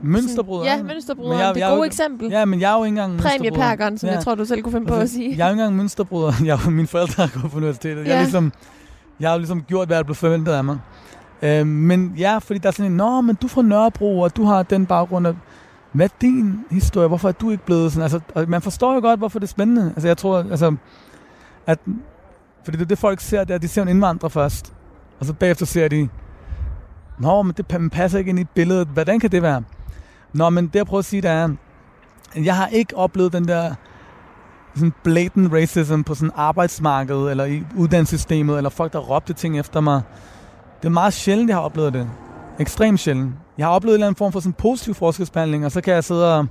Mønsterbryder. 0.00 0.64
Ja, 0.64 0.82
mønsterbryder. 0.82 1.38
Jeg, 1.38 1.54
det 1.54 1.62
er 1.62 1.68
et 1.68 1.76
gode 1.76 1.86
eksempel. 1.86 2.30
Ja, 2.30 2.44
men 2.44 2.60
jeg 2.60 2.72
er 2.72 2.78
jo 2.78 2.84
ikke 2.84 3.00
engang 3.00 3.18
Præmieperkeren, 3.18 3.98
som 3.98 4.08
ja. 4.08 4.14
jeg 4.14 4.24
tror, 4.24 4.34
du 4.34 4.44
selv 4.44 4.62
kunne 4.62 4.72
finde 4.72 4.86
på 4.86 4.94
at 4.94 5.00
altså, 5.00 5.14
sige. 5.14 5.34
Jeg 5.36 5.44
er 5.44 5.48
jo 5.48 5.52
ikke 5.52 5.62
engang 5.62 5.76
mønsterbryder. 5.76 6.32
Jeg, 6.44 6.58
mine 6.68 6.86
forældre 6.86 7.26
har 7.26 7.40
gået 7.40 7.52
på 7.52 7.56
universitetet. 7.56 8.04
Ja. 8.04 8.08
Jeg, 8.08 8.16
er 8.16 8.22
ligesom, 8.22 8.52
jeg 9.20 9.30
har 9.30 9.36
ligesom 9.36 9.62
gjort, 9.62 9.88
hvad 9.88 9.96
der 9.96 10.02
blev 10.02 10.14
forventet 10.14 10.52
af 10.52 10.64
mig. 10.64 10.78
Øh, 11.44 11.66
men 11.66 12.14
ja, 12.18 12.38
fordi 12.38 12.58
der 12.58 12.68
er 12.68 12.72
sådan 12.72 12.90
en, 12.90 12.96
Nå, 12.96 13.20
men 13.20 13.36
du 13.36 13.46
er 13.46 13.48
fra 13.48 13.62
Nørrebro, 13.62 14.20
og 14.20 14.36
du 14.36 14.44
har 14.44 14.62
den 14.62 14.86
baggrund. 14.86 15.26
at, 15.26 15.34
hvad 15.92 16.06
er 16.06 16.14
din 16.20 16.60
historie? 16.70 17.08
Hvorfor 17.08 17.28
er 17.28 17.32
du 17.32 17.50
ikke 17.50 17.64
blevet 17.64 17.92
sådan? 17.92 18.02
Altså, 18.02 18.46
man 18.48 18.62
forstår 18.62 18.94
jo 18.94 19.00
godt, 19.00 19.20
hvorfor 19.20 19.38
det 19.38 19.46
er 19.46 19.50
spændende. 19.50 19.86
Altså, 19.86 20.08
jeg 20.08 20.16
tror, 20.16 20.38
altså, 20.38 20.76
at, 21.66 21.78
fordi 22.64 22.76
det 22.76 22.84
er 22.84 22.88
det, 22.88 22.98
folk 22.98 23.20
ser, 23.20 23.40
det 23.44 23.50
er, 23.50 23.54
at 23.54 23.62
de 23.62 23.68
ser 23.68 23.82
en 23.82 23.88
indvandrer 23.88 24.28
først. 24.28 24.72
Og 25.20 25.26
så 25.26 25.32
bagefter 25.32 25.66
ser 25.66 25.88
de, 25.88 26.08
Nå, 27.18 27.42
men 27.42 27.54
det 27.56 27.90
passer 27.92 28.18
ikke 28.18 28.28
ind 28.28 28.38
i 28.38 28.44
billedet. 28.44 28.88
Hvordan 28.88 29.20
kan 29.20 29.30
det 29.30 29.42
være? 29.42 29.62
Nå, 30.32 30.50
men 30.50 30.66
det 30.66 30.74
jeg 30.74 30.86
prøver 30.86 30.98
at 30.98 31.04
sige, 31.04 31.22
det 31.22 31.30
er, 31.30 31.48
jeg 32.36 32.56
har 32.56 32.66
ikke 32.66 32.96
oplevet 32.96 33.32
den 33.32 33.48
der 33.48 33.74
sådan 34.74 34.92
blatant 35.02 35.52
racism 35.52 36.00
på 36.00 36.14
sådan 36.14 36.32
arbejdsmarkedet, 36.34 37.30
eller 37.30 37.44
i 37.44 37.62
uddannelsessystemet, 37.76 38.56
eller 38.56 38.70
folk, 38.70 38.92
der 38.92 38.98
råbte 38.98 39.32
ting 39.32 39.58
efter 39.58 39.80
mig. 39.80 40.02
Det 40.84 40.88
er 40.88 40.92
meget 40.92 41.12
sjældent, 41.12 41.48
jeg 41.48 41.56
har 41.56 41.62
oplevet 41.62 41.92
det. 41.92 42.10
Ekstremt 42.58 43.00
sjældent. 43.00 43.32
Jeg 43.58 43.66
har 43.66 43.72
oplevet 43.72 43.94
en 43.94 43.96
eller 43.96 44.06
anden 44.06 44.18
form 44.18 44.32
for 44.32 44.40
sådan 44.40 44.52
positiv 44.52 44.94
forskelsbehandling, 44.94 45.64
og 45.64 45.72
så 45.72 45.80
kan 45.80 45.94
jeg 45.94 46.04
sidde 46.04 46.38
og... 46.38 46.46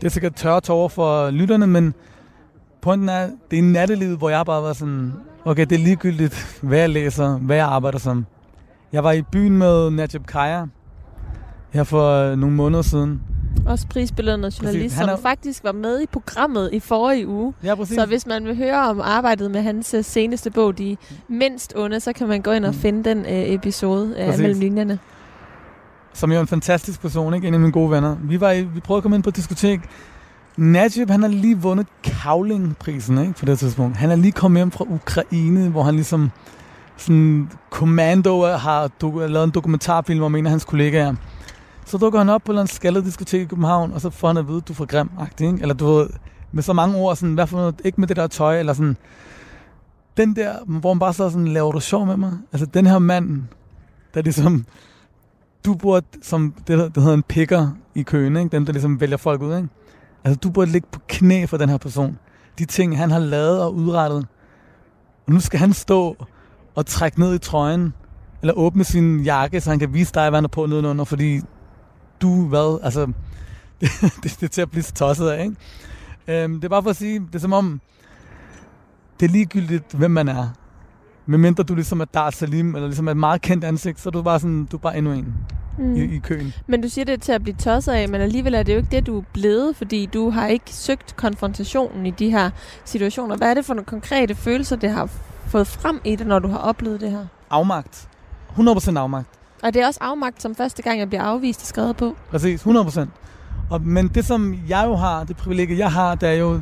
Det 0.00 0.06
er 0.06 0.10
sikkert 0.10 0.34
tørre 0.34 0.60
tårer 0.60 0.88
for 0.88 1.30
lytterne, 1.30 1.66
men 1.66 1.94
pointen 2.82 3.08
er, 3.08 3.28
det 3.50 3.58
er 3.58 3.62
nattelivet, 3.62 4.18
hvor 4.18 4.30
jeg 4.30 4.46
bare 4.46 4.62
var 4.62 4.72
sådan, 4.72 5.12
okay, 5.44 5.66
det 5.66 5.72
er 5.72 5.78
ligegyldigt, 5.84 6.58
hvad 6.62 6.78
jeg 6.78 6.90
læser, 6.90 7.38
hvad 7.38 7.56
jeg 7.56 7.66
arbejder 7.66 7.98
som. 7.98 8.26
Jeg 8.92 9.04
var 9.04 9.12
i 9.12 9.22
byen 9.22 9.58
med 9.58 9.90
Najib 9.90 10.26
Kaya 10.26 10.66
her 11.70 11.84
for 11.84 12.34
nogle 12.34 12.56
måneder 12.56 12.82
siden. 12.82 13.22
Også 13.66 13.86
prisbelønnet 13.86 14.58
journalist, 14.62 14.94
Han 14.96 15.04
som 15.06 15.12
er- 15.18 15.22
faktisk 15.22 15.64
var 15.64 15.72
med 15.72 16.00
i 16.02 16.06
programmet 16.06 16.70
i 16.72 16.80
forrige 16.80 17.28
uge. 17.28 17.54
Ja, 17.64 17.74
præcis. 17.74 17.94
Så 17.94 18.06
hvis 18.06 18.26
man 18.26 18.44
vil 18.44 18.56
høre 18.56 18.88
om 18.90 19.00
arbejdet 19.00 19.50
med 19.50 19.62
hans 19.62 19.94
øh, 19.94 20.04
seneste 20.04 20.50
bog, 20.50 20.78
De 20.78 20.96
Mindst 21.28 21.72
Onde, 21.76 22.00
så 22.00 22.12
kan 22.12 22.28
man 22.28 22.42
gå 22.42 22.50
ind 22.50 22.64
og 22.64 22.72
Mm. 22.74 22.78
finde 22.80 23.10
den 23.10 23.18
øh, 23.18 23.26
episode 23.54 24.14
øh, 24.18 24.24
Præcis. 24.26 24.40
mellem 24.40 24.60
linjerne. 24.60 24.98
som 26.14 26.30
jo 26.32 26.36
er 26.36 26.40
en 26.40 26.46
fantastisk 26.46 27.00
person, 27.00 27.34
ikke? 27.34 27.48
En 27.48 27.54
af 27.54 27.60
mine 27.60 27.72
gode 27.72 27.90
venner. 27.90 28.16
Vi, 28.22 28.40
var 28.40 28.50
i, 28.50 28.62
vi 28.64 28.80
prøvede 28.80 28.98
at 28.98 29.02
komme 29.02 29.14
ind 29.16 29.22
på 29.22 29.28
et 29.28 29.36
diskotek. 29.36 29.80
Najib, 30.56 31.10
han 31.10 31.22
har 31.22 31.28
lige 31.28 31.58
vundet 31.58 31.86
Kavling-prisen, 32.04 33.18
ikke? 33.18 33.32
På 33.32 33.44
det 33.44 33.58
tidspunkt. 33.58 33.96
Han 33.96 34.10
er 34.10 34.16
lige 34.16 34.32
kommet 34.32 34.58
hjem 34.58 34.70
fra 34.70 34.84
Ukraine, 34.88 35.68
hvor 35.68 35.82
han 35.82 35.94
ligesom 35.94 36.30
sådan 36.96 37.50
Commando 37.70 38.46
har 38.46 38.90
do- 39.04 39.26
lavet 39.26 39.44
en 39.44 39.50
dokumentarfilm 39.50 40.22
om 40.22 40.34
en 40.36 40.46
af 40.46 40.50
hans 40.50 40.64
kollegaer. 40.64 41.14
Så 41.90 41.98
dukker 41.98 42.18
han 42.18 42.28
op 42.28 42.42
på 42.44 42.52
en 42.52 42.58
eller 42.58 42.66
skaldet 42.66 43.04
diskotek 43.04 43.40
i 43.40 43.44
København, 43.44 43.92
og 43.92 44.00
så 44.00 44.10
får 44.10 44.28
han 44.28 44.36
at 44.36 44.48
vide, 44.48 44.56
at 44.56 44.68
du 44.68 44.72
er 44.72 44.76
for 44.76 44.86
grim 44.86 45.10
ikke? 45.40 45.58
Eller 45.62 45.74
du 45.74 45.86
ved, 45.86 46.06
med 46.52 46.62
så 46.62 46.72
mange 46.72 46.96
ord, 46.96 47.16
sådan, 47.16 47.34
hvad 47.34 47.46
for 47.46 47.56
noget, 47.56 47.80
ikke 47.84 48.00
med 48.00 48.08
det 48.08 48.16
der 48.16 48.26
tøj, 48.26 48.58
eller 48.58 48.72
sådan, 48.72 48.96
den 50.16 50.36
der, 50.36 50.54
hvor 50.66 50.94
man 50.94 50.98
bare 50.98 51.12
så 51.12 51.30
sådan, 51.30 51.48
laver 51.48 51.72
du 51.72 51.80
sjov 51.80 52.06
med 52.06 52.16
mig? 52.16 52.32
Altså, 52.52 52.66
den 52.66 52.86
her 52.86 52.98
mand, 52.98 53.42
der 54.14 54.22
ligesom, 54.22 54.64
du 55.64 55.74
burde, 55.74 56.06
som 56.22 56.54
det, 56.66 56.78
der- 56.78 56.88
det 56.88 57.02
hedder 57.02 57.16
en 57.16 57.22
picker 57.22 57.70
i 57.94 58.02
køen, 58.02 58.36
ikke? 58.36 58.48
dem 58.52 58.66
der 58.66 58.72
ligesom 58.72 59.00
vælger 59.00 59.16
folk 59.16 59.42
ud, 59.42 59.56
ikke? 59.56 59.68
Altså, 60.24 60.38
du 60.38 60.50
burde 60.50 60.70
ligge 60.70 60.88
på 60.92 61.00
knæ 61.08 61.46
for 61.46 61.56
den 61.56 61.68
her 61.68 61.76
person. 61.78 62.18
De 62.58 62.64
ting, 62.64 62.98
han 62.98 63.10
har 63.10 63.18
lavet 63.18 63.62
og 63.62 63.74
udrettet. 63.74 64.26
Og 65.26 65.32
nu 65.32 65.40
skal 65.40 65.58
han 65.60 65.72
stå 65.72 66.16
og 66.74 66.86
trække 66.86 67.20
ned 67.20 67.34
i 67.34 67.38
trøjen, 67.38 67.94
eller 68.42 68.54
åbne 68.54 68.84
sin 68.84 69.20
jakke, 69.20 69.60
så 69.60 69.70
han 69.70 69.78
kan 69.78 69.94
vise 69.94 70.14
dig, 70.14 70.28
hvad 70.30 70.36
han 70.36 70.44
er 70.44 70.48
på 70.48 70.66
nedenunder, 70.66 71.04
fordi 71.04 71.40
du, 72.22 72.46
hvad, 72.46 72.80
altså, 72.82 73.06
det, 73.80 73.90
det, 74.22 74.22
det 74.22 74.42
er 74.42 74.48
til 74.48 74.62
at 74.62 74.70
blive 74.70 74.82
tosset 74.82 75.28
af, 75.28 75.44
ikke? 75.44 75.56
Øhm, 76.44 76.54
det 76.54 76.64
er 76.64 76.68
bare 76.68 76.82
for 76.82 76.90
at 76.90 76.96
sige, 76.96 77.20
det 77.20 77.34
er 77.34 77.38
som 77.38 77.52
om, 77.52 77.80
det 79.20 79.26
er 79.26 79.30
ligegyldigt, 79.30 79.92
hvem 79.92 80.10
man 80.10 80.28
er. 80.28 80.48
Medmindre 81.26 81.62
du 81.62 81.74
ligesom 81.74 82.00
er 82.00 82.04
Dar 82.04 82.30
Salim, 82.30 82.74
eller 82.74 82.88
ligesom 82.88 83.06
er 83.06 83.10
et 83.10 83.16
meget 83.16 83.42
kendt 83.42 83.64
ansigt, 83.64 84.00
så 84.00 84.08
er 84.08 84.10
du 84.10 84.22
bare 84.22 84.40
sådan, 84.40 84.64
du 84.64 84.76
er 84.76 84.80
bare 84.80 84.98
endnu 84.98 85.12
en 85.12 85.34
Mm. 85.78 85.96
i, 85.96 86.00
i 86.00 86.18
køen. 86.18 86.52
Men 86.66 86.80
du 86.82 86.88
siger 86.88 87.04
det 87.04 87.12
er 87.12 87.18
til 87.18 87.32
at 87.32 87.42
blive 87.42 87.56
tosset 87.56 87.92
af, 87.92 88.08
men 88.08 88.20
alligevel 88.20 88.54
er 88.54 88.62
det 88.62 88.72
jo 88.72 88.78
ikke 88.78 88.88
det, 88.90 89.06
du 89.06 89.18
er 89.18 89.22
blevet, 89.32 89.76
fordi 89.76 90.06
du 90.06 90.30
har 90.30 90.46
ikke 90.46 90.74
søgt 90.74 91.16
konfrontationen 91.16 92.06
i 92.06 92.10
de 92.10 92.30
her 92.30 92.50
situationer. 92.84 93.36
Hvad 93.36 93.50
er 93.50 93.54
det 93.54 93.64
for 93.64 93.74
nogle 93.74 93.86
konkrete 93.86 94.34
følelser, 94.34 94.76
det 94.76 94.90
har 94.90 95.08
fået 95.46 95.66
frem 95.66 96.00
i 96.04 96.16
dig, 96.16 96.26
når 96.26 96.38
du 96.38 96.48
har 96.48 96.58
oplevet 96.58 97.00
det 97.00 97.10
her? 97.10 97.26
Afmagt. 97.50 98.08
100% 98.58 98.96
afmagt. 98.98 99.28
Og 99.62 99.74
det 99.74 99.82
er 99.82 99.86
også 99.86 99.98
afmagt, 100.02 100.42
som 100.42 100.54
første 100.54 100.82
gang, 100.82 100.98
jeg 100.98 101.08
bliver 101.08 101.22
afvist 101.22 101.60
og 101.60 101.66
skrevet 101.66 101.96
på. 101.96 102.16
Præcis, 102.30 102.62
100%. 102.62 103.00
Og, 103.70 103.82
men 103.82 104.08
det, 104.08 104.24
som 104.24 104.54
jeg 104.68 104.84
jo 104.86 104.94
har, 104.96 105.24
det 105.24 105.36
privilegie, 105.36 105.78
jeg 105.78 105.92
har, 105.92 106.14
det 106.14 106.28
er 106.28 106.32
jo, 106.32 106.60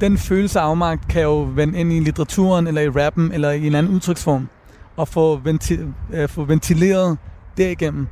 den 0.00 0.18
følelse 0.18 0.60
af 0.60 0.64
afmagt 0.64 1.08
kan 1.08 1.22
jo 1.22 1.48
vende 1.54 1.78
ind 1.80 1.92
i 1.92 2.00
litteraturen, 2.00 2.66
eller 2.66 2.80
i 2.82 2.88
rappen, 2.88 3.32
eller 3.32 3.50
i 3.50 3.66
en 3.66 3.74
anden 3.74 3.94
udtryksform, 3.94 4.48
og 4.96 5.08
få, 5.08 5.36
venti- 5.44 5.80
øh, 6.12 6.28
få 6.28 6.44
ventileret 6.44 7.18
derigennem. 7.56 8.06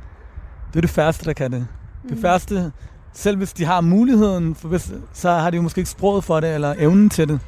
Det 0.73 0.75
er 0.75 0.81
det 0.81 0.89
færreste, 0.89 1.25
der 1.25 1.33
kan 1.33 1.51
det. 1.51 1.67
Det 2.03 2.11
Mm. 2.11 2.21
færreste, 2.21 2.71
selv 3.13 3.37
hvis 3.37 3.53
de 3.53 3.65
har 3.65 3.81
muligheden, 3.81 4.55
for 4.55 4.67
hvis, 4.67 4.91
så 5.13 5.31
har 5.31 5.49
de 5.49 5.55
jo 5.55 5.61
måske 5.63 5.79
ikke 5.79 5.89
sproget 5.91 6.23
for 6.23 6.39
det, 6.39 6.53
eller 6.55 6.75
evnen 6.77 7.09
til 7.09 7.27
det. 7.27 7.39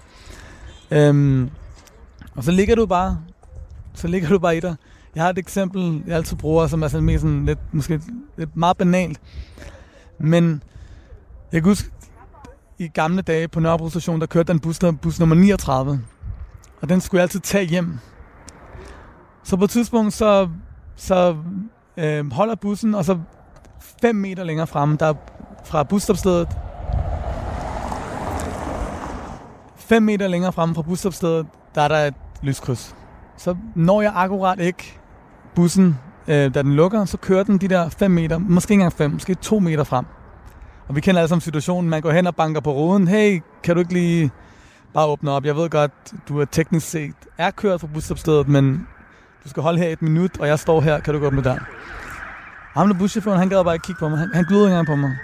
Øhm, 0.91 1.49
og 2.35 2.43
så 2.43 2.51
ligger 2.51 2.75
du 2.75 2.85
bare, 2.85 3.17
så 3.93 4.07
ligger 4.07 4.29
du 4.29 4.39
bare 4.39 4.57
i 4.57 4.59
dig. 4.59 4.75
Jeg 5.15 5.23
har 5.23 5.29
et 5.29 5.37
eksempel, 5.37 6.03
jeg 6.07 6.15
altid 6.15 6.37
bruger, 6.37 6.67
som 6.67 6.83
er 6.83 6.87
sådan 6.87 7.05
mere 7.05 7.19
sådan 7.19 7.45
lidt, 7.45 7.59
måske 7.71 8.01
lidt 8.37 8.55
meget 8.55 8.77
banalt. 8.77 9.21
Men 10.19 10.63
jeg 11.51 11.61
kan 11.61 11.69
huske, 11.69 11.91
i 12.79 12.87
gamle 12.87 13.21
dage 13.21 13.47
på 13.47 13.59
Nørrebro 13.59 13.89
station, 13.89 14.19
der 14.19 14.25
kørte 14.27 14.53
den 14.53 14.59
bus, 14.59 14.79
der 14.79 14.91
bus 14.91 15.19
nummer 15.19 15.35
39. 15.35 16.01
Og 16.81 16.89
den 16.89 17.01
skulle 17.01 17.19
jeg 17.19 17.23
altid 17.23 17.39
tage 17.39 17.65
hjem. 17.65 17.99
Så 19.43 19.57
på 19.57 19.63
et 19.63 19.69
tidspunkt, 19.69 20.13
så, 20.13 20.49
så 20.95 21.37
øh, 21.97 22.31
holder 22.31 22.55
bussen, 22.55 22.95
og 22.95 23.05
så 23.05 23.19
5 24.01 24.15
meter 24.15 24.43
længere 24.43 24.67
fremme, 24.67 24.97
der 24.99 25.13
fra 25.65 25.83
busstopstedet. 25.83 26.47
5 29.75 30.03
meter 30.03 30.27
længere 30.27 30.53
fremme 30.53 30.75
fra 30.75 30.81
busstopstedet, 30.81 31.47
der 31.75 31.81
er 31.81 31.87
der 31.87 31.97
et 31.97 32.13
lyskryds. 32.41 32.95
Så 33.39 33.55
når 33.75 34.01
jeg 34.01 34.11
akkurat 34.15 34.59
ikke 34.59 34.99
bussen, 35.55 35.97
øh, 36.27 36.53
da 36.53 36.61
den 36.61 36.73
lukker, 36.73 37.05
så 37.05 37.17
kører 37.17 37.43
den 37.43 37.57
de 37.57 37.67
der 37.67 37.89
5 37.89 38.11
meter, 38.11 38.37
måske 38.37 38.71
ikke 38.71 38.81
engang 38.81 38.93
5, 38.93 39.11
måske 39.11 39.35
2 39.35 39.59
meter 39.59 39.83
frem. 39.83 40.05
Og 40.87 40.95
vi 40.95 41.01
kender 41.01 41.21
alle 41.21 41.29
sammen 41.29 41.41
situationen, 41.41 41.89
man 41.89 42.01
går 42.01 42.11
hen 42.11 42.27
og 42.27 42.35
banker 42.35 42.61
på 42.61 42.73
ruden. 42.73 43.07
Hey, 43.07 43.41
kan 43.63 43.75
du 43.75 43.79
ikke 43.79 43.93
lige 43.93 44.31
bare 44.93 45.07
åbne 45.07 45.31
op? 45.31 45.45
Jeg 45.45 45.55
ved 45.55 45.69
godt, 45.69 45.91
du 46.27 46.39
er 46.39 46.45
teknisk 46.45 46.89
set 46.89 47.15
er 47.37 47.51
kørt 47.51 47.81
fra 47.81 47.87
busstopstedet, 47.93 48.47
men 48.47 48.87
du 49.43 49.49
skal 49.49 49.63
holde 49.63 49.79
her 49.79 49.87
et 49.87 50.01
minut, 50.01 50.39
og 50.39 50.47
jeg 50.47 50.59
står 50.59 50.81
her, 50.81 50.99
kan 50.99 51.13
du 51.13 51.19
gå 51.19 51.25
åbne 51.25 51.43
der? 51.43 51.57
Ham 52.73 52.87
der 52.87 52.97
buschaufføren, 52.97 53.39
han 53.39 53.49
gad 53.49 53.63
bare 53.63 53.75
ikke 53.75 53.85
kigge 53.85 53.99
på 53.99 54.09
mig. 54.09 54.19
Han, 54.19 54.29
han 54.33 54.43
glødede 54.43 54.67
ikke 54.67 54.79
engang 54.79 54.87
på 54.87 54.95
mig. 54.95 55.17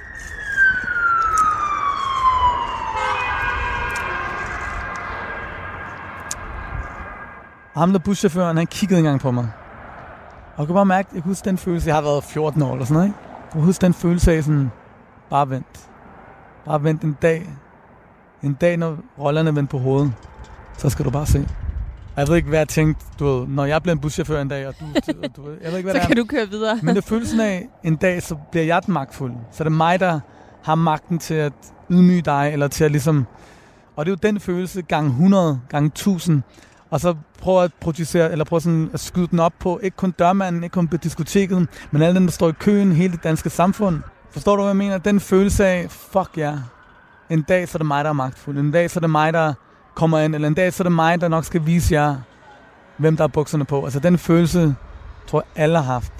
Og 7.75 7.81
ham 7.81 7.91
der 7.91 7.99
buschaufføren, 7.99 8.57
han 8.57 8.67
kiggede 8.67 8.99
engang 8.99 9.19
på 9.19 9.31
mig. 9.31 9.47
Og 10.55 10.59
jeg 10.59 10.67
kunne 10.67 10.75
bare 10.75 10.85
mærke, 10.85 11.09
jeg 11.13 11.23
kunne 11.23 11.29
huske 11.29 11.45
den 11.45 11.57
følelse, 11.57 11.87
jeg 11.87 11.95
har 11.95 12.01
været 12.01 12.23
14 12.23 12.61
år 12.61 12.71
eller 12.71 12.85
sådan 12.85 12.93
noget, 12.93 13.07
ikke? 13.07 13.19
Jeg 13.43 13.51
kunne 13.51 13.63
huske 13.63 13.81
den 13.81 13.93
følelse 13.93 14.33
af 14.33 14.43
sådan, 14.43 14.71
bare 15.29 15.49
vent. 15.49 15.89
Bare 16.65 16.83
vent 16.83 17.01
en 17.01 17.17
dag. 17.21 17.49
En 18.43 18.53
dag, 18.53 18.77
når 18.77 18.97
rollerne 19.19 19.55
vender 19.55 19.69
på 19.69 19.77
hovedet, 19.77 20.13
så 20.77 20.89
skal 20.89 21.05
du 21.05 21.09
bare 21.09 21.25
se. 21.25 21.47
Jeg 22.17 22.27
ved 22.27 22.35
ikke, 22.35 22.49
hvad 22.49 22.59
jeg 22.59 22.67
tænkte, 22.67 23.05
du 23.19 23.25
ved, 23.25 23.47
når 23.47 23.65
jeg 23.65 23.81
bliver 23.81 23.95
en 23.95 23.99
buschauffør 24.01 24.41
en 24.41 24.47
dag, 24.47 24.67
og 24.67 24.73
du, 24.79 24.85
du, 25.07 25.27
du 25.35 25.49
jeg 25.61 25.71
ved 25.71 25.77
ikke, 25.77 25.91
hvad 25.91 25.93
Så 25.93 25.99
det 25.99 26.03
er. 26.03 26.07
kan 26.07 26.17
du 26.17 26.25
køre 26.25 26.49
videre. 26.49 26.79
Men 26.83 26.95
det 26.95 27.01
er 27.03 27.07
følelsen 27.07 27.39
af, 27.39 27.69
en 27.83 27.95
dag, 27.95 28.23
så 28.23 28.35
bliver 28.51 28.65
jeg 28.65 28.81
den 28.85 28.93
magtfuld. 28.93 29.33
Så 29.51 29.63
det 29.63 29.69
er 29.69 29.73
mig, 29.73 29.99
der 29.99 30.19
har 30.63 30.75
magten 30.75 31.19
til 31.19 31.33
at 31.33 31.53
ydmyge 31.89 32.21
dig, 32.21 32.49
eller 32.53 32.67
til 32.67 32.83
at 32.83 32.91
ligesom... 32.91 33.25
Og 33.95 34.05
det 34.05 34.11
er 34.11 34.15
jo 34.23 34.31
den 34.31 34.39
følelse 34.39 34.81
gang 34.81 35.07
100, 35.07 35.61
gang 35.69 35.85
1000. 35.85 36.41
Og 36.89 36.99
så 36.99 37.15
prøver 37.45 37.61
at 37.61 37.71
producere, 37.81 38.31
eller 38.31 38.45
prøver 38.45 38.59
sådan 38.59 38.89
at 38.93 38.99
skyde 38.99 39.27
den 39.27 39.39
op 39.39 39.53
på, 39.59 39.79
ikke 39.83 39.97
kun 39.97 40.11
dørmanden, 40.11 40.63
ikke 40.63 40.73
kun 40.73 40.87
på 40.87 40.97
diskoteket, 40.97 41.67
men 41.91 42.01
alle 42.01 42.15
dem, 42.15 42.25
der 42.25 42.31
står 42.31 42.49
i 42.49 42.51
køen, 42.51 42.91
hele 42.91 43.13
det 43.13 43.23
danske 43.23 43.49
samfund. 43.49 43.99
Forstår 44.31 44.55
du, 44.55 44.61
hvad 44.61 44.69
jeg 44.69 44.77
mener? 44.77 44.97
Den 44.97 45.19
følelse 45.19 45.65
af, 45.65 45.91
fuck 45.91 46.37
ja, 46.37 46.51
yeah. 46.51 46.57
en 47.29 47.41
dag, 47.41 47.67
så 47.67 47.75
er 47.75 47.77
det 47.77 47.87
mig, 47.87 48.03
der 48.03 48.09
er 48.09 48.13
magtfuld. 48.13 48.57
En 48.57 48.71
dag, 48.71 48.91
så 48.91 48.99
er 48.99 49.01
det 49.01 49.09
mig, 49.09 49.33
der 49.33 49.53
kommer 49.95 50.19
ind. 50.19 50.35
Eller 50.35 50.47
en 50.47 50.53
dag, 50.53 50.73
så 50.73 50.83
er 50.83 50.85
det 50.85 50.91
mig, 50.91 51.21
der 51.21 51.27
nok 51.27 51.45
skal 51.45 51.65
vise 51.65 51.93
jer, 51.93 52.15
hvem 52.97 53.17
der 53.17 53.23
har 53.23 53.27
bukserne 53.27 53.65
på. 53.65 53.83
Altså 53.83 53.99
den 53.99 54.17
følelse, 54.17 54.75
tror 55.27 55.39
jeg, 55.39 55.63
alle 55.63 55.77
har 55.77 55.93
haft. 55.93 56.13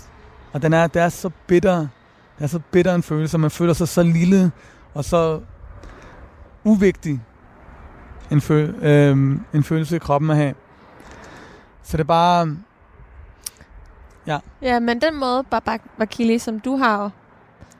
Og 0.54 0.62
den 0.62 0.74
er, 0.74 0.88
det 0.88 1.02
er 1.02 1.10
så 1.10 1.30
bitter, 1.48 1.78
det 2.38 2.44
er 2.44 2.48
så 2.48 2.60
bitter 2.72 2.96
en 2.96 3.04
følelse, 3.04 3.38
man 3.38 3.52
føler 3.52 3.74
sig 3.74 3.88
så 3.88 4.04
lille 4.04 4.52
og 4.94 5.06
så 5.06 5.40
uvigtig 6.64 7.22
en, 8.32 8.42
føl, 8.42 8.76
øh, 8.82 9.38
en 9.54 9.64
følelse 9.64 9.96
i 9.96 10.00
kroppen 10.00 10.30
at 10.30 10.38
have. 10.38 10.54
Så 11.86 11.98
det 11.98 12.04
er 12.04 12.08
bare, 12.08 12.58
Ja, 14.62 14.80
men 14.80 15.02
den 15.02 15.16
måde, 15.16 15.44
Babak 15.44 15.82
Vakili, 15.98 16.40
som 16.40 16.60
du 16.60 16.76
har 16.76 17.12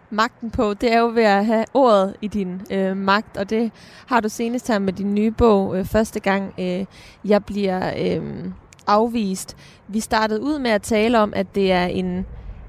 magten 0.10 0.52
på, 0.52 0.74
det 0.74 0.94
er 0.94 1.00
jo 1.00 1.12
ved 1.14 1.24
at 1.24 1.46
have 1.46 1.66
ordet 1.74 2.16
i 2.22 2.28
din 2.28 2.62
øh, 2.72 2.98
magt, 2.98 3.38
og 3.38 3.50
det 3.50 3.72
har 4.08 4.20
du 4.20 4.30
senest 4.30 4.68
her 4.68 4.80
med 4.80 4.94
din 4.94 5.16
nye 5.16 5.32
bog, 5.32 5.78
øh, 5.78 5.86
første 5.86 6.20
gang 6.20 6.54
øh, 6.60 6.86
jeg 7.26 7.46
bliver 7.46 7.94
øh, 7.98 8.46
afvist. 8.88 9.58
Vi 9.88 10.00
startede 10.00 10.42
ud 10.42 10.60
med 10.60 10.72
at 10.72 10.82
tale 10.82 11.20
om, 11.20 11.34
at 11.36 11.56
det 11.56 11.72
er 11.72 11.86
en 11.86 12.26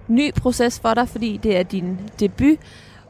ny 0.08 0.32
proces 0.34 0.80
for 0.80 0.94
dig, 0.94 1.08
fordi 1.08 1.36
det 1.36 1.56
er 1.58 1.62
din 1.62 1.98
debut, 2.20 2.58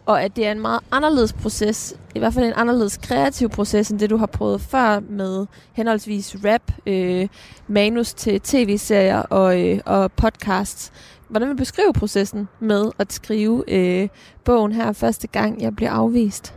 og 0.06 0.22
at 0.22 0.36
det 0.36 0.46
er 0.46 0.52
en 0.52 0.60
meget 0.60 0.80
anderledes 0.90 1.32
proces, 1.32 1.94
i 2.14 2.18
hvert 2.18 2.34
fald 2.34 2.46
en 2.46 2.52
anderledes 2.56 2.96
kreativ 2.96 3.48
proces, 3.48 3.90
end 3.90 3.98
det 3.98 4.10
du 4.10 4.16
har 4.16 4.26
prøvet 4.26 4.60
før 4.60 5.00
med 5.00 5.46
henholdsvis 5.72 6.36
rap, 6.44 6.72
øh, 6.86 7.28
manus 7.68 8.14
til 8.14 8.40
tv-serier 8.40 9.18
og, 9.18 9.60
øh, 9.62 9.80
og 9.86 10.12
podcasts. 10.12 10.92
Hvordan 11.28 11.48
vil 11.48 11.56
du 11.56 11.58
beskrive 11.58 11.92
processen 11.92 12.48
med 12.60 12.90
at 12.98 13.12
skrive 13.12 13.64
øh, 13.68 14.08
bogen 14.44 14.72
her 14.72 14.92
første 14.92 15.26
gang, 15.26 15.62
jeg 15.62 15.76
bliver 15.76 15.90
afvist? 15.90 16.54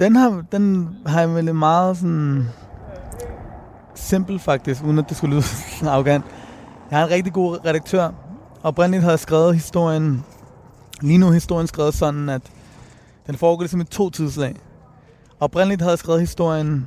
den 0.00 0.16
har, 0.16 0.44
den 0.52 0.96
har 1.06 1.20
jeg 1.20 1.34
vel 1.34 1.54
meget 1.54 1.96
sådan 1.96 2.48
simpel 3.94 4.38
faktisk, 4.38 4.84
uden 4.84 4.98
at 4.98 5.04
det 5.08 5.16
skulle 5.16 5.34
lyde 5.34 5.44
arrogant. 5.92 6.24
Jeg 6.90 6.98
har 6.98 7.06
en 7.06 7.10
rigtig 7.10 7.32
god 7.32 7.66
redaktør. 7.66 8.10
Oprindeligt 8.62 9.02
havde 9.02 9.12
jeg 9.12 9.18
skrevet 9.18 9.54
historien, 9.54 10.24
lige 11.02 11.18
nu 11.18 11.28
er 11.28 11.32
historien 11.32 11.66
skrevet 11.66 11.94
sådan, 11.94 12.28
at 12.28 12.42
den 13.26 13.36
foregår 13.36 13.62
ligesom 13.62 13.80
i 13.80 13.84
to 13.84 14.10
tidslag. 14.10 14.54
oprindeligt 15.40 15.80
havde 15.80 15.90
jeg 15.90 15.98
skrevet 15.98 16.20
historien 16.20 16.86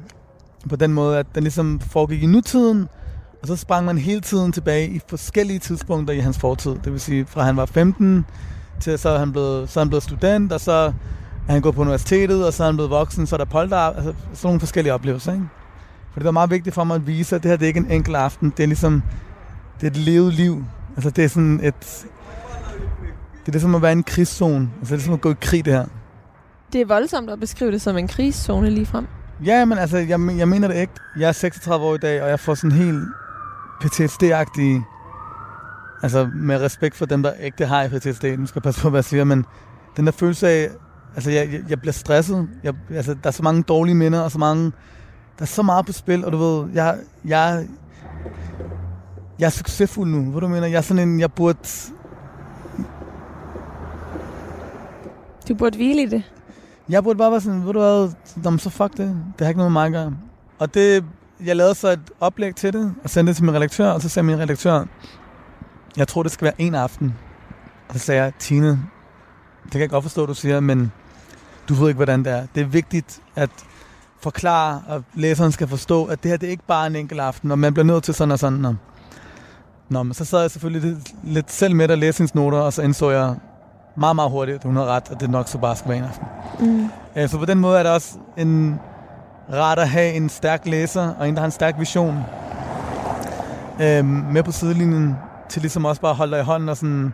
på 0.69 0.75
den 0.75 0.93
måde, 0.93 1.17
at 1.17 1.25
den 1.35 1.43
ligesom 1.43 1.79
foregik 1.79 2.23
i 2.23 2.25
nutiden, 2.25 2.87
og 3.41 3.47
så 3.47 3.55
sprang 3.55 3.85
man 3.85 3.97
hele 3.97 4.21
tiden 4.21 4.51
tilbage 4.51 4.89
i 4.89 5.01
forskellige 5.09 5.59
tidspunkter 5.59 6.13
i 6.13 6.19
hans 6.19 6.39
fortid. 6.39 6.71
Det 6.71 6.91
vil 6.91 6.99
sige, 6.99 7.25
fra 7.25 7.43
han 7.43 7.57
var 7.57 7.65
15, 7.65 8.25
til 8.79 8.99
så 8.99 9.09
er 9.09 9.19
han 9.19 9.31
blevet, 9.31 9.69
så 9.69 9.79
er 9.79 9.83
han 9.83 9.89
blevet 9.89 10.03
student, 10.03 10.51
og 10.51 10.61
så 10.61 10.93
er 11.47 11.51
han 11.51 11.61
gået 11.61 11.75
på 11.75 11.81
universitetet, 11.81 12.45
og 12.45 12.53
så 12.53 12.63
er 12.63 12.67
han 12.67 12.75
blevet 12.75 12.89
voksen, 12.89 13.27
så 13.27 13.35
er 13.35 13.37
der 13.37 13.45
polter, 13.45 13.77
altså 13.77 14.13
sådan 14.33 14.47
nogle 14.47 14.59
forskellige 14.59 14.93
oplevelser. 14.93 15.33
Ikke? 15.33 15.45
For 16.11 16.19
det 16.19 16.25
var 16.25 16.31
meget 16.31 16.49
vigtigt 16.49 16.75
for 16.75 16.83
mig 16.83 16.95
at 16.95 17.07
vise, 17.07 17.35
at 17.35 17.43
det 17.43 17.51
her 17.51 17.57
det 17.57 17.65
er 17.65 17.67
ikke 17.67 17.79
en 17.79 17.91
enkelt 17.91 18.15
aften, 18.15 18.53
det 18.57 18.63
er 18.63 18.67
ligesom, 18.67 19.03
det 19.81 19.87
er 19.87 19.91
et 19.91 19.97
levet 19.97 20.33
liv. 20.33 20.65
Altså 20.95 21.09
det 21.09 21.23
er 21.23 21.27
sådan 21.27 21.59
et, 21.63 22.05
det 23.45 23.47
er 23.47 23.51
ligesom 23.51 23.75
at 23.75 23.81
være 23.81 23.91
i 23.91 23.95
en 23.95 24.03
krigszone. 24.03 24.69
Altså 24.79 24.79
det 24.81 24.91
er 24.91 24.95
ligesom 24.95 25.13
at 25.13 25.21
gå 25.21 25.31
i 25.31 25.35
krig, 25.41 25.65
det 25.65 25.73
her. 25.73 25.85
Det 26.73 26.81
er 26.81 26.85
voldsomt 26.85 27.29
at 27.29 27.39
beskrive 27.39 27.71
det 27.71 27.81
som 27.81 27.97
en 27.97 28.07
krigszone 28.07 28.69
lige 28.69 28.85
frem. 28.85 29.07
Ja, 29.45 29.65
men 29.65 29.77
altså, 29.77 29.97
jeg, 29.97 30.19
jeg 30.37 30.47
mener 30.47 30.67
det 30.67 30.75
ikke. 30.75 30.93
Jeg 31.19 31.27
er 31.27 31.31
36 31.31 31.85
år 31.85 31.95
i 31.95 31.97
dag, 31.97 32.23
og 32.23 32.29
jeg 32.29 32.39
får 32.39 32.55
sådan 32.55 32.71
helt 32.71 33.03
PTSD-agtige... 33.83 34.83
Altså, 36.03 36.29
med 36.35 36.61
respekt 36.61 36.95
for 36.95 37.05
dem, 37.05 37.23
der 37.23 37.33
ikke 37.33 37.65
har 37.65 37.87
PTSD. 37.87 38.23
Nu 38.23 38.45
skal 38.45 38.59
jeg 38.59 38.63
passe 38.63 38.81
på, 38.81 38.89
hvad 38.89 38.97
jeg 38.97 39.05
siger, 39.05 39.23
men 39.23 39.45
den 39.97 40.05
der 40.05 40.11
følelse 40.11 40.49
af... 40.49 40.69
Altså, 41.15 41.31
jeg, 41.31 41.53
jeg, 41.53 41.61
jeg 41.69 41.79
bliver 41.79 41.93
stresset. 41.93 42.49
Jeg, 42.63 42.73
altså, 42.89 43.13
der 43.13 43.27
er 43.27 43.31
så 43.31 43.43
mange 43.43 43.63
dårlige 43.63 43.95
minder, 43.95 44.19
og 44.19 44.31
så 44.31 44.39
mange... 44.39 44.71
Der 45.37 45.41
er 45.41 45.45
så 45.45 45.61
meget 45.61 45.85
på 45.85 45.91
spil, 45.91 46.25
og 46.25 46.31
du 46.31 46.37
ved, 46.37 46.69
jeg, 46.73 46.97
jeg, 47.25 47.67
jeg 49.39 49.45
er 49.45 49.49
succesfuld 49.49 50.09
nu. 50.09 50.31
Hvad 50.31 50.41
du 50.41 50.47
mener? 50.47 50.67
Jeg 50.67 50.77
er 50.77 50.81
sådan 50.81 51.09
en, 51.09 51.19
jeg 51.19 51.31
burde... 51.31 51.59
Du 55.47 55.55
burde 55.55 55.77
hvile 55.77 56.01
i 56.01 56.05
det. 56.05 56.23
Jeg 56.89 57.03
burde 57.03 57.17
bare 57.17 57.31
være 57.31 57.41
sådan, 57.41 57.65
ved 57.65 57.73
du 57.73 57.79
hvad, 57.79 58.09
Nå, 58.51 58.57
så 58.57 58.69
fuck 58.69 58.97
det. 58.97 59.07
Det 59.07 59.41
har 59.41 59.47
ikke 59.47 59.57
noget 59.57 59.71
med 59.71 59.81
mig 59.81 59.85
at 59.85 59.91
gøre. 59.91 60.13
Og 60.59 60.73
det, 60.73 61.05
jeg 61.45 61.55
lavede 61.55 61.75
så 61.75 61.87
et 61.87 62.11
oplæg 62.19 62.55
til 62.55 62.73
det, 62.73 62.95
og 63.03 63.09
sendte 63.09 63.29
det 63.29 63.35
til 63.35 63.45
min 63.45 63.55
redaktør, 63.55 63.91
og 63.91 64.01
så 64.01 64.09
sagde 64.09 64.25
min 64.25 64.39
redaktør, 64.39 64.85
jeg 65.97 66.07
tror, 66.07 66.23
det 66.23 66.31
skal 66.31 66.45
være 66.45 66.61
en 66.61 66.75
aften. 66.75 67.13
Og 67.89 67.95
så 67.95 67.99
sagde 67.99 68.23
jeg, 68.23 68.33
Tine, 68.39 68.69
det 69.63 69.71
kan 69.71 69.81
jeg 69.81 69.89
godt 69.89 70.03
forstå, 70.03 70.25
du 70.25 70.33
siger, 70.33 70.59
men 70.59 70.91
du 71.69 71.73
ved 71.73 71.87
ikke, 71.87 71.95
hvordan 71.95 72.25
det 72.25 72.33
er. 72.33 72.45
Det 72.55 72.61
er 72.61 72.67
vigtigt 72.67 73.21
at 73.35 73.49
forklare, 74.21 74.81
og 74.87 75.03
læseren 75.13 75.51
skal 75.51 75.67
forstå, 75.67 76.05
at 76.05 76.23
det 76.23 76.31
her 76.31 76.37
det 76.37 76.47
er 76.47 76.51
ikke 76.51 76.67
bare 76.67 76.87
en 76.87 76.95
enkelt 76.95 77.19
aften, 77.19 77.51
og 77.51 77.59
man 77.59 77.73
bliver 77.73 77.85
nødt 77.85 78.03
til 78.03 78.13
sådan 78.13 78.31
og 78.31 78.39
sådan. 78.39 78.59
Nå, 78.59 78.73
Nå 79.89 80.03
men 80.03 80.13
så 80.13 80.25
sad 80.25 80.41
jeg 80.41 80.51
selvfølgelig 80.51 80.97
lidt 81.23 81.51
selv 81.51 81.75
med 81.75 81.89
at 81.89 81.99
læse 81.99 82.17
hendes 82.17 82.35
noter, 82.35 82.57
og 82.57 82.73
så 82.73 82.81
indså 82.81 83.09
jeg 83.09 83.35
meget, 83.95 84.15
meget 84.15 84.31
hurtigt, 84.31 84.55
at 84.55 84.63
hun 84.63 84.75
har 84.75 84.85
ret, 84.85 85.09
og 85.11 85.19
det 85.19 85.29
nok 85.29 85.47
så 85.47 85.57
bare 85.57 85.75
skal 85.75 85.89
være 85.89 85.97
en 85.97 86.03
aften. 86.03 86.27
Mm. 86.59 86.89
Øh, 87.17 87.29
Så 87.29 87.37
på 87.37 87.45
den 87.45 87.59
måde 87.59 87.79
er 87.79 87.83
det 87.83 87.91
også 87.91 88.17
en 88.37 88.79
rart 89.53 89.79
at 89.79 89.89
have 89.89 90.13
en 90.13 90.29
stærk 90.29 90.61
læser, 90.65 91.13
og 91.19 91.27
en, 91.29 91.33
der 91.33 91.39
har 91.41 91.45
en 91.45 91.51
stærk 91.51 91.75
vision 91.79 92.17
øh, 93.81 94.05
med 94.05 94.43
på 94.43 94.51
sidelinjen, 94.51 95.15
til 95.49 95.61
ligesom 95.61 95.85
også 95.85 96.01
bare 96.01 96.11
at 96.11 96.17
holde 96.17 96.31
dig 96.31 96.41
i 96.41 96.43
hånden 96.45 96.69
og 96.69 96.77
sådan 96.77 97.13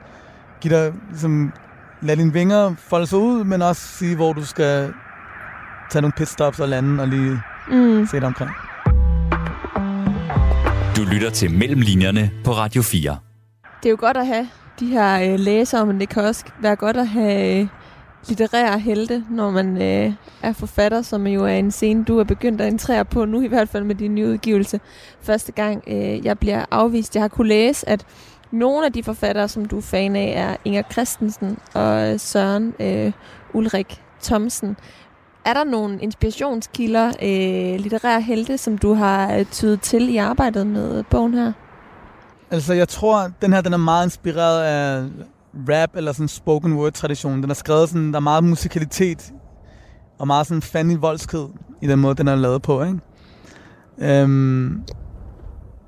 give 0.61 0.75
dig, 0.75 0.93
ligesom, 1.09 1.53
lade 2.01 2.17
dine 2.19 2.33
vinger 2.33 2.73
folde 2.77 3.07
sig 3.07 3.19
ud, 3.19 3.43
men 3.43 3.61
også 3.61 3.81
sige, 3.87 4.15
hvor 4.15 4.33
du 4.33 4.45
skal 4.45 4.93
tage 5.91 6.01
nogle 6.01 6.13
pitstops 6.17 6.59
og 6.59 6.67
lande 6.69 7.01
og 7.03 7.07
lige 7.07 7.39
Mm. 7.71 8.07
se 8.11 8.19
dig 8.19 8.27
omkring. 8.27 8.51
Du 10.97 11.01
lytter 11.11 11.29
til 11.29 11.51
Mellemlinjerne 11.51 12.31
på 12.45 12.51
Radio 12.51 12.81
4. 12.81 13.17
Det 13.83 13.85
er 13.85 13.89
jo 13.89 13.97
godt 13.99 14.17
at 14.17 14.27
have 14.27 14.47
de 14.79 14.85
her 14.85 15.33
øh, 15.33 15.39
læsere, 15.39 15.85
men 15.85 15.99
det 15.99 16.09
kan 16.09 16.23
også 16.23 16.45
være 16.61 16.75
godt 16.75 16.97
at 16.97 17.07
have 17.07 17.59
øh, 17.61 17.67
litterære 18.27 18.79
helte, 18.79 19.23
når 19.29 19.51
man 19.51 19.81
øh, 19.81 20.13
er 20.41 20.53
forfatter, 20.53 21.01
som 21.01 21.27
jo 21.27 21.43
er 21.43 21.53
en 21.53 21.71
scene, 21.71 22.03
du 22.03 22.19
er 22.19 22.23
begyndt 22.23 22.61
at 22.61 22.67
entrere 22.67 23.05
på 23.05 23.25
nu, 23.25 23.41
i 23.41 23.47
hvert 23.47 23.69
fald 23.69 23.83
med 23.83 23.95
din 23.95 24.15
nye 24.15 24.27
udgivelse. 24.27 24.79
Første 25.21 25.51
gang 25.51 25.83
øh, 25.87 26.25
jeg 26.25 26.39
bliver 26.39 26.65
afvist. 26.71 27.15
Jeg 27.15 27.23
har 27.23 27.27
kunne 27.27 27.47
læse, 27.47 27.89
at 27.89 28.05
nogle 28.51 28.85
af 28.85 28.93
de 28.93 29.03
forfattere, 29.03 29.47
som 29.47 29.65
du 29.65 29.77
er 29.77 29.81
fan 29.81 30.15
af, 30.15 30.33
er 30.35 30.55
Inger 30.65 30.83
Christensen 30.91 31.57
og 31.73 32.11
øh, 32.13 32.19
Søren 32.19 32.73
øh, 32.79 33.11
Ulrik 33.53 34.01
Thomsen. 34.23 34.77
Er 35.45 35.53
der 35.53 35.63
nogle 35.63 35.99
inspirationskilder, 36.01 37.07
øh, 37.07 37.79
litterære 37.79 38.21
helte, 38.21 38.57
som 38.57 38.77
du 38.77 38.93
har 38.93 39.35
øh, 39.35 39.45
tydet 39.45 39.81
til 39.81 40.09
i 40.09 40.17
arbejdet 40.17 40.67
med 40.67 41.03
bogen 41.03 41.33
her? 41.33 41.51
Altså, 42.51 42.73
jeg 42.73 42.87
tror, 42.87 43.31
den 43.41 43.53
her 43.53 43.61
den 43.61 43.73
er 43.73 43.77
meget 43.77 44.05
inspireret 44.05 44.63
af 44.63 45.09
rap 45.69 45.89
eller 45.95 46.11
sådan 46.11 46.27
spoken 46.27 46.73
word 46.73 46.91
tradition. 46.91 47.43
Den 47.43 47.49
er 47.49 47.53
skrevet 47.53 47.89
sådan, 47.89 48.11
der 48.11 48.15
er 48.15 48.21
meget 48.21 48.43
musikalitet 48.43 49.31
og 50.19 50.27
meget 50.27 50.47
sådan 50.47 50.61
fandig 50.61 51.01
voldsked 51.01 51.45
i 51.81 51.87
den 51.87 51.99
måde, 51.99 52.15
den 52.15 52.27
er 52.27 52.35
lavet 52.35 52.61
på, 52.61 52.83
ikke? 52.83 52.99
Øhm, 53.97 54.29
mm. 54.29 54.83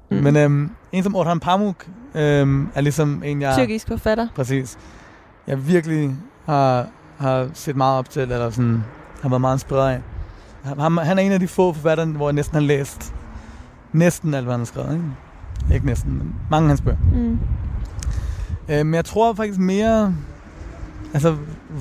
Men 0.09 0.35
øhm, 0.35 0.71
en 0.91 1.03
som 1.03 1.15
Orhan 1.15 1.39
Pamuk 1.39 1.87
øhm, 2.15 2.69
er 2.75 2.81
ligesom 2.81 3.23
en, 3.25 3.41
jeg... 3.41 3.55
Tyrkisk 3.57 3.87
forfatter. 3.87 4.27
Præcis. 4.35 4.77
Jeg 5.47 5.67
virkelig 5.67 6.15
har, 6.45 6.87
har 7.17 7.49
set 7.53 7.75
meget 7.75 7.97
op 7.97 8.09
til, 8.09 8.21
eller 8.21 8.49
sådan, 8.49 8.83
har 9.21 9.29
været 9.29 9.41
meget 9.41 9.55
inspireret 9.55 9.91
af. 9.91 10.01
Han, 10.63 10.97
han 10.97 11.17
er 11.17 11.21
en 11.23 11.31
af 11.31 11.39
de 11.39 11.47
få 11.47 11.73
forfattere, 11.73 12.05
hvor 12.05 12.27
jeg 12.27 12.33
næsten 12.33 12.55
har 12.55 12.61
læst 12.61 13.13
næsten 13.91 14.33
alt, 14.33 14.45
hvad 14.45 14.53
han 14.53 14.59
har 14.59 14.65
skrevet. 14.65 14.93
Ikke, 14.93 15.05
ikke 15.73 15.85
næsten, 15.85 16.17
men 16.17 16.35
mange 16.49 16.65
af 16.65 16.69
hans 16.69 16.81
bøger. 16.81 16.97
Mm. 17.13 17.39
Øh, 18.69 18.85
men 18.85 18.93
jeg 18.93 19.05
tror 19.05 19.33
faktisk 19.33 19.59
mere... 19.59 20.15
Altså, 21.13 21.35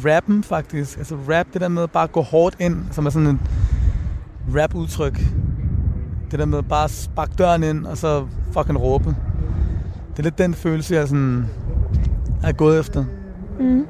rappen 0.06 0.44
faktisk. 0.44 0.98
Altså, 0.98 1.14
rap, 1.14 1.46
det 1.52 1.60
der 1.60 1.68
med 1.68 1.88
bare 1.88 2.04
at 2.04 2.12
gå 2.12 2.22
hårdt 2.22 2.56
ind, 2.60 2.76
som 2.90 3.06
er 3.06 3.10
sådan 3.10 3.28
et 3.28 3.38
rap-udtryk. 4.56 5.20
Det 6.30 6.38
der 6.38 6.44
med 6.44 6.62
bare 6.62 6.84
at 6.84 6.90
sparke 6.90 7.32
døren 7.38 7.62
ind, 7.62 7.86
og 7.86 7.98
så 7.98 8.26
fucking 8.52 8.80
råbe. 8.80 9.16
Det 10.10 10.18
er 10.18 10.22
lidt 10.22 10.38
den 10.38 10.54
følelse, 10.54 10.94
jeg 10.94 11.08
sådan 11.08 11.46
er 12.42 12.52
gået 12.52 12.80
efter. 12.80 13.04
Mm. 13.60 13.86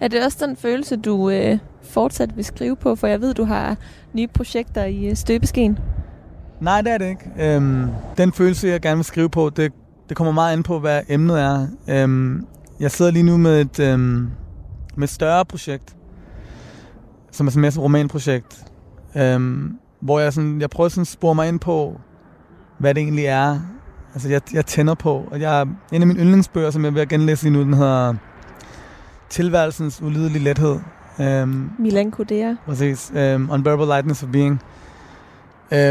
Er 0.00 0.08
det 0.08 0.24
også 0.24 0.46
den 0.46 0.56
følelse, 0.56 0.96
du 0.96 1.30
øh, 1.30 1.58
fortsat 1.82 2.36
vil 2.36 2.44
skrive 2.44 2.76
på? 2.76 2.94
For 2.94 3.06
jeg 3.06 3.20
ved, 3.20 3.34
du 3.34 3.44
har 3.44 3.76
nye 4.12 4.26
projekter 4.26 4.84
i 4.84 5.04
øh, 5.04 5.16
støbeskeen. 5.16 5.78
Nej, 6.62 6.80
det 6.82 6.92
er 6.92 6.98
det 6.98 7.08
ikke. 7.08 7.54
Øhm, 7.56 7.86
den 8.16 8.32
følelse, 8.32 8.68
jeg 8.68 8.80
gerne 8.80 8.96
vil 8.96 9.04
skrive 9.04 9.28
på, 9.28 9.50
det, 9.50 9.72
det 10.08 10.16
kommer 10.16 10.32
meget 10.32 10.52
an 10.52 10.62
på, 10.62 10.78
hvad 10.78 11.02
emnet 11.08 11.40
er. 11.40 11.66
Øhm, 11.88 12.46
jeg 12.80 12.90
sidder 12.90 13.10
lige 13.10 13.22
nu 13.22 13.36
med 13.36 13.60
et, 13.60 13.80
øhm, 13.80 14.30
med 14.96 15.04
et 15.04 15.10
større 15.10 15.44
projekt, 15.44 15.96
som 17.32 17.46
er 17.46 17.50
sådan 17.50 17.64
et 17.64 17.78
romanprojekt, 17.78 18.64
øhm, 19.16 19.78
hvor 20.00 20.20
jeg, 20.20 20.32
sådan, 20.32 20.60
jeg 20.60 20.70
prøver 20.70 20.88
sådan 20.88 21.00
at 21.00 21.06
spore 21.06 21.34
mig 21.34 21.48
ind 21.48 21.60
på, 21.60 22.00
hvad 22.78 22.94
det 22.94 23.02
egentlig 23.02 23.24
er, 23.24 23.60
altså 24.14 24.28
jeg, 24.28 24.40
jeg 24.52 24.66
tænder 24.66 24.94
på. 24.94 25.24
Og 25.30 25.40
jeg, 25.40 25.66
en 25.92 26.00
af 26.02 26.06
mine 26.06 26.20
yndlingsbøger, 26.20 26.70
som 26.70 26.84
jeg 26.84 26.94
vil 26.94 27.08
genlæse 27.08 27.42
lige 27.44 27.52
nu, 27.52 27.60
den 27.60 27.74
hedder 27.74 28.14
Tilværelsens 29.28 30.02
ulidelige 30.02 30.44
lethed. 30.44 30.78
Øhm, 31.20 31.70
Milan 31.78 32.10
Kudera. 32.10 32.56
Præcis. 32.66 33.12
Um, 33.14 33.50
Unbearable 33.52 33.86
Lightness 33.86 34.22
of 34.22 34.28
Being. 34.32 34.62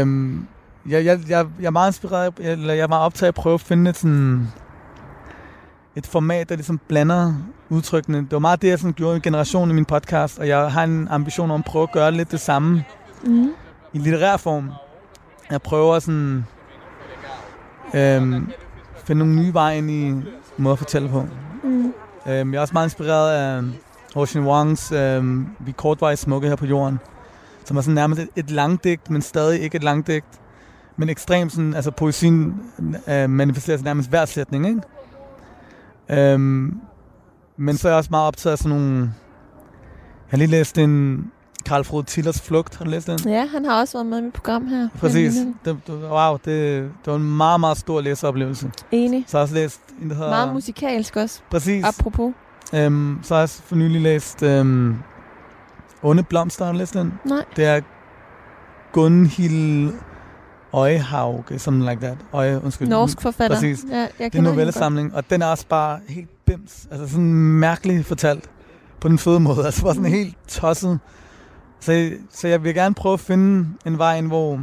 Um, 0.02 0.48
jeg, 0.88 1.04
jeg, 1.04 1.20
jeg, 1.28 1.46
jeg 1.60 1.66
er 1.66 1.70
meget 1.70 1.88
inspireret, 1.88 2.34
eller 2.38 2.74
jeg 2.74 2.82
er 2.82 2.88
meget 2.88 3.04
optaget 3.04 3.28
af 3.28 3.30
at 3.30 3.34
prøve 3.34 3.54
at 3.54 3.60
finde 3.60 3.90
et, 3.90 3.96
sådan, 3.96 4.48
et 5.96 6.06
format, 6.06 6.48
der 6.48 6.54
ligesom 6.54 6.80
blander 6.88 7.34
udtrykkene. 7.68 8.18
Det 8.18 8.32
var 8.32 8.38
meget 8.38 8.62
det, 8.62 8.68
jeg 8.68 8.78
sådan 8.78 8.92
gjorde 8.92 9.16
i 9.16 9.20
generationen 9.20 9.70
i 9.70 9.74
min 9.74 9.84
podcast, 9.84 10.38
og 10.38 10.48
jeg 10.48 10.72
har 10.72 10.84
en 10.84 11.08
ambition 11.10 11.50
om 11.50 11.60
at 11.60 11.64
prøve 11.64 11.82
at 11.82 11.92
gøre 11.92 12.12
lidt 12.12 12.30
det 12.30 12.40
samme 12.40 12.84
Mm. 13.24 13.50
i 13.92 13.98
litterær 13.98 14.36
form. 14.36 14.70
Jeg 15.50 15.62
prøver 15.62 15.98
sådan 15.98 16.46
øhm, 17.94 18.50
finde 19.04 19.18
nogle 19.18 19.34
nye 19.42 19.54
veje 19.54 19.78
ind 19.78 19.90
i 19.90 20.14
måde 20.56 20.72
at 20.72 20.78
fortælle 20.78 21.08
på. 21.08 21.26
Mm. 21.64 21.94
Øhm, 22.26 22.52
jeg 22.52 22.58
er 22.58 22.60
også 22.60 22.72
meget 22.72 22.86
inspireret 22.86 23.30
af 23.32 23.62
Ocean 24.14 24.44
Wongs 24.44 24.92
øhm, 24.92 25.48
Vi 25.58 25.72
kortvejs 25.72 26.18
smukke 26.18 26.48
her 26.48 26.56
på 26.56 26.66
jorden, 26.66 26.98
som 27.64 27.76
er 27.76 27.80
sådan 27.80 27.94
nærmest 27.94 28.20
et, 28.20 28.28
et 28.36 28.50
langdigt, 28.50 29.10
men 29.10 29.22
stadig 29.22 29.60
ikke 29.60 29.76
et 29.76 29.84
langdigt, 29.84 30.26
men 30.96 31.08
ekstremt 31.08 31.52
sådan, 31.52 31.74
altså 31.74 31.90
poesien 31.90 32.54
øh, 33.08 33.30
manifesterer 33.30 33.76
sig 33.76 33.84
nærmest 33.84 34.08
hver 34.08 34.24
sætning, 34.24 34.66
ikke? 34.68 34.80
Øhm, 36.10 36.80
men 37.56 37.76
så 37.76 37.88
er 37.88 37.92
jeg 37.92 37.98
også 37.98 38.10
meget 38.10 38.26
optaget 38.26 38.52
af 38.52 38.58
sådan 38.58 38.78
nogle... 38.78 38.98
Jeg 38.98 39.10
har 40.30 40.36
lige 40.38 40.50
læst 40.50 40.78
en 40.78 41.24
Karl 41.66 41.84
Frode 41.84 42.06
Tillers 42.06 42.40
Flugt. 42.40 42.76
Har 42.76 42.84
du 42.84 42.90
læst 42.90 43.06
den? 43.06 43.18
Ja, 43.28 43.46
han 43.46 43.64
har 43.64 43.80
også 43.80 43.98
været 43.98 44.06
med 44.06 44.18
i 44.18 44.22
mit 44.22 44.32
program 44.32 44.66
her. 44.66 44.88
Præcis. 44.98 45.34
Det, 45.64 45.78
det, 45.86 45.94
wow, 46.10 46.32
det, 46.32 46.44
det 46.44 47.06
var 47.06 47.14
en 47.16 47.36
meget, 47.36 47.60
meget 47.60 47.78
stor 47.78 48.00
læseoplevelse. 48.00 48.70
Enig. 48.90 49.24
Så 49.26 49.36
har 49.36 49.40
jeg 49.40 49.42
også 49.42 49.54
læst 49.54 49.80
en, 50.02 50.10
der 50.10 50.14
hedder... 50.16 50.30
Meget 50.30 50.52
musikalsk 50.52 51.16
også, 51.16 51.40
Præcis. 51.50 51.84
apropos. 51.84 52.32
Øhm, 52.74 53.18
så 53.22 53.34
har 53.34 53.40
jeg 53.40 53.42
også 53.42 53.62
for 53.62 53.76
nylig 53.76 54.00
læst 54.00 54.42
øhm, 54.42 54.96
Onde 56.02 56.22
Blomster. 56.22 56.64
Har 56.64 56.72
du 56.72 56.78
læst 56.78 56.94
den? 56.94 57.14
Nej. 57.24 57.44
Det 57.56 57.64
er 57.64 57.80
Gunhild 58.92 59.92
Øjhauge, 60.72 61.58
something 61.58 61.90
like 61.90 62.00
that. 62.06 62.16
Øje, 62.32 62.60
undskyld. 62.64 62.88
Norsk 62.88 63.20
forfatter. 63.20 63.56
Præcis. 63.56 63.84
Ja, 63.90 63.96
jeg 63.98 64.08
Det 64.18 64.34
er 64.34 64.38
en 64.38 64.44
novellesamling, 64.44 65.14
og 65.14 65.30
den 65.30 65.42
er 65.42 65.46
også 65.46 65.66
bare 65.68 65.98
helt 66.08 66.28
bims. 66.46 66.88
Altså 66.90 67.08
sådan 67.08 67.34
mærkeligt 67.34 68.06
fortalt 68.06 68.50
på 69.00 69.08
den 69.08 69.18
fede 69.18 69.40
måde. 69.40 69.64
Altså 69.64 69.82
bare 69.82 69.94
sådan 69.94 70.10
Mm. 70.10 70.16
helt 70.16 70.36
tosset 70.48 70.98
Så, 71.80 72.10
så 72.30 72.48
jeg 72.48 72.64
vil 72.64 72.74
gerne 72.74 72.94
prøve 72.94 73.12
at 73.12 73.20
finde 73.20 73.68
en 73.86 73.98
vej 73.98 74.18
ind, 74.18 74.26
hvor... 74.26 74.60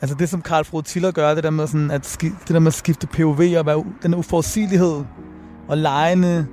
Altså 0.00 0.16
det, 0.18 0.28
som 0.28 0.42
Karl 0.42 0.64
Frode 0.64 0.86
Tiller 0.86 1.10
gør, 1.10 1.34
det 1.34 1.44
der 1.44 1.50
med, 1.50 1.66
sådan 1.66 1.90
at, 1.90 2.06
ski, 2.06 2.26
det 2.26 2.48
der 2.48 2.58
med 2.58 2.66
at 2.66 2.74
skifte 2.74 3.06
POV 3.06 3.40
og 3.58 3.66
være, 3.66 3.84
den 4.02 4.14
uforudsigelighed 4.14 5.04
og 5.68 5.78
lejende 5.78 6.46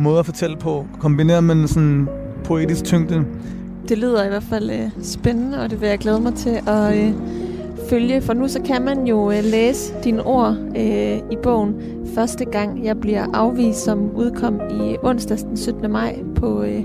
måde 0.00 0.18
at 0.18 0.26
fortælle 0.26 0.56
på, 0.56 0.86
kombineret 1.00 1.44
med 1.44 1.54
en 1.54 1.68
sådan 1.68 2.08
poetisk 2.44 2.84
tyngde. 2.84 3.24
Det 3.88 3.98
lyder 3.98 4.24
i 4.24 4.28
hvert 4.28 4.42
fald 4.42 4.70
øh, 4.70 4.90
spændende, 5.02 5.60
og 5.62 5.70
det 5.70 5.80
vil 5.80 5.88
jeg 5.88 5.98
glæde 5.98 6.20
mig 6.20 6.34
til 6.34 6.60
at 6.66 6.96
øh, 6.98 7.12
følge. 7.90 8.20
For 8.20 8.32
nu 8.32 8.48
så 8.48 8.62
kan 8.62 8.82
man 8.82 9.06
jo 9.06 9.30
øh, 9.30 9.44
læse 9.44 9.94
dine 10.04 10.22
ord 10.26 10.56
øh, 10.76 11.16
i 11.30 11.36
bogen 11.42 11.74
Første 12.14 12.44
gang 12.44 12.84
jeg 12.84 13.00
bliver 13.00 13.26
afvist, 13.34 13.84
som 13.84 14.10
udkom 14.16 14.60
i 14.70 14.96
onsdag 15.02 15.38
den 15.38 15.56
17. 15.56 15.90
maj 15.92 16.18
på 16.36 16.62
øh, 16.62 16.84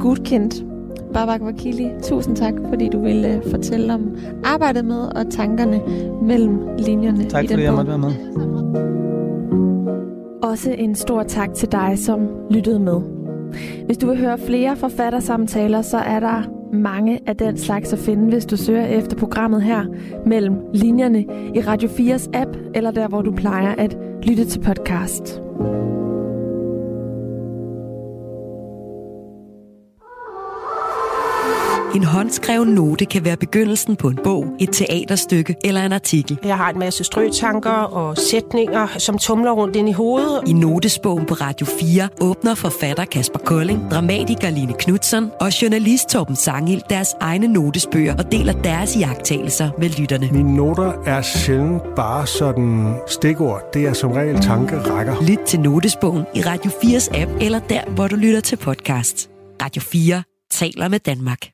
Gudkendt. 0.00 0.64
Babak 1.12 1.40
Vakili, 1.40 1.90
tusind 2.02 2.36
tak, 2.36 2.54
fordi 2.68 2.88
du 2.88 3.00
ville 3.02 3.34
øh, 3.34 3.50
fortælle 3.50 3.94
om 3.94 4.16
arbejdet 4.44 4.84
med 4.84 4.96
og 5.16 5.30
tankerne 5.30 5.80
mellem 6.22 6.58
linjerne 6.78 7.24
Tak 7.24 7.44
i 7.44 7.46
fordi 7.46 7.56
den 7.56 7.64
jeg 7.64 7.70
bog. 7.70 7.76
måtte 7.76 7.88
være 7.90 7.98
med. 7.98 8.12
Også 10.42 10.70
en 10.78 10.94
stor 10.94 11.22
tak 11.22 11.54
til 11.54 11.72
dig, 11.72 11.98
som 11.98 12.28
lyttede 12.50 12.78
med. 12.80 13.00
Hvis 13.86 13.98
du 13.98 14.06
vil 14.06 14.18
høre 14.18 14.38
flere 14.38 14.76
forfattersamtaler, 14.76 15.82
så 15.82 15.96
er 15.98 16.20
der 16.20 16.42
mange 16.72 17.20
af 17.26 17.36
den 17.36 17.58
slags 17.58 17.92
at 17.92 17.98
finde, 17.98 18.28
hvis 18.28 18.46
du 18.46 18.56
søger 18.56 18.86
efter 18.86 19.16
programmet 19.16 19.62
her 19.62 19.84
mellem 20.26 20.56
linjerne 20.74 21.20
i 21.54 21.60
Radio 21.60 21.88
4's 21.88 22.28
app, 22.34 22.56
eller 22.74 22.90
der, 22.90 23.08
hvor 23.08 23.22
du 23.22 23.32
plejer 23.32 23.74
at 23.78 23.96
lytte 24.22 24.44
til 24.44 24.60
podcast. 24.60 25.40
En 31.94 32.04
håndskreven 32.04 32.68
note 32.68 33.04
kan 33.04 33.24
være 33.24 33.36
begyndelsen 33.36 33.96
på 33.96 34.08
en 34.08 34.18
bog, 34.24 34.46
et 34.60 34.68
teaterstykke 34.72 35.54
eller 35.64 35.82
en 35.82 35.92
artikel. 35.92 36.38
Jeg 36.44 36.56
har 36.56 36.70
en 36.70 36.78
masse 36.78 37.04
strøtanker 37.04 37.70
og 37.70 38.18
sætninger, 38.18 38.86
som 38.98 39.18
tumler 39.18 39.50
rundt 39.50 39.76
ind 39.76 39.88
i 39.88 39.92
hovedet. 39.92 40.42
I 40.46 40.52
notesbogen 40.52 41.26
på 41.26 41.34
Radio 41.34 41.66
4 41.66 42.08
åbner 42.20 42.54
forfatter 42.54 43.04
Kasper 43.04 43.38
Kolding, 43.38 43.90
dramatiker 43.90 44.50
Line 44.50 44.72
Knudsen 44.78 45.30
og 45.40 45.62
journalist 45.62 46.08
Torben 46.08 46.36
Sangil 46.36 46.82
deres 46.90 47.08
egne 47.20 47.48
notesbøger 47.48 48.16
og 48.16 48.32
deler 48.32 48.52
deres 48.52 48.96
iagttagelser 48.96 49.70
med 49.78 49.88
lytterne. 49.88 50.28
Mine 50.32 50.56
noter 50.56 50.92
er 51.06 51.22
sjældent 51.22 51.82
bare 51.96 52.26
sådan 52.26 52.94
stikord. 53.06 53.62
Det 53.74 53.86
er 53.86 53.92
som 53.92 54.12
regel 54.12 54.40
tankerækker. 54.40 55.14
Lyt 55.28 55.40
til 55.46 55.60
notesbogen 55.60 56.24
i 56.34 56.40
Radio 56.40 56.70
4's 56.70 57.20
app 57.20 57.30
eller 57.40 57.58
der, 57.58 57.90
hvor 57.94 58.08
du 58.08 58.16
lytter 58.16 58.40
til 58.40 58.56
podcast. 58.56 59.30
Radio 59.62 59.82
4 59.82 60.22
taler 60.50 60.88
med 60.88 60.98
Danmark. 60.98 61.53